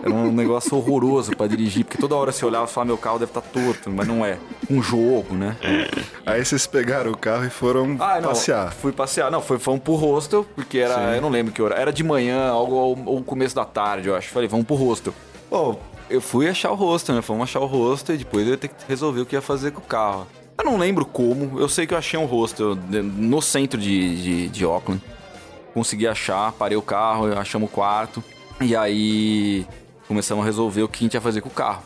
Era 0.00 0.14
um 0.14 0.30
negócio 0.30 0.76
horroroso 0.76 1.36
pra 1.36 1.48
dirigir, 1.48 1.84
porque 1.84 1.98
toda 1.98 2.14
hora 2.14 2.30
você 2.30 2.46
olhava 2.46 2.66
e 2.66 2.68
falava, 2.68 2.86
meu 2.86 2.96
carro 2.96 3.18
deve 3.18 3.30
estar 3.30 3.40
torto, 3.40 3.90
mas 3.90 4.06
não 4.06 4.24
é. 4.24 4.38
Um 4.70 4.80
jogo, 4.80 5.34
né? 5.34 5.56
Aí 6.24 6.44
vocês 6.44 6.68
pegaram 6.68 7.10
o 7.10 7.16
carro 7.16 7.44
e 7.46 7.50
foram 7.50 7.96
Ah, 7.98 8.20
não. 8.20 8.28
passear. 8.28 8.72
Fui 8.72 8.92
passear. 8.92 9.28
Não, 9.28 9.42
foi, 9.42 9.58
fomos 9.58 9.82
pro 9.82 9.94
hostel, 9.96 10.46
porque 10.54 10.78
era. 10.78 11.16
Eu 11.16 11.20
não 11.20 11.30
lembro 11.30 11.52
que 11.52 11.60
hora. 11.60 11.74
Era 11.74 11.92
de 11.92 12.04
manhã, 12.04 12.48
algo 12.50 12.76
ou, 12.76 13.24
começo 13.24 13.56
da 13.56 13.64
tarde, 13.64 14.06
eu 14.06 14.14
acho. 14.14 14.28
Falei, 14.28 14.48
vamos 14.48 14.64
pro 14.64 14.76
hostel. 14.76 15.12
Bom, 15.50 15.80
eu 16.08 16.20
fui 16.20 16.48
achar 16.48 16.70
o 16.70 16.76
hostel, 16.76 17.16
né? 17.16 17.22
Fomos 17.22 17.42
achar 17.42 17.58
o 17.58 17.66
hostel 17.66 18.14
e 18.14 18.18
depois 18.18 18.46
eu 18.46 18.52
ia 18.52 18.56
ter 18.56 18.68
que 18.68 18.74
resolver 18.86 19.20
o 19.22 19.26
que 19.26 19.34
ia 19.34 19.42
fazer 19.42 19.72
com 19.72 19.80
o 19.80 19.84
carro. 19.84 20.28
Eu 20.56 20.64
não 20.64 20.78
lembro 20.78 21.04
como, 21.04 21.58
eu 21.58 21.68
sei 21.68 21.88
que 21.88 21.92
eu 21.92 21.98
achei 21.98 22.16
um 22.20 22.24
hostel 22.24 22.78
no 22.88 23.42
centro 23.42 23.80
de, 23.80 24.22
de, 24.22 24.48
de 24.48 24.64
Auckland. 24.64 25.02
Consegui 25.74 26.06
achar, 26.06 26.52
parei 26.52 26.76
o 26.78 26.82
carro, 26.82 27.36
achamos 27.38 27.68
o 27.68 27.72
quarto. 27.72 28.22
E 28.60 28.74
aí 28.76 29.66
começamos 30.06 30.42
a 30.42 30.46
resolver 30.46 30.82
o 30.84 30.88
que 30.88 30.98
a 30.98 31.02
gente 31.02 31.14
ia 31.14 31.20
fazer 31.20 31.40
com 31.40 31.48
o 31.48 31.52
carro. 31.52 31.82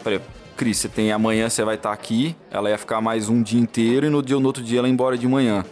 Falei, 0.00 0.20
Cris, 0.56 0.78
você 0.78 0.88
tem 0.88 1.12
amanhã, 1.12 1.48
você 1.50 1.62
vai 1.62 1.74
estar 1.74 1.92
aqui. 1.92 2.34
Ela 2.50 2.70
ia 2.70 2.78
ficar 2.78 3.00
mais 3.02 3.28
um 3.28 3.42
dia 3.42 3.60
inteiro 3.60 4.06
e 4.06 4.10
no, 4.10 4.22
dia, 4.22 4.40
no 4.40 4.46
outro 4.46 4.62
dia 4.62 4.78
ela 4.78 4.88
ia 4.88 4.92
embora 4.94 5.18
de 5.18 5.28
manhã. 5.28 5.64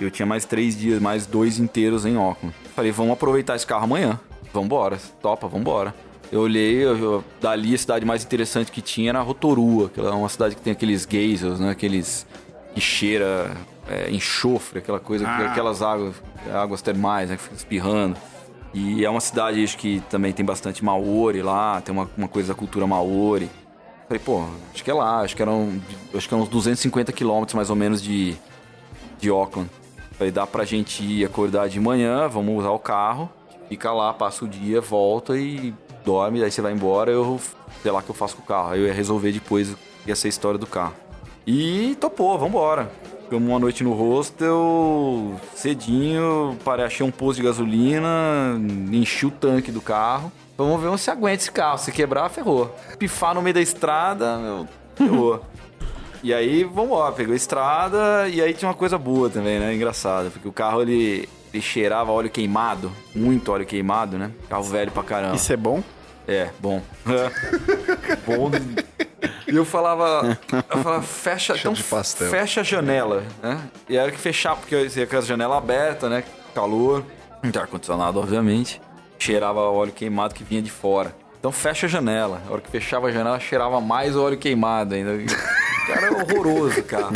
Eu 0.00 0.10
tinha 0.10 0.24
mais 0.26 0.44
três 0.44 0.76
dias, 0.78 1.00
mais 1.00 1.26
dois 1.26 1.58
inteiros 1.58 2.06
em 2.06 2.16
Auckland. 2.16 2.54
Falei, 2.74 2.90
vamos 2.90 3.12
aproveitar 3.12 3.56
esse 3.56 3.66
carro 3.66 3.84
amanhã. 3.84 4.18
Vambora, 4.52 4.98
topa, 5.20 5.46
vambora. 5.48 5.94
Eu 6.32 6.40
olhei, 6.40 6.82
eu, 6.84 6.96
eu- 6.98 7.24
dali 7.40 7.74
a 7.74 7.78
cidade 7.78 8.04
mais 8.04 8.24
interessante 8.24 8.72
que 8.72 8.80
tinha 8.80 9.10
era 9.10 9.20
Rotorua, 9.20 9.90
que 9.90 10.00
é 10.00 10.04
uma 10.10 10.28
cidade 10.28 10.54
que 10.54 10.60
tem 10.62 10.72
aqueles 10.72 11.06
geysers, 11.08 11.60
né? 11.60 11.70
Aqueles 11.70 12.26
que 12.74 12.80
cheira 12.80 13.50
é, 13.88 14.10
enxofre, 14.10 14.78
aquela 14.78 15.00
coisa, 15.00 15.28
aquelas 15.28 15.82
águas, 15.82 16.14
águas 16.52 16.82
termais, 16.82 17.30
né? 17.30 17.36
Que 17.36 17.42
fica 17.42 17.54
espirrando. 17.54 18.16
E 18.74 19.04
é 19.04 19.10
uma 19.10 19.20
cidade, 19.20 19.62
acho 19.62 19.78
que 19.78 20.02
também 20.10 20.32
tem 20.32 20.44
bastante 20.44 20.84
Maori 20.84 21.40
lá, 21.40 21.80
tem 21.80 21.94
uma, 21.94 22.10
uma 22.16 22.28
coisa 22.28 22.48
da 22.48 22.54
cultura 22.54 22.86
Maori. 22.86 23.50
Falei, 24.06 24.22
pô, 24.22 24.44
acho 24.72 24.84
que 24.84 24.90
é 24.90 24.94
lá, 24.94 25.20
acho 25.20 25.34
que 25.34 25.42
eram, 25.42 25.80
acho 26.14 26.28
que 26.28 26.34
eram 26.34 26.44
uns 26.44 26.48
250 26.48 27.12
quilômetros 27.12 27.54
mais 27.54 27.70
ou 27.70 27.76
menos 27.76 28.02
de, 28.02 28.36
de 29.18 29.30
Auckland. 29.30 29.70
Falei, 30.12 30.30
dá 30.30 30.46
pra 30.46 30.64
gente 30.64 31.02
ir 31.02 31.24
acordar 31.24 31.68
de 31.68 31.80
manhã, 31.80 32.28
vamos 32.28 32.58
usar 32.58 32.70
o 32.70 32.78
carro, 32.78 33.30
fica 33.68 33.92
lá, 33.92 34.12
passa 34.12 34.44
o 34.44 34.48
dia, 34.48 34.80
volta 34.80 35.36
e 35.36 35.74
dorme, 36.04 36.42
aí 36.44 36.50
você 36.50 36.60
vai 36.60 36.72
embora, 36.72 37.10
eu 37.10 37.40
sei 37.82 37.90
lá 37.90 37.98
o 37.98 38.02
que 38.02 38.10
eu 38.10 38.14
faço 38.14 38.36
com 38.36 38.42
o 38.42 38.46
carro. 38.46 38.70
Aí 38.70 38.80
eu 38.80 38.86
ia 38.86 38.92
resolver 38.92 39.32
depois 39.32 39.74
ia 40.06 40.14
ser 40.14 40.28
a 40.28 40.30
história 40.30 40.58
do 40.58 40.66
carro. 40.66 40.94
E 41.46 41.96
topou, 42.00 42.38
vambora. 42.38 42.90
Ficamos 43.26 43.48
uma 43.48 43.58
noite 43.58 43.82
no 43.82 43.92
hostel, 43.92 45.34
cedinho, 45.52 46.56
parei, 46.64 46.86
achei 46.86 47.04
um 47.04 47.10
posto 47.10 47.40
de 47.40 47.42
gasolina, 47.42 48.56
enchi 48.92 49.26
o 49.26 49.32
tanque 49.32 49.72
do 49.72 49.80
carro. 49.80 50.30
Vamos 50.56 50.80
ver 50.80 50.96
se 50.96 51.10
aguenta 51.10 51.42
esse 51.42 51.50
carro. 51.50 51.76
Se 51.76 51.90
quebrar, 51.90 52.28
ferrou. 52.28 52.72
Pifar 53.00 53.34
no 53.34 53.42
meio 53.42 53.54
da 53.54 53.60
estrada, 53.60 54.38
meu, 54.38 54.68
ferrou. 54.94 55.44
E 56.22 56.34
aí, 56.34 56.64
vamos 56.64 56.98
lá, 56.98 57.12
pegou 57.12 57.34
a 57.34 57.36
estrada 57.36 58.28
e 58.28 58.40
aí 58.40 58.52
tinha 58.52 58.68
uma 58.68 58.74
coisa 58.74 58.98
boa 58.98 59.30
também, 59.30 59.60
né? 59.60 59.72
Engraçado, 59.72 60.28
porque 60.30 60.48
o 60.48 60.52
carro 60.52 60.82
ele, 60.82 61.28
ele 61.52 61.62
cheirava 61.62 62.10
óleo 62.10 62.30
queimado, 62.30 62.90
muito 63.14 63.52
óleo 63.52 63.64
queimado, 63.64 64.18
né? 64.18 64.32
Carro 64.48 64.64
velho 64.64 64.90
pra 64.90 65.04
caramba. 65.04 65.36
Isso 65.36 65.52
é 65.52 65.56
bom? 65.56 65.84
É, 66.26 66.48
bom. 66.58 66.82
bom. 68.26 68.50
E 69.46 69.54
eu 69.56 69.64
falava, 69.64 70.38
eu 70.52 70.82
falava, 70.82 71.02
fecha, 71.02 71.56
então, 71.56 71.74
fecha 71.74 72.60
a 72.60 72.64
janela, 72.64 73.24
né? 73.42 73.60
E 73.88 73.96
era 73.96 74.10
que 74.10 74.18
fechar, 74.18 74.56
porque 74.56 74.74
eu 74.74 74.86
ia 74.86 75.06
com 75.06 75.16
a 75.16 75.20
janela 75.20 75.56
aberta, 75.56 76.08
né? 76.08 76.22
Calor, 76.54 77.04
não 77.42 77.50
tem 77.50 77.62
ar-condicionado, 77.62 78.18
obviamente. 78.18 78.80
Cheirava 79.18 79.60
óleo 79.60 79.92
queimado 79.92 80.34
que 80.34 80.44
vinha 80.44 80.60
de 80.60 80.70
fora. 80.70 81.14
Então 81.38 81.50
fecha 81.52 81.86
a 81.86 81.88
janela. 81.88 82.42
A 82.48 82.52
hora 82.52 82.60
que 82.60 82.70
fechava 82.70 83.08
a 83.08 83.12
janela, 83.12 83.40
cheirava 83.40 83.80
mais 83.80 84.16
óleo 84.16 84.36
queimado 84.36 84.94
ainda. 84.94 85.12
Cara, 85.86 86.06
era 86.06 86.12
horroroso, 86.22 86.82
cara. 86.82 87.12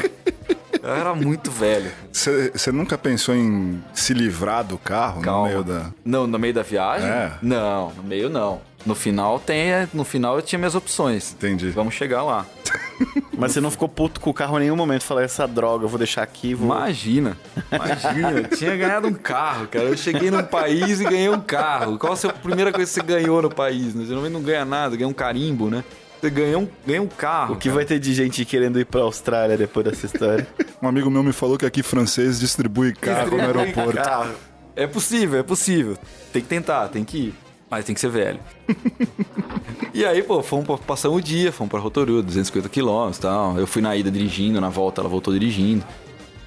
Eu 0.82 0.94
era 0.94 1.14
muito 1.14 1.50
velho. 1.50 1.90
Você 2.12 2.72
nunca 2.72 2.96
pensou 2.96 3.34
em 3.34 3.82
se 3.92 4.14
livrar 4.14 4.64
do 4.64 4.78
carro 4.78 5.20
Calma. 5.20 5.40
no 5.40 5.48
meio 5.48 5.64
da. 5.64 5.90
Não, 6.04 6.26
no 6.26 6.38
meio 6.38 6.54
da 6.54 6.62
viagem? 6.62 7.08
É. 7.08 7.32
Não, 7.42 7.90
no 7.92 8.02
meio 8.02 8.30
não. 8.30 8.60
No 8.84 8.94
final 8.94 9.38
tem, 9.38 9.72
é, 9.72 9.88
no 9.92 10.04
final 10.04 10.36
eu 10.36 10.42
tinha 10.42 10.58
minhas 10.58 10.74
opções. 10.74 11.32
Entendi. 11.32 11.70
Vamos 11.70 11.94
chegar 11.94 12.22
lá. 12.22 12.46
Mas 13.36 13.52
você 13.52 13.60
não 13.60 13.70
ficou 13.70 13.88
puto 13.88 14.20
com 14.20 14.30
o 14.30 14.34
carro 14.34 14.56
em 14.58 14.62
nenhum 14.62 14.76
momento. 14.76 15.02
Falar, 15.02 15.22
essa 15.22 15.46
droga, 15.46 15.84
eu 15.84 15.88
vou 15.88 15.98
deixar 15.98 16.22
aqui, 16.22 16.54
vou... 16.54 16.66
Imagina, 16.66 17.36
imagina, 17.72 18.30
eu 18.32 18.56
tinha 18.56 18.76
ganhado 18.76 19.08
um 19.08 19.14
carro, 19.14 19.66
cara. 19.66 19.86
Eu 19.86 19.96
cheguei 19.96 20.30
num 20.30 20.42
país 20.42 21.00
e 21.00 21.04
ganhei 21.04 21.28
um 21.28 21.40
carro. 21.40 21.98
Qual 21.98 22.12
a 22.12 22.16
sua 22.16 22.32
primeira 22.32 22.72
coisa 22.72 22.86
que 22.90 22.94
você 22.94 23.02
ganhou 23.02 23.42
no 23.42 23.50
país? 23.50 23.94
Né? 23.94 24.04
Geralmente 24.06 24.32
não 24.32 24.42
ganha 24.42 24.64
nada, 24.64 24.96
ganha 24.96 25.08
um 25.08 25.12
carimbo, 25.12 25.68
né? 25.70 25.84
Você 26.20 26.28
ganhou 26.28 26.62
um, 26.62 26.68
ganha 26.86 27.02
um 27.02 27.06
carro. 27.06 27.54
O 27.54 27.56
que 27.56 27.68
cara. 27.68 27.76
vai 27.76 27.84
ter 27.86 27.98
de 27.98 28.12
gente 28.12 28.44
querendo 28.44 28.78
ir 28.78 28.84
pra 28.84 29.00
Austrália 29.00 29.56
depois 29.56 29.84
dessa 29.86 30.06
história? 30.06 30.46
Um 30.82 30.88
amigo 30.88 31.10
meu 31.10 31.22
me 31.22 31.32
falou 31.34 31.58
que 31.58 31.66
aqui 31.66 31.82
francês 31.82 32.40
distribui 32.40 32.94
carro 32.94 33.32
no 33.32 33.36
Distribui 33.36 33.60
aeroporto. 33.60 34.02
carro. 34.02 34.30
É 34.74 34.86
possível, 34.86 35.38
é 35.38 35.42
possível. 35.42 35.98
Tem 36.32 36.40
que 36.40 36.48
tentar, 36.48 36.88
tem 36.88 37.04
que 37.04 37.18
ir. 37.18 37.34
Mas 37.70 37.84
tem 37.84 37.94
que 37.94 38.00
ser 38.00 38.10
velho. 38.10 38.40
e 39.94 40.04
aí, 40.04 40.22
pô, 40.22 40.42
fomos 40.42 40.66
pra, 40.66 40.76
passamos 40.76 41.18
o 41.18 41.20
dia, 41.22 41.52
fomos 41.52 41.70
pra 41.70 41.78
Rotorua, 41.78 42.22
250 42.22 42.68
quilômetros 42.68 43.18
e 43.18 43.20
tal. 43.20 43.56
Eu 43.58 43.66
fui 43.66 43.80
na 43.80 43.94
ida 43.96 44.10
dirigindo, 44.10 44.60
na 44.60 44.68
volta 44.68 45.00
ela 45.00 45.08
voltou 45.08 45.32
dirigindo. 45.32 45.84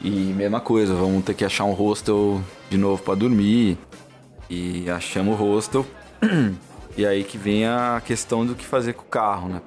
E 0.01 0.09
mesma 0.09 0.59
coisa, 0.59 0.93
vamos 0.93 1.23
ter 1.23 1.33
que 1.33 1.45
achar 1.45 1.63
um 1.63 1.71
hostel 1.71 2.41
de 2.69 2.77
novo 2.77 3.01
pra 3.01 3.15
dormir. 3.15 3.77
E 4.49 4.89
achamos 4.89 5.39
o 5.39 5.43
hostel. 5.43 5.85
e 6.97 7.05
aí 7.05 7.23
que 7.23 7.37
vem 7.37 7.65
a 7.65 8.01
questão 8.05 8.45
do 8.45 8.53
que 8.53 8.65
fazer 8.65 8.93
com 8.93 9.03
o 9.03 9.07
carro, 9.07 9.47
né? 9.47 9.61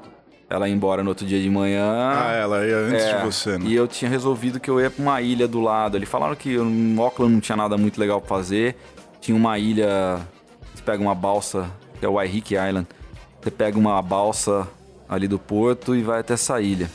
Ela 0.49 0.69
ia 0.69 0.75
embora 0.75 1.03
no 1.03 1.09
outro 1.09 1.27
dia 1.27 1.41
de 1.41 1.51
manhã. 1.51 2.13
Ah, 2.15 2.33
ela 2.35 2.65
ia 2.65 2.77
antes 2.77 3.05
É, 3.05 3.19
de 3.19 3.25
você, 3.25 3.59
né? 3.59 3.65
E 3.67 3.75
eu 3.75 3.89
tinha 3.89 4.09
resolvido 4.09 4.61
que 4.61 4.71
eu 4.71 4.81
ia 4.81 4.91
pra 4.91 5.03
uma 5.03 5.21
ilha 5.21 5.49
do 5.49 5.61
lado. 5.61 5.97
Eles 5.97 6.09
falaram 6.09 6.37
que 6.37 6.57
no 6.57 7.03
Auckland 7.03 7.33
não 7.33 7.41
tinha 7.41 7.57
nada 7.57 7.77
muito 7.77 7.99
legal 7.99 8.21
pra 8.21 8.29
fazer. 8.29 8.77
Tinha 9.21 9.37
uma 9.37 9.59
ilha. 9.59 10.21
Pega 10.87 11.03
uma 11.03 11.17
balsa, 11.17 11.69
que 11.99 12.07
é 12.07 12.09
o 12.09 12.13
Waiheke 12.13 12.55
Island. 12.55 12.87
Você 13.43 13.51
pega 13.51 13.77
uma 13.77 14.01
balsa 14.01 14.69
ali 15.09 15.27
do 15.27 15.37
porto 15.37 15.97
e 15.97 16.03
vai 16.03 16.21
até 16.21 16.35
essa 16.35 16.61
ilha. 16.61 16.89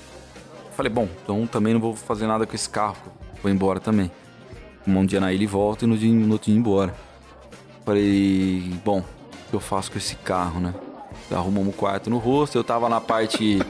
Falei, 0.78 0.90
bom, 0.90 1.10
então 1.22 1.46
também 1.46 1.74
não 1.74 1.82
vou 1.82 1.94
fazer 1.94 2.26
nada 2.26 2.48
com 2.48 2.56
esse 2.56 2.70
carro. 2.70 2.96
Vou 3.44 3.52
embora 3.52 3.82
também. 3.82 4.10
Um 4.88 5.06
dia 5.06 5.20
na 5.20 5.34
ilha 5.34 5.44
e 5.44 5.48
volto 5.48 5.84
e 5.84 5.88
no, 5.88 5.98
dia, 5.98 6.10
no 6.10 6.32
outro 6.32 6.50
dia 6.50 6.58
embora. 6.58 6.96
Falei, 7.86 8.72
bom, 8.84 9.00
o 9.00 9.50
que 9.50 9.54
eu 9.54 9.60
faço 9.60 9.92
com 9.92 9.98
esse 9.98 10.16
carro, 10.16 10.62
né? 10.62 10.74
Arrumamos 11.30 11.68
um 11.68 11.78
quarto 11.78 12.10
no 12.10 12.18
rosto, 12.18 12.58
eu 12.58 12.64
tava 12.64 12.88
na 12.88 13.02
parte. 13.02 13.60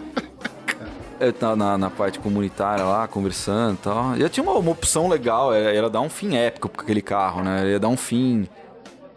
Eu 1.19 1.31
tava 1.31 1.55
na, 1.55 1.77
na 1.77 1.89
parte 1.91 2.17
comunitária 2.17 2.83
lá, 2.83 3.07
conversando 3.07 3.75
e 3.75 3.77
tal. 3.77 4.17
E 4.17 4.21
eu 4.21 4.27
tinha 4.27 4.43
uma, 4.43 4.53
uma 4.53 4.71
opção 4.71 5.07
legal, 5.07 5.53
era, 5.53 5.71
era 5.71 5.87
dar 5.87 6.01
um 6.01 6.09
fim 6.09 6.35
épico 6.35 6.67
com 6.67 6.81
aquele 6.81 6.99
carro, 6.99 7.43
né? 7.43 7.69
Ia 7.69 7.79
dar 7.79 7.89
um 7.89 7.95
fim 7.95 8.49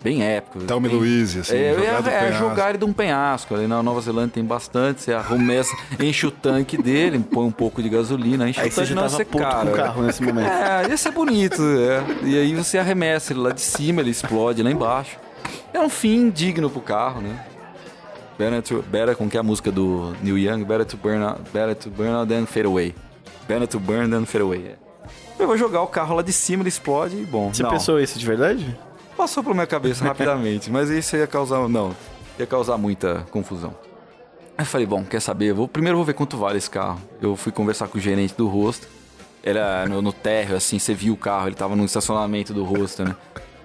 bem 0.04 0.22
épico. 0.22 0.58
Thelma 0.60 0.86
e 0.86 0.90
bem- 0.90 0.98
Louise, 0.98 1.40
assim, 1.40 1.56
é, 1.56 1.70
eu 1.72 1.76
jogar 1.78 1.84
ia 1.92 2.02
do 2.02 2.08
é, 2.10 2.18
penhasco. 2.20 2.38
jogar 2.38 2.68
ele 2.68 2.78
de 2.78 2.84
um 2.84 2.92
penhasco. 2.92 3.54
Ali 3.54 3.66
na 3.66 3.82
Nova 3.82 4.00
Zelândia 4.02 4.30
tem 4.34 4.44
bastante. 4.44 5.00
Você 5.02 5.12
arremessa, 5.14 5.74
enche 5.98 6.26
o 6.26 6.30
tanque 6.30 6.76
dele, 6.76 7.18
põe 7.18 7.46
um 7.46 7.50
pouco 7.50 7.82
de 7.82 7.88
gasolina, 7.88 8.48
enche 8.48 8.60
Aí 8.60 8.68
o 8.68 8.70
você 8.72 8.82
tanque 8.82 8.94
não 8.94 9.08
ser 9.08 9.24
puto 9.24 9.42
caro. 9.42 9.66
com 9.68 9.72
o 9.72 9.76
carro 9.76 10.02
nesse 10.02 10.22
momento. 10.22 10.46
É, 10.46 10.88
ia 10.90 10.96
ser 10.96 11.10
bonito, 11.10 11.60
é. 11.62 12.04
E 12.28 12.38
aí 12.38 12.54
você 12.54 12.76
arremessa 12.78 13.32
ele 13.32 13.40
lá 13.40 13.50
de 13.50 13.62
cima, 13.62 14.02
ele 14.02 14.10
explode 14.10 14.62
lá 14.62 14.70
embaixo. 14.70 15.16
É 15.72 15.80
um 15.80 15.88
fim 15.88 16.30
digno 16.30 16.68
pro 16.70 16.80
carro, 16.80 17.20
né? 17.20 17.44
Better, 18.38 18.62
to, 18.62 18.84
better 18.90 19.16
com 19.16 19.28
que 19.28 19.36
é 19.36 19.40
a 19.40 19.42
música 19.42 19.70
do 19.72 20.12
Neil 20.22 20.38
Young, 20.38 20.64
better 20.64 20.84
to 20.84 20.96
burn 20.96 21.22
out, 21.24 21.40
better 21.52 21.74
to 21.74 21.88
burn 21.90 22.10
out 22.12 22.28
than 22.28 22.46
fade 22.46 22.66
away. 22.66 22.94
Better 23.48 23.66
to 23.68 23.78
burn 23.80 24.10
than 24.10 24.24
fade 24.26 24.42
away. 24.42 24.66
é. 24.68 24.84
Eu 25.38 25.46
vou 25.48 25.56
jogar 25.56 25.82
o 25.82 25.86
carro 25.86 26.14
lá 26.16 26.22
de 26.22 26.32
cima, 26.32 26.62
ele 26.62 26.68
explode 26.68 27.16
e 27.16 27.24
bom. 27.24 27.52
Você 27.52 27.62
não, 27.62 27.70
pensou 27.70 27.98
isso 28.00 28.18
de 28.18 28.24
verdade? 28.26 28.76
Passou 29.16 29.42
pela 29.42 29.54
minha 29.54 29.66
cabeça 29.66 30.04
rapidamente, 30.06 30.70
mas 30.70 30.90
isso 30.90 31.16
ia 31.16 31.26
causar. 31.26 31.68
Não, 31.68 31.94
ia 32.38 32.46
causar 32.46 32.76
muita 32.76 33.26
confusão. 33.30 33.74
Aí 34.56 34.62
eu 34.62 34.66
falei, 34.66 34.86
bom, 34.86 35.04
quer 35.04 35.20
saber? 35.20 35.52
Vou, 35.52 35.66
primeiro 35.66 35.94
eu 35.94 35.98
vou 35.98 36.04
ver 36.04 36.14
quanto 36.14 36.36
vale 36.36 36.58
esse 36.58 36.70
carro. 36.70 37.00
Eu 37.20 37.36
fui 37.36 37.50
conversar 37.50 37.88
com 37.88 37.98
o 37.98 38.00
gerente 38.00 38.34
do 38.34 38.46
rosto. 38.46 38.86
Era 39.42 39.86
no, 39.86 40.00
no 40.00 40.12
térreo, 40.12 40.56
assim, 40.56 40.78
você 40.78 40.94
viu 40.94 41.12
o 41.12 41.16
carro, 41.16 41.48
ele 41.48 41.54
tava 41.54 41.76
no 41.76 41.84
estacionamento 41.84 42.54
do 42.54 42.64
rosto, 42.64 43.04
né? 43.04 43.14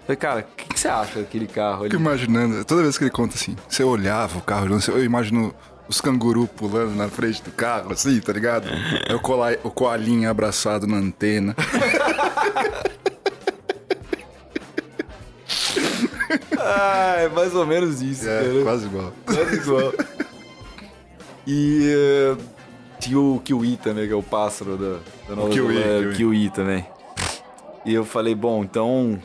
Falei, 0.06 0.18
cara, 0.18 0.40
o 0.42 0.56
que, 0.56 0.74
que 0.74 0.80
você 0.80 0.88
acha 0.88 1.20
daquele 1.20 1.48
carro 1.48 1.82
ali? 1.82 1.92
Fico 1.92 2.02
imaginando, 2.02 2.66
toda 2.66 2.82
vez 2.82 2.98
que 2.98 3.04
ele 3.04 3.12
conta 3.12 3.36
assim, 3.36 3.56
você 3.68 3.84
olhava 3.84 4.40
o 4.40 4.42
carro, 4.42 4.68
eu 4.90 5.06
imagino 5.06 5.54
os 5.88 6.02
canguru 6.02 6.48
pulando 6.48 6.96
na 6.96 7.08
frente 7.08 7.42
do 7.42 7.52
carro, 7.52 7.94
assim, 7.94 8.20
tá 8.20 8.34
ligado? 8.34 8.68
Aí 9.08 9.16
o, 9.16 9.20
cola, 9.20 9.58
o 9.64 9.72
coalinho 9.72 10.30
abraçado 10.30 10.86
na 10.86 10.98
antena. 10.98 11.56
Ah, 16.72 17.16
é 17.20 17.28
mais 17.30 17.56
ou 17.56 17.66
menos 17.66 18.02
isso, 18.02 18.28
É, 18.30 18.42
cara. 18.44 18.64
quase 18.64 18.86
igual. 18.86 19.14
Quase 19.26 19.56
igual. 19.56 19.94
E 21.48 21.90
eh, 21.92 22.38
tinha 23.00 23.20
o 23.20 23.42
Kiwi 23.44 23.78
também, 23.78 24.06
que 24.08 24.14
é 24.14 24.16
o 24.16 24.22
pássaro 24.24 24.78
da, 24.78 25.00
da 25.28 25.36
Nova 25.36 25.50
Kiwi, 25.50 25.74
Zelândia, 25.74 26.00
Kiwi. 26.02 26.16
Kiwi 26.16 26.50
também. 26.52 26.86
E 27.86 27.94
eu 27.94 28.06
falei, 28.06 28.36
bom, 28.36 28.64
então. 28.64 29.20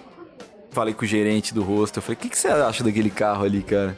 Falei 0.70 0.92
com 0.94 1.04
o 1.04 1.07
gerente 1.09 1.52
do 1.54 1.62
rosto. 1.62 1.98
Eu 1.98 2.02
falei, 2.02 2.16
o 2.16 2.20
que, 2.20 2.28
que 2.28 2.38
você 2.38 2.48
acha 2.48 2.83
daquele 2.83 3.11
carro 3.11 3.44
ali, 3.44 3.62
cara? 3.62 3.96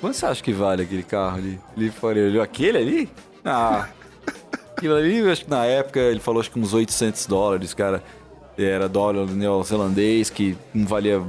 Quanto 0.00 0.16
você 0.16 0.26
acha 0.26 0.42
que 0.42 0.52
vale 0.52 0.82
aquele 0.82 1.02
carro 1.02 1.38
ali? 1.38 1.58
Ele 1.76 1.90
falou, 1.90 2.42
aquele 2.42 2.76
ali? 2.78 3.10
Ah. 3.44 3.88
Aquilo 4.76 4.96
ali, 4.96 5.20
acho 5.30 5.44
que 5.44 5.50
na 5.50 5.64
época 5.64 6.00
ele 6.00 6.18
falou 6.18 6.40
acho 6.40 6.50
que 6.50 6.58
uns 6.58 6.74
800 6.74 7.26
dólares, 7.26 7.72
cara. 7.72 8.02
Era 8.58 8.88
dólar 8.88 9.26
neozelandês, 9.26 10.28
que 10.28 10.58
não 10.74 10.84
valia 10.86 11.22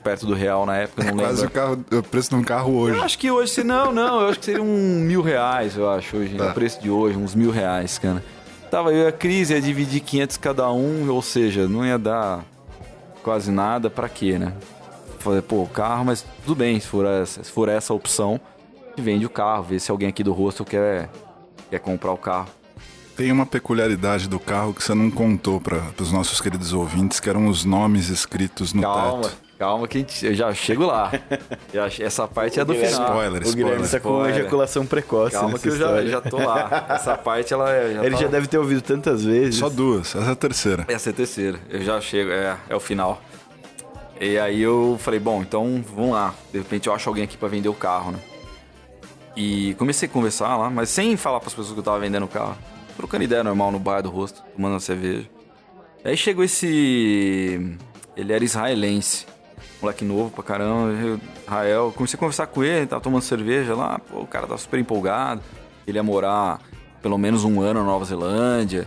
perto 0.00 0.26
do 0.26 0.34
real 0.34 0.66
na 0.66 0.76
época, 0.78 1.04
não 1.04 1.18
Quase 1.18 1.42
lembro. 1.42 1.48
o, 1.48 1.50
carro, 1.50 1.84
o 1.98 2.02
preço 2.02 2.30
de 2.30 2.34
um 2.36 2.42
carro 2.42 2.74
hoje. 2.76 2.96
Eu 2.98 3.02
acho 3.04 3.18
que 3.18 3.30
hoje, 3.30 3.52
se 3.52 3.62
não, 3.64 3.92
não, 3.92 4.22
eu 4.22 4.28
acho 4.28 4.38
que 4.38 4.44
seria 4.46 4.62
um 4.62 5.00
mil 5.00 5.22
reais, 5.22 5.76
eu 5.76 5.88
acho, 5.88 6.16
hoje, 6.16 6.36
Tá. 6.36 6.50
o 6.50 6.54
preço 6.54 6.80
de 6.80 6.90
hoje, 6.90 7.16
uns 7.16 7.34
mil 7.34 7.50
reais, 7.50 7.98
cara. 7.98 8.24
Tava 8.70 8.92
eu 8.92 9.04
e 9.04 9.06
a 9.08 9.12
Cris, 9.12 9.50
ia 9.50 9.60
dividir 9.60 10.00
500 10.00 10.36
cada 10.36 10.70
um, 10.72 11.08
ou 11.10 11.20
seja, 11.22 11.68
não 11.68 11.84
ia 11.84 11.98
dar 11.98 12.44
quase 13.22 13.50
nada, 13.50 13.90
pra 13.90 14.08
quê, 14.08 14.38
né? 14.38 14.52
Falei, 15.18 15.42
pô, 15.42 15.62
o 15.62 15.66
carro, 15.68 16.04
mas 16.06 16.24
tudo 16.44 16.54
bem, 16.56 16.78
se 16.80 16.86
for 16.86 17.04
essa, 17.04 17.42
se 17.44 17.50
for 17.50 17.68
essa 17.68 17.92
a 17.92 17.96
opção, 17.96 18.40
vende 18.96 19.26
o 19.26 19.30
carro, 19.30 19.64
vê 19.64 19.78
se 19.78 19.90
alguém 19.90 20.08
aqui 20.08 20.22
do 20.22 20.32
rosto 20.32 20.64
quer, 20.64 21.10
quer 21.68 21.78
comprar 21.80 22.12
o 22.12 22.16
carro. 22.16 22.46
Tem 23.16 23.30
uma 23.30 23.44
peculiaridade 23.44 24.26
do 24.28 24.38
carro 24.38 24.72
que 24.72 24.82
você 24.82 24.94
não 24.94 25.10
contou 25.10 25.60
para 25.60 25.82
os 26.00 26.10
nossos 26.10 26.40
queridos 26.40 26.72
ouvintes, 26.72 27.20
que 27.20 27.28
eram 27.28 27.48
os 27.48 27.66
nomes 27.66 28.08
escritos 28.08 28.72
no 28.72 28.80
Calma, 28.80 29.22
teto. 29.24 29.36
Calma 29.60 29.86
que 29.86 29.98
a 29.98 30.00
gente, 30.00 30.24
eu 30.26 30.34
já 30.34 30.54
chego 30.54 30.86
lá. 30.86 31.12
Já- 31.72 31.86
essa 32.04 32.26
parte 32.26 32.58
é 32.58 32.64
do 32.64 32.72
Guilherme- 32.72 32.94
final. 32.94 33.08
Spoiler, 33.10 33.42
O 33.46 33.52
Guilherme 33.52 33.82
spoiler. 33.84 33.90
tá 33.90 34.00
com 34.00 34.08
Spoiler. 34.16 34.36
ejaculação 34.40 34.86
precoce 34.86 35.32
Calma 35.36 35.58
que 35.58 35.68
eu 35.68 35.76
já, 35.76 36.06
já 36.06 36.20
tô 36.22 36.38
lá. 36.38 36.86
Essa 36.88 37.18
parte, 37.18 37.52
ela 37.52 37.70
é- 37.70 37.92
já 37.94 38.04
Ele 38.04 38.14
tá- 38.16 38.22
já 38.22 38.28
deve 38.28 38.46
ter 38.46 38.56
ouvido 38.56 38.80
tantas 38.80 39.22
vezes. 39.22 39.56
Só 39.56 39.68
duas, 39.68 40.16
essa 40.16 40.30
é 40.30 40.32
a 40.32 40.34
terceira. 40.34 40.84
Essa 40.88 41.10
é 41.10 41.12
a 41.12 41.14
terceira. 41.14 41.60
Eu 41.68 41.82
já 41.82 42.00
chego, 42.00 42.30
é, 42.30 42.56
é 42.70 42.74
o 42.74 42.80
final. 42.80 43.20
E 44.18 44.38
aí 44.38 44.62
eu 44.62 44.96
falei, 44.98 45.20
bom, 45.20 45.42
então 45.42 45.84
vamos 45.94 46.12
lá. 46.12 46.34
De 46.50 46.58
repente 46.58 46.86
eu 46.88 46.94
acho 46.94 47.06
alguém 47.08 47.24
aqui 47.24 47.36
pra 47.36 47.48
vender 47.48 47.68
o 47.68 47.74
carro, 47.74 48.12
né? 48.12 48.18
E 49.36 49.74
comecei 49.74 50.08
a 50.08 50.10
conversar 50.12 50.56
lá, 50.56 50.70
mas 50.70 50.88
sem 50.88 51.16
falar 51.18 51.38
pras 51.38 51.52
pessoas 51.52 51.74
que 51.74 51.78
eu 51.80 51.84
tava 51.84 51.98
vendendo 51.98 52.24
o 52.24 52.28
carro. 52.28 52.56
Trocando 52.96 53.24
ideia 53.24 53.44
normal 53.44 53.70
no 53.70 53.78
bar 53.78 54.00
do 54.02 54.08
rosto, 54.10 54.42
tomando 54.56 54.72
uma 54.72 54.80
cerveja. 54.80 55.28
Aí 56.02 56.16
chegou 56.16 56.42
esse. 56.44 57.76
Ele 58.16 58.32
era 58.32 58.42
israelense. 58.44 59.26
Moleque 59.80 60.04
novo 60.04 60.30
pra 60.30 60.42
caramba. 60.42 60.92
Israel. 61.42 61.92
Comecei 61.96 62.16
a 62.16 62.20
conversar 62.20 62.46
com 62.46 62.62
ele, 62.62 62.86
tava 62.86 63.02
tomando 63.02 63.22
cerveja 63.22 63.74
lá. 63.74 63.98
Pô, 63.98 64.20
o 64.20 64.26
cara 64.26 64.46
tava 64.46 64.58
super 64.58 64.78
empolgado. 64.78 65.42
Ele 65.86 65.98
ia 65.98 66.02
morar 66.02 66.60
pelo 67.02 67.16
menos 67.16 67.44
um 67.44 67.60
ano 67.60 67.80
na 67.80 67.86
Nova 67.86 68.04
Zelândia. 68.04 68.86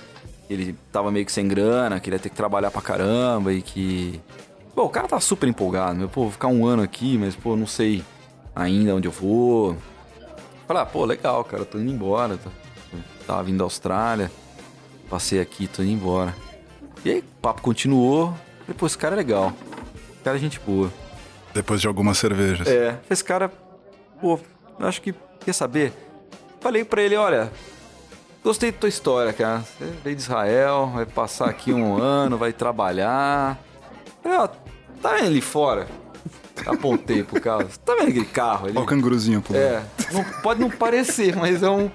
Ele 0.50 0.76
tava 0.92 1.12
meio 1.12 1.26
que 1.26 1.32
sem 1.32 1.48
grana, 1.48 2.00
que 2.00 2.10
ele 2.10 2.16
ia 2.16 2.20
ter 2.20 2.30
que 2.30 2.36
trabalhar 2.36 2.70
pra 2.70 2.82
caramba 2.82 3.54
e 3.54 3.62
que. 3.62 4.22
Pô, 4.76 4.84
o 4.84 4.90
cara 4.90 5.08
tava 5.08 5.22
super 5.22 5.48
empolgado, 5.48 5.98
meu. 5.98 6.10
Pô, 6.10 6.24
vou 6.24 6.32
ficar 6.32 6.48
um 6.48 6.66
ano 6.66 6.84
aqui, 6.84 7.18
mas, 7.18 7.36
pô, 7.36 7.56
não 7.56 7.68
sei 7.68 8.04
ainda 8.56 8.96
onde 8.96 9.08
eu 9.08 9.12
vou. 9.12 9.76
Falei, 10.68 10.84
ah, 10.84 10.86
pô, 10.86 11.06
legal, 11.06 11.44
cara, 11.44 11.66
tô 11.66 11.78
indo 11.78 11.92
embora. 11.92 12.38
Tá? 12.38 12.50
Tava 13.26 13.44
vindo 13.44 13.58
da 13.58 13.64
Austrália, 13.64 14.32
passei 15.10 15.40
aqui, 15.40 15.68
tô 15.68 15.82
indo 15.82 15.94
embora. 15.94 16.36
E 17.06 17.10
aí, 17.10 17.20
o 17.20 17.42
papo 17.42 17.62
continuou. 17.62 18.34
Falei, 18.62 18.78
pô, 18.78 18.86
esse 18.86 18.98
cara 18.98 19.16
é 19.16 19.18
legal. 19.18 19.54
Cara 20.24 20.38
é 20.38 20.40
gente 20.40 20.60
boa. 20.60 20.92
Depois 21.54 21.82
de 21.82 21.88
algumas 21.88 22.18
cervejas. 22.18 22.68
É, 22.68 22.98
esse 23.10 23.24
cara, 23.24 23.52
pô, 24.20 24.40
eu 24.80 24.88
acho 24.88 25.02
que 25.02 25.14
quer 25.44 25.54
saber. 25.54 25.94
Falei 26.62 26.84
pra 26.86 27.02
ele, 27.02 27.16
olha, 27.16 27.52
gostei 28.44 28.72
da 28.72 28.78
tua 28.78 28.90
história, 28.90 29.34
cara. 29.34 29.60
Você 29.60 29.86
veio 30.04 30.16
de 30.16 30.22
Israel, 30.22 30.92
vai 30.94 31.06
passar 31.06 31.50
aqui 31.50 31.74
um 31.74 31.98
ano, 32.02 32.38
vai 32.38 32.54
trabalhar. 32.54 33.60
Falei, 34.24 34.38
ó, 34.38 34.48
tá 34.48 35.14
vendo 35.16 35.26
ali 35.28 35.42
fora? 35.42 35.88
Apontei 36.66 37.24
pro 37.24 37.42
carro. 37.42 37.68
Tá 37.84 37.96
vendo 37.96 38.10
aquele 38.10 38.26
carro 38.26 38.68
ali? 38.68 38.78
Olha 38.78 38.84
o 38.84 38.88
canguruzinho 38.88 39.42
pulando. 39.42 39.62
É, 39.62 39.84
não- 40.14 40.24
pode 40.42 40.62
não 40.62 40.70
parecer, 40.70 41.36
mas 41.36 41.62
é 41.62 41.70
um, 41.70 41.92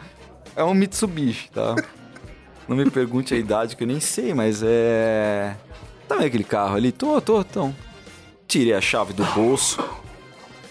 é 0.55 0.62
um 0.62 0.75
Mitsubishi, 0.75 1.51
tá? 1.51 1.75
Não 2.69 2.77
me 2.77 2.91
pergunte 2.91 3.33
a 3.33 3.37
idade 3.38 3.75
que 3.75 3.83
eu 3.83 3.88
nem 3.88 3.99
sei, 3.99 4.35
mas 4.35 4.61
é. 4.62 5.57
Tá 6.07 6.17
vendo 6.17 6.27
aquele 6.27 6.45
carro 6.45 6.77
ali? 6.77 6.93
Tô, 6.93 7.19
tô, 7.21 7.41
então. 7.41 7.75
Tirei 8.49 8.73
a 8.75 8.81
chave 8.81 9.13
do 9.13 9.25
bolso. 9.27 9.79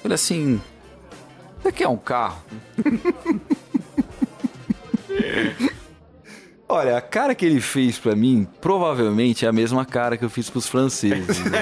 Falei 0.02 0.16
assim. 0.16 0.60
Você 1.62 1.72
quer 1.72 1.88
um 1.88 1.98
carro? 1.98 2.42
Olha, 6.70 6.98
a 6.98 7.02
cara 7.02 7.34
que 7.34 7.46
ele 7.46 7.62
fez 7.62 7.98
pra 7.98 8.14
mim 8.16 8.46
provavelmente 8.60 9.46
é 9.46 9.50
a 9.50 9.54
mesma 9.54 9.86
cara 9.86 10.18
que 10.18 10.26
eu 10.26 10.30
fiz 10.30 10.50
pros 10.50 10.68
franceses. 10.68 11.40
né? 11.46 11.60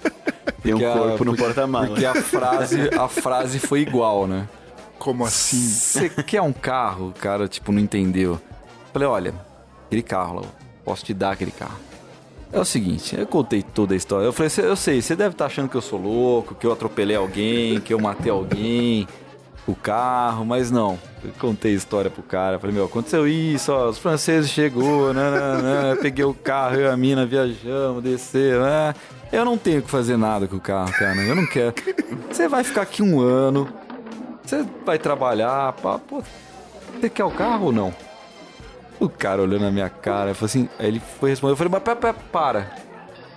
Tem 0.62 0.74
um 0.74 0.78
Porque 0.78 0.84
a- 0.84 0.92
corpo 0.94 1.24
no 1.24 1.30
porque- 1.32 1.42
porta-malas. 1.44 1.88
Porque 1.90 2.04
a 2.06 2.14
frase, 2.14 2.90
a 2.96 3.08
frase 3.08 3.58
foi 3.58 3.80
igual, 3.80 4.26
né? 4.26 4.48
Como 4.98 5.24
assim? 5.24 5.56
Você 5.60 6.08
quer 6.08 6.40
um 6.42 6.52
carro? 6.52 7.08
O 7.08 7.12
cara, 7.12 7.48
tipo, 7.48 7.72
não 7.72 7.80
entendeu. 7.80 8.40
Falei, 8.92 9.08
olha, 9.08 9.34
aquele 9.86 10.02
carro 10.02 10.40
lá, 10.40 10.46
posso 10.84 11.04
te 11.04 11.12
dar 11.12 11.32
aquele 11.32 11.50
carro. 11.50 11.78
É 12.52 12.60
o 12.60 12.64
seguinte, 12.64 13.18
eu 13.18 13.26
contei 13.26 13.62
toda 13.62 13.94
a 13.94 13.96
história. 13.96 14.26
Eu 14.26 14.32
falei, 14.32 14.50
"Cê- 14.50 14.60
eu 14.66 14.76
sei, 14.76 15.00
você 15.00 15.16
deve 15.16 15.30
estar 15.32 15.46
achando 15.46 15.68
que 15.70 15.74
eu 15.76 15.80
sou 15.80 15.98
louco, 15.98 16.54
que 16.54 16.66
eu 16.66 16.72
atropelei 16.72 17.16
alguém, 17.16 17.80
que 17.80 17.94
eu 17.94 17.98
matei 17.98 18.30
alguém, 18.30 19.08
o 19.66 19.74
carro, 19.74 20.44
mas 20.44 20.70
não. 20.70 20.98
Eu 21.24 21.30
contei 21.38 21.72
a 21.72 21.76
história 21.76 22.10
pro 22.10 22.22
cara. 22.22 22.58
Falei, 22.58 22.74
meu, 22.74 22.84
aconteceu 22.84 23.26
isso, 23.26 23.72
ó, 23.72 23.88
os 23.88 23.96
franceses 23.96 24.50
chegou, 24.50 25.14
né, 25.14 25.30
né, 25.30 25.62
né, 25.62 25.96
peguei 26.02 26.24
o 26.26 26.34
carro, 26.34 26.74
eu 26.76 26.82
e 26.82 26.88
a 26.88 26.96
mina 26.96 27.24
viajamos, 27.24 28.02
desceu, 28.02 28.60
né. 28.62 28.94
Eu 29.32 29.46
não 29.46 29.56
tenho 29.56 29.80
que 29.80 29.90
fazer 29.90 30.18
nada 30.18 30.46
com 30.46 30.56
o 30.56 30.60
carro, 30.60 30.92
cara. 30.92 31.16
Eu 31.22 31.34
não 31.34 31.46
quero. 31.46 31.72
Você 32.30 32.48
vai 32.48 32.62
ficar 32.62 32.82
aqui 32.82 33.02
um 33.02 33.18
ano, 33.18 33.66
você 34.44 34.62
vai 34.84 34.98
trabalhar, 34.98 35.72
pá, 35.74 35.98
pô, 35.98 36.22
você 37.00 37.08
quer 37.08 37.24
o 37.24 37.30
carro 37.30 37.66
ou 37.66 37.72
não? 37.72 37.94
O 39.04 39.08
cara 39.08 39.42
olhou 39.42 39.58
na 39.58 39.70
minha 39.70 39.88
cara, 39.88 40.34
falou 40.34 40.46
assim, 40.46 40.68
aí 40.78 40.86
ele 40.86 41.00
foi 41.18 41.30
responder, 41.30 41.52
eu 41.52 41.56
falei, 41.56 41.72
mas 41.72 41.82
pera, 41.82 42.14
para. 42.14 42.76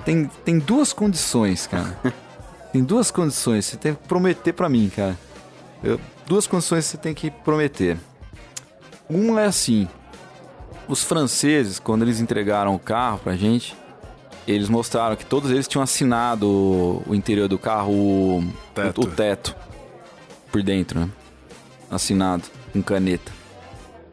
Tem, 0.05 0.26
tem 0.43 0.59
duas 0.59 0.93
condições, 0.93 1.66
cara. 1.68 1.97
Tem 2.72 2.84
duas 2.84 3.09
condições, 3.09 3.66
você 3.66 3.78
tem 3.78 3.95
que 3.95 4.05
prometer 4.05 4.51
pra 4.51 4.68
mim, 4.68 4.91
cara. 4.93 5.18
Eu- 5.82 5.97
duas 6.28 6.45
condições 6.45 6.84
você 6.84 6.97
tem 6.97 7.13
que 7.13 7.32
prometer. 7.32 7.97
Uma 9.09 9.43
é 9.43 9.45
assim, 9.45 9.88
os 10.86 11.01
franceses, 11.01 11.80
quando 11.80 12.01
eles 12.01 12.20
entregaram 12.20 12.76
o 12.76 12.80
carro 12.80 13.20
pra 13.20 13.38
gente, 13.38 13.74
eles 14.45 14.68
mostraram 14.68 15.16
que 15.16 15.26
todos 15.26 15.51
eles 15.51 15.70
tinham 15.70 15.82
assinado 15.82 16.45
o 16.49 17.03
o 17.07 17.16
interior 17.16 17.47
do 17.47 17.57
carro, 17.57 17.93
o 17.93 18.43
Teto. 18.74 19.01
o, 19.01 19.05
o 19.05 19.07
teto 19.07 19.55
por 20.51 20.61
dentro, 20.61 20.99
né? 20.99 21.09
Assinado 21.89 22.43
com 22.74 22.82
caneta. 22.84 23.32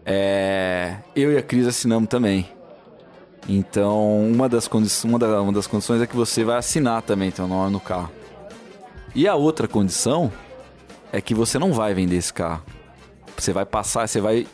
É, 0.04 0.96
eu 1.14 1.32
e 1.32 1.36
a 1.38 1.42
Cris 1.42 1.66
assinamos 1.66 2.08
também. 2.08 2.48
Então, 3.48 4.20
uma 4.28 4.48
das, 4.48 4.68
uma, 5.04 5.18
da- 5.18 5.40
uma 5.42 5.52
das 5.52 5.66
condições 5.66 6.00
é 6.00 6.06
que 6.06 6.14
você 6.16 6.44
vai 6.44 6.56
assinar 6.58 7.02
também 7.02 7.30
teu 7.30 7.46
nome 7.48 7.72
no 7.72 7.80
carro. 7.80 8.10
E 9.14 9.26
a 9.28 9.34
outra 9.34 9.66
condição 9.68 10.32
é 11.12 11.20
que 11.20 11.34
você 11.34 11.58
não 11.58 11.72
vai 11.72 11.92
vender 11.92 12.16
esse 12.16 12.32
carro. 12.32 12.62
Você 13.36 13.52
vai 13.52 13.64
passar, 13.64 14.06
você 14.06 14.20
vai 14.20 14.46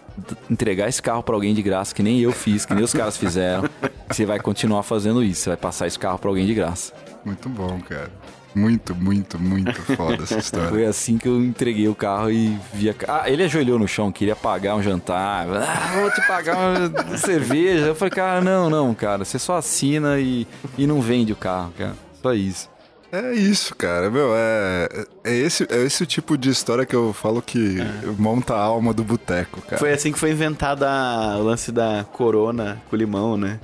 entregar 0.50 0.88
esse 0.88 1.02
carro 1.02 1.22
pra 1.22 1.34
alguém 1.34 1.54
de 1.54 1.62
graça, 1.62 1.94
que 1.94 2.02
nem 2.02 2.20
eu 2.20 2.32
fiz, 2.32 2.64
que 2.64 2.74
nem 2.74 2.82
os 2.84 2.92
caras 2.92 3.16
fizeram. 3.16 3.68
Você 4.08 4.24
vai 4.24 4.40
continuar 4.40 4.82
fazendo 4.84 5.22
isso, 5.22 5.42
você 5.42 5.50
vai 5.50 5.56
passar 5.58 5.86
esse 5.86 5.98
carro 5.98 6.18
pra 6.18 6.30
alguém 6.30 6.46
de 6.46 6.54
graça. 6.54 6.94
Muito 7.26 7.46
bom, 7.50 7.78
cara. 7.80 8.10
Muito, 8.58 8.94
muito, 8.94 9.38
muito 9.38 9.80
foda 9.96 10.22
essa 10.24 10.36
história. 10.40 10.68
Foi 10.68 10.84
assim 10.84 11.16
que 11.18 11.28
eu 11.28 11.38
entreguei 11.42 11.86
o 11.88 11.94
carro 11.94 12.30
e 12.30 12.58
via. 12.74 12.94
Ah, 13.06 13.30
ele 13.30 13.44
ajoelhou 13.44 13.78
no 13.78 13.86
chão, 13.86 14.10
queria 14.10 14.34
pagar 14.36 14.74
um 14.74 14.82
jantar. 14.82 15.46
Ah, 15.48 16.00
vou 16.00 16.10
te 16.10 16.26
pagar 16.26 16.56
uma 16.56 17.16
cerveja. 17.18 17.86
Eu 17.86 17.94
falei, 17.94 18.10
cara, 18.10 18.40
não, 18.40 18.68
não, 18.68 18.94
cara. 18.94 19.24
Você 19.24 19.38
só 19.38 19.56
assina 19.56 20.18
e, 20.18 20.46
e 20.76 20.86
não 20.86 21.00
vende 21.00 21.32
o 21.32 21.36
carro, 21.36 21.72
cara. 21.78 21.94
Só 22.22 22.32
isso. 22.34 22.68
É 23.10 23.32
isso, 23.32 23.74
cara. 23.74 24.10
Meu, 24.10 24.32
é, 24.34 24.86
é, 25.24 25.34
esse, 25.34 25.66
é 25.70 25.82
esse 25.82 26.02
o 26.02 26.06
tipo 26.06 26.36
de 26.36 26.50
história 26.50 26.84
que 26.84 26.94
eu 26.94 27.12
falo 27.14 27.40
que 27.40 27.78
monta 28.18 28.54
a 28.54 28.60
alma 28.60 28.92
do 28.92 29.02
boteco, 29.02 29.62
cara. 29.62 29.78
Foi 29.78 29.92
assim 29.92 30.12
que 30.12 30.18
foi 30.18 30.30
inventada 30.30 30.86
a- 30.90 31.38
o 31.38 31.42
lance 31.42 31.72
da 31.72 32.04
corona 32.12 32.78
com 32.90 32.96
limão, 32.96 33.38
né? 33.38 33.58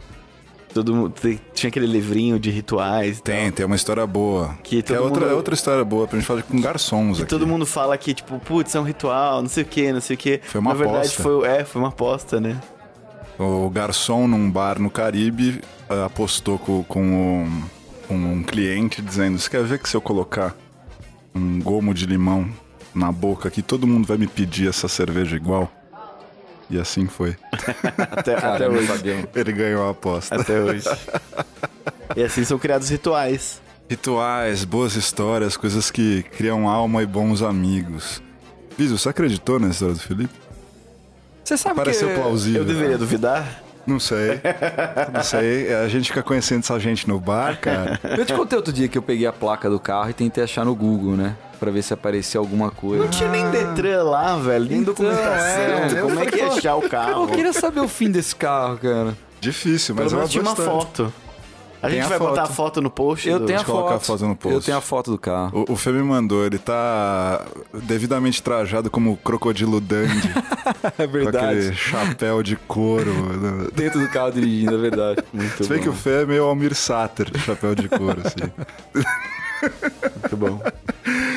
Todo 0.74 0.94
mundo 0.94 1.14
tinha 1.54 1.68
aquele 1.68 1.86
livrinho 1.86 2.38
de 2.38 2.50
rituais. 2.50 3.20
Tem, 3.20 3.44
tal. 3.46 3.52
tem 3.52 3.66
uma 3.66 3.76
história 3.76 4.04
boa. 4.06 4.58
Que 4.62 4.80
é 4.80 4.82
todo 4.82 5.02
outra, 5.04 5.20
mundo- 5.20 5.30
é 5.30 5.34
outra 5.34 5.54
história 5.54 5.84
boa 5.84 6.06
pra 6.08 6.18
gente 6.18 6.26
falar 6.26 6.42
com 6.42 6.60
garçons 6.60 7.16
Que 7.16 7.22
aqui. 7.22 7.30
todo 7.30 7.46
mundo 7.46 7.64
fala 7.64 7.96
que, 7.96 8.12
tipo, 8.12 8.38
putz, 8.40 8.74
é 8.74 8.80
um 8.80 8.82
ritual, 8.82 9.40
não 9.40 9.48
sei 9.48 9.62
o 9.62 9.66
que, 9.66 9.92
não 9.92 10.00
sei 10.00 10.14
o 10.16 10.18
que. 10.18 10.40
Foi 10.44 10.60
uma 10.60 10.72
Na 10.72 10.76
verdade, 10.76 10.98
aposta. 11.06 11.22
foi, 11.22 11.48
é, 11.48 11.64
foi 11.64 11.80
uma 11.80 11.88
aposta, 11.88 12.40
né? 12.40 12.60
O 13.38 13.70
garçom 13.70 14.26
num 14.28 14.50
bar 14.50 14.78
no 14.80 14.90
Caribe 14.90 15.60
ah, 15.88 16.06
apostou 16.06 16.58
com, 16.58 16.82
com 16.84 17.02
um, 17.02 17.62
com 18.08 18.14
um 18.16 18.42
cliente 18.42 19.00
dizendo: 19.00 19.38
Você 19.38 19.48
quer 19.50 19.62
ver 19.64 19.78
que 19.78 19.88
se 19.88 19.96
eu 19.96 20.00
colocar 20.00 20.54
um 21.34 21.60
gomo 21.60 21.92
de 21.94 22.06
limão 22.06 22.48
na 22.94 23.10
boca 23.10 23.48
aqui, 23.48 23.60
todo 23.62 23.86
mundo 23.86 24.06
vai 24.06 24.16
me 24.16 24.26
pedir 24.26 24.68
essa 24.68 24.86
cerveja 24.88 25.34
igual? 25.36 25.70
E 26.70 26.78
assim 26.78 27.06
foi. 27.06 27.36
Até, 28.10 28.34
Cara, 28.36 28.54
até 28.54 28.68
hoje. 28.68 28.86
sabia. 28.86 29.28
Ele 29.34 29.52
ganhou 29.52 29.86
a 29.86 29.90
aposta. 29.90 30.34
Até 30.40 30.58
hoje. 30.60 30.88
e 32.16 32.22
assim 32.22 32.44
são 32.44 32.58
criados 32.58 32.88
rituais. 32.88 33.60
Rituais, 33.88 34.64
boas 34.64 34.94
histórias, 34.96 35.56
coisas 35.56 35.90
que 35.90 36.22
criam 36.36 36.68
alma 36.68 37.02
e 37.02 37.06
bons 37.06 37.42
amigos. 37.42 38.22
Viso, 38.78 38.96
você 38.98 39.10
acreditou 39.10 39.60
na 39.60 39.68
história 39.68 39.94
do 39.94 40.00
Felipe? 40.00 40.34
Você 41.44 41.56
sabe 41.58 41.76
Pareceu 41.76 42.08
que... 42.08 42.14
plausível. 42.14 42.62
Eu 42.62 42.66
deveria 42.66 42.96
duvidar? 42.98 43.62
Não 43.86 44.00
sei. 44.00 44.40
Não 45.12 45.22
sei. 45.22 45.74
A 45.74 45.86
gente 45.88 46.08
fica 46.08 46.22
conhecendo 46.22 46.60
essa 46.60 46.80
gente 46.80 47.06
no 47.06 47.20
bar, 47.20 47.60
cara. 47.60 48.00
Eu 48.16 48.24
te 48.24 48.32
contei 48.32 48.56
outro 48.56 48.72
dia 48.72 48.88
que 48.88 48.96
eu 48.96 49.02
peguei 49.02 49.26
a 49.26 49.32
placa 49.32 49.68
do 49.68 49.78
carro 49.78 50.08
e 50.08 50.14
tentei 50.14 50.42
achar 50.42 50.64
no 50.64 50.74
Google, 50.74 51.14
né? 51.16 51.36
Pra 51.64 51.72
ver 51.72 51.82
se 51.82 51.94
aparecia 51.94 52.38
alguma 52.38 52.70
coisa. 52.70 53.04
Não 53.04 53.10
tinha 53.10 53.30
nem 53.30 53.48
Detran 53.50 54.02
lá, 54.02 54.36
velho. 54.36 54.66
Nem 54.66 54.80
Então, 54.82 54.92
documentação. 54.92 55.28
é, 55.38 56.02
Como 56.02 56.20
é 56.20 56.26
que 56.26 56.36
ia 56.36 56.48
achar 56.48 56.74
o 56.76 56.86
carro? 56.90 57.22
Eu 57.22 57.26
queria 57.28 57.52
saber 57.54 57.80
o 57.80 57.88
fim 57.88 58.10
desse 58.10 58.36
carro, 58.36 58.76
cara. 58.76 59.16
Difícil, 59.40 59.94
mas 59.94 60.04
Pelo 60.08 60.10
é 60.10 60.14
uma 60.16 60.18
menos 60.18 60.30
tinha 60.30 60.42
boa 60.42 60.54
uma 60.54 60.62
história. 60.62 60.84
foto. 60.84 61.12
A 61.82 61.86
Tem 61.88 61.96
gente 61.96 62.04
a 62.04 62.08
vai 62.08 62.18
botar 62.18 62.42
a 62.42 62.46
foto. 62.46 62.54
foto 62.56 62.80
no 62.82 62.90
post. 62.90 63.28
Eu 63.28 63.38
do- 63.38 63.46
tenho 63.46 63.60
a 63.60 63.64
colocar 63.64 63.88
foto. 63.92 63.96
a 63.96 64.00
foto 64.00 64.26
no 64.26 64.36
post. 64.36 64.54
Eu 64.54 64.60
tenho 64.62 64.76
a 64.76 64.80
foto 64.82 65.10
do 65.10 65.18
carro. 65.18 65.64
O, 65.68 65.72
o 65.72 65.76
Fê 65.76 65.90
me 65.90 66.02
mandou, 66.02 66.44
ele 66.44 66.58
tá 66.58 67.42
devidamente 67.72 68.42
trajado 68.42 68.90
como 68.90 69.16
crocodilo 69.16 69.80
dandy, 69.80 70.30
É 70.98 71.06
com 71.06 71.28
aquele 71.28 71.72
chapéu 71.74 72.42
de 72.42 72.56
couro. 72.56 73.10
né? 73.12 73.68
Dentro 73.74 74.00
do 74.00 74.08
carro 74.08 74.32
dirigindo, 74.32 74.74
é 74.74 74.78
verdade. 74.78 75.22
Muito 75.32 75.56
Você 75.64 75.64
vê 75.74 75.78
que 75.78 75.88
o 75.88 75.94
Fê 75.94 76.22
é 76.22 76.26
meio 76.26 76.44
Almir 76.44 76.74
Sater, 76.74 77.26
chapéu 77.38 77.74
de 77.74 77.88
couro, 77.88 78.20
assim. 78.22 78.50
Muito 80.20 80.36
bom. 80.36 80.60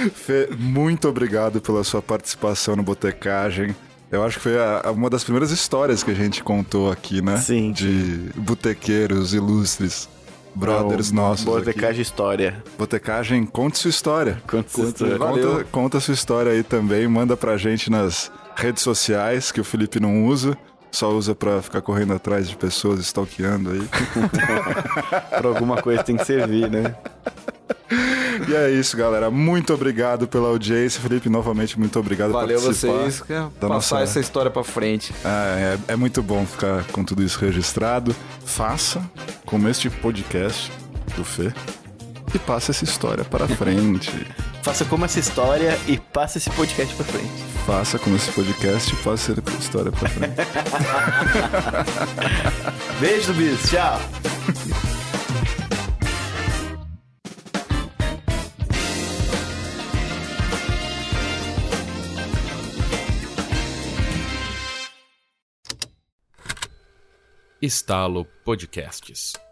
Fê, 0.09 0.49
muito 0.57 1.07
obrigado 1.07 1.59
pela 1.61 1.83
sua 1.83 2.01
participação 2.01 2.75
no 2.75 2.83
Botecagem. 2.83 3.75
Eu 4.11 4.23
acho 4.23 4.37
que 4.37 4.43
foi 4.43 4.57
a- 4.57 4.89
uma 4.91 5.09
das 5.09 5.23
primeiras 5.23 5.51
histórias 5.51 6.01
que 6.03 6.11
a 6.11 6.13
gente 6.15 6.43
contou 6.43 6.91
aqui, 6.91 7.21
né? 7.21 7.37
Sim. 7.37 7.71
De 7.73 8.29
botequeiros 8.35 9.33
ilustres, 9.33 10.07
brothers 10.55 11.11
nossos. 11.11 11.45
aqui. 11.45 11.57
Botecagem 11.57 12.01
História. 12.01 12.63
Botecagem, 12.77 13.45
conte 13.45 13.77
sua 13.77 13.89
história. 13.89 14.41
Conta 14.47 14.67
essa 14.67 14.77
Conta- 14.81 15.03
história. 15.07 15.17
Conta, 15.45 15.63
conta 15.71 15.99
sua 15.99 16.13
história 16.13 16.51
aí 16.53 16.63
também, 16.63 17.07
manda 17.07 17.35
pra 17.35 17.57
gente 17.57 17.89
nas 17.91 18.31
redes 18.55 18.81
sociais, 18.81 19.51
que 19.51 19.59
o 19.59 19.63
Felipe 19.63 19.99
não 19.99 20.25
usa, 20.25 20.57
só 20.89 21.11
usa 21.11 21.35
pra 21.35 21.61
ficar 21.61 21.81
correndo 21.81 22.13
atrás 22.13 22.47
de 22.49 22.55
pessoas, 22.55 23.01
stalkeando 23.01 23.71
aí. 23.71 23.81
Pra 25.37 25.49
alguma 25.49 25.81
coisa 25.81 26.01
tem 26.01 26.15
que 26.17 26.25
servir, 26.25 26.69
né? 26.71 26.95
E 28.47 28.53
é 28.55 28.69
isso, 28.71 28.95
galera. 28.97 29.29
Muito 29.31 29.73
obrigado 29.73 30.27
pela 30.27 30.49
audiência. 30.49 30.99
Felipe, 31.01 31.29
novamente, 31.29 31.79
muito 31.79 31.97
obrigado 31.99 32.31
Valeu 32.31 32.57
por 32.59 32.65
participar. 32.65 32.93
vocês. 32.93 33.21
Quer 33.21 33.41
da 33.41 33.49
passar 33.49 33.67
nossa- 33.69 33.99
essa 34.01 34.19
história 34.19 34.51
pra 34.51 34.63
frente. 34.63 35.13
É, 35.23 35.77
é, 35.89 35.93
é 35.93 35.95
muito 35.95 36.21
bom 36.21 36.45
ficar 36.45 36.83
com 36.91 37.03
tudo 37.03 37.23
isso 37.23 37.39
registrado. 37.39 38.15
Faça 38.45 39.01
como 39.45 39.67
este 39.69 39.89
podcast 39.89 40.71
do 41.15 41.23
Fê 41.23 41.53
e 42.33 42.39
passe 42.39 42.71
essa 42.71 42.83
história 42.83 43.23
para 43.23 43.47
frente. 43.55 44.11
Faça 44.61 44.83
como 44.83 45.05
essa 45.05 45.19
história 45.19 45.79
e 45.87 45.97
passe 45.97 46.39
esse 46.39 46.49
podcast 46.49 46.93
pra 46.93 47.05
frente. 47.05 47.31
Faça 47.65 47.97
como 47.97 48.17
esse 48.17 48.29
podcast 48.31 48.93
e 48.93 48.97
passe 48.97 49.31
essa 49.31 49.41
história 49.59 49.91
para 49.93 50.09
frente. 50.09 50.35
Beijo 52.99 53.33
Bis. 53.33 53.69
Tchau. 53.69 54.01
Estalo 67.61 68.25
Podcasts. 68.45 69.46